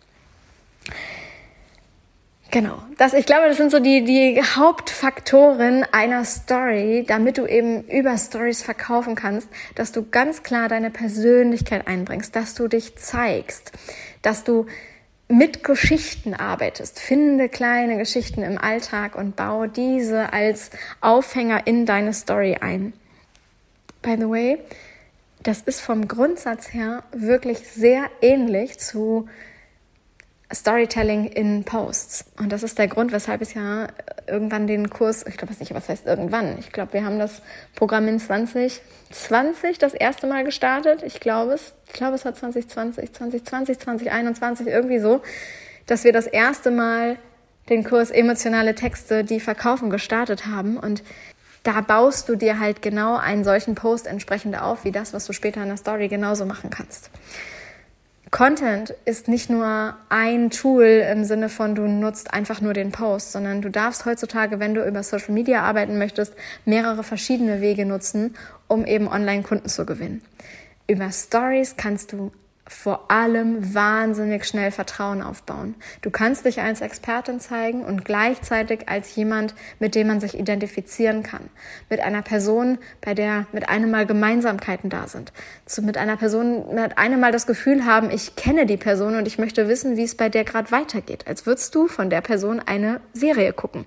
Genau. 2.57 2.79
Das, 2.97 3.13
ich 3.13 3.27
glaube, 3.27 3.49
das 3.49 3.59
sind 3.59 3.71
so 3.71 3.81
die, 3.81 4.03
die 4.03 4.41
Hauptfaktoren 4.41 5.85
einer 5.93 6.25
Story, 6.25 7.05
damit 7.07 7.37
du 7.37 7.45
eben 7.45 7.83
über 7.83 8.17
Stories 8.17 8.63
verkaufen 8.63 9.15
kannst, 9.15 9.47
dass 9.75 9.93
du 9.93 10.09
ganz 10.09 10.43
klar 10.43 10.67
deine 10.67 10.89
Persönlichkeit 10.89 11.87
einbringst, 11.87 12.35
dass 12.35 12.55
du 12.55 12.67
dich 12.67 12.97
zeigst, 12.97 13.73
dass 14.23 14.43
du 14.43 14.65
mit 15.29 15.65
Geschichten 15.65 16.33
arbeitest. 16.33 16.99
Finde 16.99 17.51
kleine 17.51 17.99
Geschichten 17.99 18.43
im 18.43 18.57
Alltag 18.57 19.17
und 19.17 19.37
baue 19.37 19.69
diese 19.69 20.33
als 20.33 20.71
Aufhänger 21.03 21.67
in 21.67 21.85
deine 21.85 22.15
Story 22.15 22.57
ein. 22.59 22.95
By 24.01 24.17
the 24.19 24.31
way, 24.31 24.59
das 25.43 25.61
ist 25.61 25.83
vom 25.83 26.09
Grundsatz 26.09 26.73
her 26.73 27.03
wirklich 27.13 27.59
sehr 27.69 28.05
ähnlich 28.23 28.79
zu 28.79 29.29
Storytelling 30.55 31.27
in 31.27 31.65
Posts. 31.65 32.27
Und 32.39 32.53
das 32.53 32.63
ist 32.63 32.79
der 32.79 32.87
Grund, 32.87 33.11
weshalb 33.11 33.43
ich 33.43 33.55
ja 33.55 33.89
irgendwann 34.29 34.67
den 34.67 34.91
Kurs, 34.91 35.27
ich 35.27 35.37
glaube 35.37 35.55
nicht, 35.59 35.75
was 35.75 35.89
heißt 35.89 36.07
irgendwann. 36.07 36.59
Ich 36.59 36.71
glaube, 36.73 36.93
wir 36.93 37.05
haben 37.05 37.19
das 37.19 37.43
Programm 37.75 38.07
in 38.07 38.21
2020 38.21 39.79
das 39.79 39.93
erste 39.95 40.27
Mal 40.27 40.45
gestartet. 40.45 41.03
Ich 41.03 41.19
glaube 41.19 41.55
es. 41.55 41.75
Ich 41.87 41.95
glaube, 41.95 42.15
es 42.15 42.25
war 42.25 42.35
2020, 42.35 43.13
2020, 43.13 43.79
2021, 43.79 44.67
irgendwie 44.69 45.01
so, 45.01 45.21
dass 45.87 46.05
wir 46.05 46.13
das 46.13 46.27
erste 46.27 46.71
Mal 46.71 47.17
den 47.69 47.83
Kurs 47.83 48.11
emotionale 48.11 48.77
Texte, 48.77 49.25
die 49.25 49.41
verkaufen, 49.41 49.91
gestartet 49.91 50.47
haben. 50.47 50.77
Und 50.77 51.03
da 51.65 51.81
baust 51.81 52.29
du 52.29 52.37
dir 52.37 52.61
halt 52.61 52.83
genau 52.83 53.17
einen 53.17 53.43
solchen 53.43 53.75
Post 53.75 54.07
entsprechend 54.07 54.61
auf, 54.61 54.85
wie 54.85 54.93
das, 54.93 55.13
was 55.13 55.27
du 55.27 55.33
später 55.33 55.63
in 55.63 55.69
der 55.69 55.77
Story 55.77 56.07
genauso 56.07 56.47
machen 56.47 56.71
kannst. 56.71 57.11
Content 58.37 58.95
ist 59.07 59.29
nicht 59.29 59.49
nur 59.49 59.97
ein 60.11 60.51
Tool 60.51 60.85
im 61.11 61.25
Sinne 61.25 61.49
von, 61.49 61.75
du 61.75 61.89
nutzt 61.89 62.35
einfach 62.35 62.61
nur 62.61 62.75
den 62.75 62.93
Post, 62.93 63.33
sondern 63.33 63.63
du 63.63 63.71
darfst 63.71 64.05
heutzutage, 64.05 64.61
wenn 64.61 64.75
du 64.75 64.87
über 64.87 65.03
Social 65.03 65.33
Media 65.33 65.63
arbeiten 65.63 65.97
möchtest, 65.97 66.35
mehrere 66.67 67.03
verschiedene 67.03 67.63
Wege 67.63 67.87
nutzen, 67.87 68.37
um 68.69 68.85
eben 68.85 69.09
Online-Kunden 69.09 69.71
zu 69.71 69.87
gewinnen. 69.87 70.21
Über 70.87 71.11
Stories 71.13 71.79
kannst 71.79 72.13
du 72.13 72.31
vor 72.69 73.11
allem 73.11 73.75
wahnsinnig 73.75 74.45
schnell 74.45 74.71
Vertrauen 74.71 75.23
aufbauen. 75.23 75.77
Du 76.03 76.11
kannst 76.11 76.45
dich 76.45 76.61
als 76.61 76.81
Expertin 76.81 77.39
zeigen 77.39 77.85
und 77.85 78.05
gleichzeitig 78.05 78.89
als 78.89 79.15
jemand, 79.15 79.55
mit 79.79 79.95
dem 79.95 80.09
man 80.09 80.21
sich 80.21 80.39
identifizieren 80.39 81.23
kann. 81.23 81.49
Mit 81.89 82.01
einer 82.01 82.23
Person, 82.23 82.79
bei 83.01 83.15
der 83.15 83.47
mit 83.53 83.69
einem 83.69 83.91
Mal 83.91 84.07
Gemeinsamkeiten 84.07 84.91
da 84.91 85.07
sind. 85.07 85.33
So 85.65 85.83
mit 85.83 85.97
einer 85.97 86.17
Person, 86.17 86.75
mit 86.75 86.99
einem 86.99 87.21
Mal 87.21 87.33
das 87.33 87.47
Gefühl 87.47 87.85
haben, 87.85 88.11
ich 88.11 88.35
kenne 88.37 88.67
die 88.67 88.77
Person 88.77 89.17
und 89.17 89.29
ich 89.29 89.39
möchte 89.39 89.69
wissen, 89.69 89.97
wie 89.97 90.05
es 90.05 90.17
bei 90.17 90.29
der 90.29 90.45
gerade 90.45 90.73
weitergeht. 90.73 91.27
Als 91.29 91.47
würdest 91.47 91.75
du 91.75 91.87
von 91.87 92.11
der 92.11 92.21
Person 92.21 92.61
eine 92.61 93.01
Serie 93.13 93.53
gucken 93.53 93.87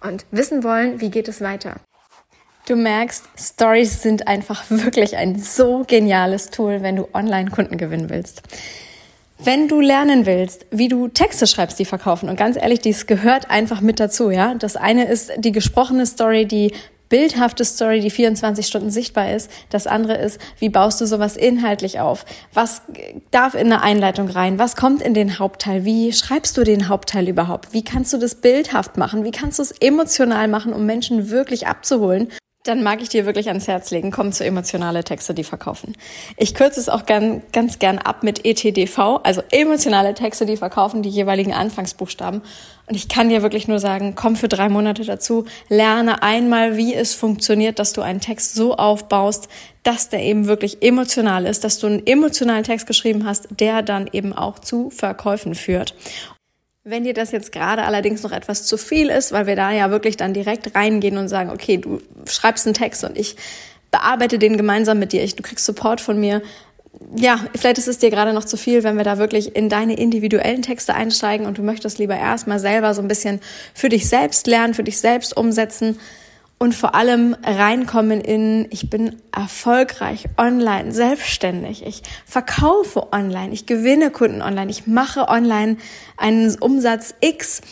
und 0.00 0.24
wissen 0.30 0.62
wollen, 0.62 1.00
wie 1.00 1.10
geht 1.10 1.28
es 1.28 1.40
weiter. 1.40 1.76
Du 2.70 2.76
merkst, 2.76 3.24
Stories 3.36 4.00
sind 4.00 4.28
einfach 4.28 4.62
wirklich 4.68 5.16
ein 5.16 5.36
so 5.40 5.82
geniales 5.84 6.50
Tool, 6.50 6.82
wenn 6.82 6.94
du 6.94 7.08
Online-Kunden 7.12 7.76
gewinnen 7.78 8.10
willst. 8.10 8.42
Wenn 9.40 9.66
du 9.66 9.80
lernen 9.80 10.24
willst, 10.24 10.66
wie 10.70 10.86
du 10.86 11.08
Texte 11.08 11.48
schreibst, 11.48 11.80
die 11.80 11.84
verkaufen, 11.84 12.28
und 12.28 12.36
ganz 12.36 12.56
ehrlich, 12.56 12.78
dies 12.78 13.08
gehört 13.08 13.50
einfach 13.50 13.80
mit 13.80 13.98
dazu, 13.98 14.30
ja. 14.30 14.54
Das 14.54 14.76
eine 14.76 15.08
ist 15.08 15.32
die 15.38 15.50
gesprochene 15.50 16.06
Story, 16.06 16.46
die 16.46 16.72
bildhafte 17.08 17.64
Story, 17.64 17.98
die 17.98 18.10
24 18.10 18.64
Stunden 18.64 18.90
sichtbar 18.92 19.34
ist. 19.34 19.50
Das 19.70 19.88
andere 19.88 20.14
ist, 20.18 20.40
wie 20.60 20.68
baust 20.68 21.00
du 21.00 21.06
sowas 21.06 21.36
inhaltlich 21.36 21.98
auf? 21.98 22.24
Was 22.54 22.82
darf 23.32 23.54
in 23.54 23.72
eine 23.72 23.82
Einleitung 23.82 24.28
rein? 24.28 24.60
Was 24.60 24.76
kommt 24.76 25.02
in 25.02 25.14
den 25.14 25.40
Hauptteil? 25.40 25.84
Wie 25.84 26.12
schreibst 26.12 26.56
du 26.56 26.62
den 26.62 26.86
Hauptteil 26.86 27.28
überhaupt? 27.28 27.72
Wie 27.72 27.82
kannst 27.82 28.12
du 28.12 28.18
das 28.18 28.36
bildhaft 28.36 28.96
machen? 28.96 29.24
Wie 29.24 29.32
kannst 29.32 29.58
du 29.58 29.64
es 29.64 29.72
emotional 29.72 30.46
machen, 30.46 30.72
um 30.72 30.86
Menschen 30.86 31.30
wirklich 31.30 31.66
abzuholen 31.66 32.28
dann 32.64 32.82
mag 32.82 33.00
ich 33.00 33.08
dir 33.08 33.24
wirklich 33.24 33.48
ans 33.48 33.68
Herz 33.68 33.90
legen, 33.90 34.10
komm 34.10 34.32
zu 34.32 34.44
emotionale 34.44 35.02
Texte, 35.02 35.32
die 35.32 35.44
verkaufen. 35.44 35.96
Ich 36.36 36.54
kürze 36.54 36.78
es 36.78 36.90
auch 36.90 37.06
gern, 37.06 37.42
ganz 37.52 37.78
gern 37.78 37.98
ab 37.98 38.22
mit 38.22 38.44
ETDV, 38.44 39.20
also 39.22 39.42
emotionale 39.50 40.12
Texte, 40.12 40.44
die 40.44 40.58
verkaufen, 40.58 41.02
die 41.02 41.08
jeweiligen 41.08 41.54
Anfangsbuchstaben. 41.54 42.42
Und 42.86 42.94
ich 42.94 43.08
kann 43.08 43.30
dir 43.30 43.40
wirklich 43.42 43.66
nur 43.66 43.78
sagen, 43.78 44.14
komm 44.14 44.36
für 44.36 44.48
drei 44.48 44.68
Monate 44.68 45.04
dazu, 45.04 45.46
lerne 45.68 46.22
einmal, 46.22 46.76
wie 46.76 46.94
es 46.94 47.14
funktioniert, 47.14 47.78
dass 47.78 47.94
du 47.94 48.02
einen 48.02 48.20
Text 48.20 48.54
so 48.54 48.76
aufbaust, 48.76 49.48
dass 49.82 50.10
der 50.10 50.22
eben 50.22 50.46
wirklich 50.46 50.82
emotional 50.82 51.46
ist, 51.46 51.64
dass 51.64 51.78
du 51.78 51.86
einen 51.86 52.06
emotionalen 52.06 52.64
Text 52.64 52.86
geschrieben 52.86 53.24
hast, 53.24 53.48
der 53.58 53.80
dann 53.80 54.06
eben 54.12 54.34
auch 54.34 54.58
zu 54.58 54.90
Verkäufen 54.90 55.54
führt. 55.54 55.94
Wenn 56.82 57.04
dir 57.04 57.12
das 57.12 57.30
jetzt 57.30 57.52
gerade 57.52 57.82
allerdings 57.82 58.22
noch 58.22 58.32
etwas 58.32 58.64
zu 58.64 58.78
viel 58.78 59.10
ist, 59.10 59.32
weil 59.32 59.46
wir 59.46 59.54
da 59.54 59.70
ja 59.70 59.90
wirklich 59.90 60.16
dann 60.16 60.32
direkt 60.32 60.74
reingehen 60.74 61.18
und 61.18 61.28
sagen, 61.28 61.50
okay, 61.50 61.76
du 61.76 62.00
schreibst 62.26 62.66
einen 62.66 62.72
Text 62.72 63.04
und 63.04 63.18
ich 63.18 63.36
bearbeite 63.90 64.38
den 64.38 64.56
gemeinsam 64.56 64.98
mit 64.98 65.12
dir, 65.12 65.22
ich, 65.22 65.36
du 65.36 65.42
kriegst 65.42 65.66
Support 65.66 66.00
von 66.00 66.18
mir. 66.18 66.40
Ja, 67.14 67.44
vielleicht 67.54 67.76
ist 67.76 67.86
es 67.86 67.98
dir 67.98 68.08
gerade 68.08 68.32
noch 68.32 68.44
zu 68.46 68.56
viel, 68.56 68.82
wenn 68.82 68.96
wir 68.96 69.04
da 69.04 69.18
wirklich 69.18 69.54
in 69.54 69.68
deine 69.68 69.94
individuellen 69.94 70.62
Texte 70.62 70.94
einsteigen 70.94 71.46
und 71.46 71.58
du 71.58 71.62
möchtest 71.62 71.98
lieber 71.98 72.16
erstmal 72.16 72.58
selber 72.58 72.94
so 72.94 73.02
ein 73.02 73.08
bisschen 73.08 73.40
für 73.74 73.90
dich 73.90 74.08
selbst 74.08 74.46
lernen, 74.46 74.72
für 74.72 74.84
dich 74.84 74.98
selbst 74.98 75.36
umsetzen 75.36 75.98
und 76.62 76.74
vor 76.74 76.94
allem 76.94 77.34
reinkommen 77.42 78.20
in, 78.20 78.66
ich 78.70 78.90
bin 78.90 79.16
erfolgreich 79.32 80.26
online, 80.36 80.92
selbstständig, 80.92 81.86
ich 81.86 82.02
verkaufe 82.26 83.14
online, 83.14 83.54
ich 83.54 83.64
gewinne 83.64 84.10
Kunden 84.10 84.42
online, 84.42 84.70
ich 84.70 84.86
mache 84.86 85.28
online 85.28 85.78
einen 86.18 86.54
Umsatz 86.56 87.14
X 87.20 87.62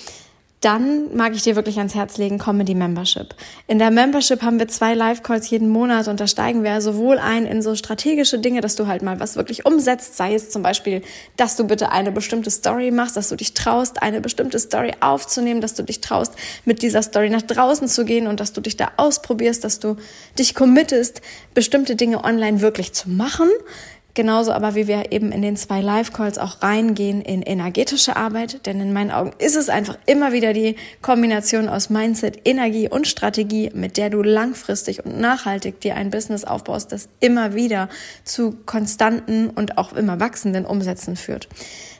dann 0.61 1.14
mag 1.14 1.34
ich 1.34 1.42
dir 1.42 1.54
wirklich 1.54 1.78
ans 1.78 1.94
Herz 1.94 2.18
legen, 2.18 2.38
Comedy 2.38 2.74
Membership. 2.74 3.34
In 3.68 3.78
der 3.78 3.92
Membership 3.92 4.42
haben 4.42 4.59
wir 4.59 4.66
zwei 4.66 4.94
Live-Calls 4.94 5.48
jeden 5.50 5.68
Monat 5.68 6.09
und 6.09 6.18
da 6.18 6.26
steigen 6.26 6.64
wir 6.64 6.80
sowohl 6.80 7.18
ein 7.18 7.46
in 7.46 7.62
so 7.62 7.76
strategische 7.76 8.40
Dinge, 8.40 8.61
dass 8.61 8.74
du 8.74 8.88
halt 8.88 9.02
mal 9.02 9.20
was 9.20 9.36
wirklich 9.36 9.66
umsetzt, 9.66 10.16
sei 10.16 10.34
es 10.34 10.50
zum 10.50 10.62
Beispiel, 10.62 11.02
dass 11.36 11.56
du 11.56 11.64
bitte 11.64 11.92
eine 11.92 12.11
bestimmte 12.11 12.50
Story 12.50 12.90
machst, 12.90 13.16
dass 13.16 13.28
du 13.28 13.36
dich 13.36 13.54
traust, 13.54 14.02
eine 14.02 14.20
bestimmte 14.20 14.59
Story 14.59 14.92
aufzunehmen, 14.98 15.61
dass 15.61 15.74
du 15.74 15.84
dich 15.84 16.00
traust, 16.00 16.34
mit 16.64 16.82
dieser 16.82 17.02
Story 17.02 17.30
nach 17.30 17.42
draußen 17.42 17.86
zu 17.86 18.04
gehen 18.04 18.26
und 18.26 18.40
dass 18.40 18.52
du 18.52 18.61
dich 18.61 18.76
da 18.76 18.90
ausprobierst, 18.96 19.62
dass 19.62 19.78
du 19.78 19.96
dich 20.38 20.56
committest, 20.56 21.22
bestimmte 21.54 21.94
Dinge 21.94 22.24
online 22.24 22.61
wirklich 22.61 22.92
zu 22.92 23.09
machen 23.09 23.48
Genauso 24.19 24.51
aber, 24.51 24.75
wie 24.75 24.89
wir 24.89 25.12
eben 25.12 25.31
in 25.31 25.43
den 25.43 25.55
zwei 25.55 25.81
Live-Calls 25.81 26.39
auch 26.39 26.61
reingehen 26.61 27.23
in 27.23 27.41
energetische 27.41 28.16
Arbeit, 28.16 28.66
denn 28.66 28.81
in 28.81 28.93
meinen 28.93 29.12
Augen 29.12 29.31
ist 29.39 29.55
es 29.55 29.69
einfach 29.69 29.97
immer 30.07 30.33
wieder 30.33 30.53
die 30.53 30.75
Kombination 31.03 31.69
aus 31.69 31.89
Mindset, 31.89 32.41
Energie 32.45 32.89
und 32.89 33.07
Strategie, 33.07 33.71
mit 33.75 33.97
der 33.97 34.11
du 34.11 34.21
langfristig 34.21 35.05
und 35.05 35.21
nachhaltig 35.21 35.81
dir 35.83 35.95
ein 35.95 36.11
Business 36.11 36.43
aufbaust, 36.43 36.91
das 36.91 37.09
immer 37.21 37.55
wieder 37.55 37.89
zu 38.25 38.57
konstanten 38.66 39.51
und 39.51 39.79
auch 39.79 39.93
immer 39.93 40.19
wachsenden 40.19 40.66
Umsätzen 40.66 41.14
führt. 41.14 41.49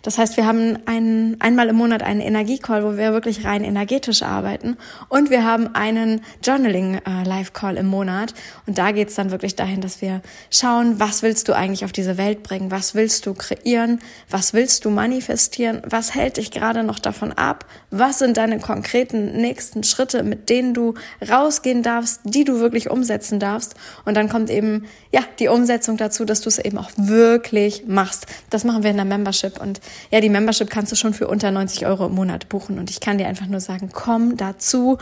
Das 0.03 0.19
heißt, 0.19 0.37
wir 0.37 0.47
haben 0.47 0.79
einen, 0.87 1.41
einmal 1.41 1.69
im 1.69 1.77
Monat 1.77 2.03
einen 2.03 2.21
Energiecall, 2.21 2.85
wo 2.85 2.97
wir 2.97 3.13
wirklich 3.13 3.45
rein 3.45 3.65
energetisch 3.65 4.23
arbeiten. 4.23 4.77
Und 5.09 5.31
wir 5.31 5.45
haben 5.45 5.75
einen 5.75 6.23
Journaling-Live-Call 6.43 7.77
äh, 7.77 7.81
im 7.81 7.87
Monat. 7.87 8.35
Und 8.67 8.79
da 8.79 8.93
geht's 8.93 9.15
dann 9.17 9.31
wirklich 9.31 9.57
dahin, 9.57 9.81
dass 9.81 10.01
wir 10.01 10.23
schauen, 10.51 11.01
was 11.01 11.23
willst 11.23 11.49
du 11.49 11.53
eigentlich 11.53 11.85
auf 11.85 11.93
diese 12.09 12.17
Welt 12.17 12.43
bringen, 12.43 12.71
was 12.71 12.95
willst 12.95 13.27
du 13.27 13.35
kreieren, 13.35 13.99
was 14.31 14.55
willst 14.55 14.87
du 14.87 14.91
manifestieren, 14.91 15.83
was 15.87 16.15
hält 16.15 16.39
dich 16.39 16.51
gerade 16.51 16.83
noch 16.83 16.99
davon 16.99 17.33
ab, 17.33 17.67
was 17.91 18.19
sind 18.19 18.39
deine 18.39 18.61
konkreten 18.61 19.33
nächsten 19.33 19.85
Schritte, 19.85 20.23
mit 20.23 20.49
denen 20.49 20.73
du 20.73 20.95
rausgehen 21.29 21.83
darfst, 21.83 22.21
die 22.25 22.45
du 22.45 22.61
wirklich 22.61 22.89
umsetzen 22.89 23.41
darfst? 23.41 23.75
Und 24.07 24.17
dann 24.17 24.31
kommt 24.31 24.49
eben 24.49 24.87
ja 25.13 25.21
die 25.39 25.49
Umsetzung 25.49 25.99
dazu, 25.99 26.25
dass 26.25 26.41
du 26.41 26.49
es 26.49 26.59
eben 26.59 26.79
auch 26.79 26.91
wirklich 26.97 27.85
machst. 27.87 28.27
Das 28.49 28.65
machen 28.65 28.83
wir 28.83 28.91
in 28.91 28.97
der 28.97 29.05
Membership. 29.05 29.61
Und 29.61 29.81
ja, 30.11 30.23
die 30.23 30.31
Membership 30.31 30.71
kannst 30.71 30.91
du 30.93 30.97
schon 30.97 31.13
für 31.13 31.29
unter 31.29 31.51
90 31.51 31.85
Euro 31.85 32.07
im 32.07 32.15
Monat 32.15 32.49
buchen. 32.49 32.79
Und 32.79 32.89
ich 32.89 33.01
kann 33.01 33.19
dir 33.19 33.27
einfach 33.27 33.47
nur 33.47 33.61
sagen, 33.61 33.91
komm 33.93 34.39
dazu 34.39 34.97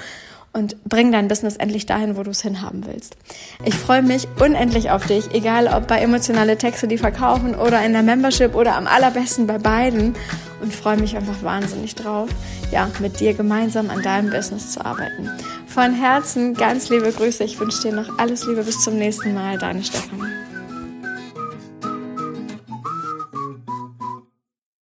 und 0.57 0.82
bring 0.84 1.12
dein 1.12 1.28
Business 1.28 1.57
endlich 1.57 1.84
dahin, 1.84 2.16
wo 2.16 2.22
du 2.22 2.30
es 2.30 2.40
hinhaben 2.40 2.86
willst. 2.86 3.16
Ich 3.64 3.74
freue 3.74 4.02
mich 4.02 4.26
unendlich 4.40 4.90
auf 4.90 5.07
dich, 5.07 5.32
egal 5.34 5.68
ob 5.68 5.86
bei 5.86 5.98
emotionale 5.98 6.57
Texte, 6.57 6.88
die 6.88 6.96
verkaufen 6.96 7.54
oder 7.54 7.84
in 7.84 7.92
der 7.92 8.02
Membership 8.02 8.54
oder 8.54 8.74
am 8.76 8.86
allerbesten 8.86 9.46
bei 9.46 9.59
beiden 9.59 10.14
und 10.62 10.74
freue 10.74 10.96
mich 10.96 11.14
einfach 11.14 11.42
wahnsinnig 11.42 11.94
drauf, 11.94 12.30
ja, 12.72 12.88
mit 13.00 13.20
dir 13.20 13.34
gemeinsam 13.34 13.90
an 13.90 14.02
deinem 14.02 14.30
Business 14.30 14.72
zu 14.72 14.84
arbeiten. 14.84 15.30
Von 15.66 15.92
Herzen 15.92 16.54
ganz 16.54 16.88
liebe 16.88 17.12
Grüße. 17.12 17.44
Ich 17.44 17.61
wünsche 17.61 17.82
dir 17.82 17.92
noch 17.92 18.18
alles 18.18 18.46
Liebe 18.46 18.62
bis 18.62 18.82
zum 18.82 18.96
nächsten 18.96 19.34
Mal. 19.34 19.59
Deine 19.59 19.84
Stefanie. 19.84 20.45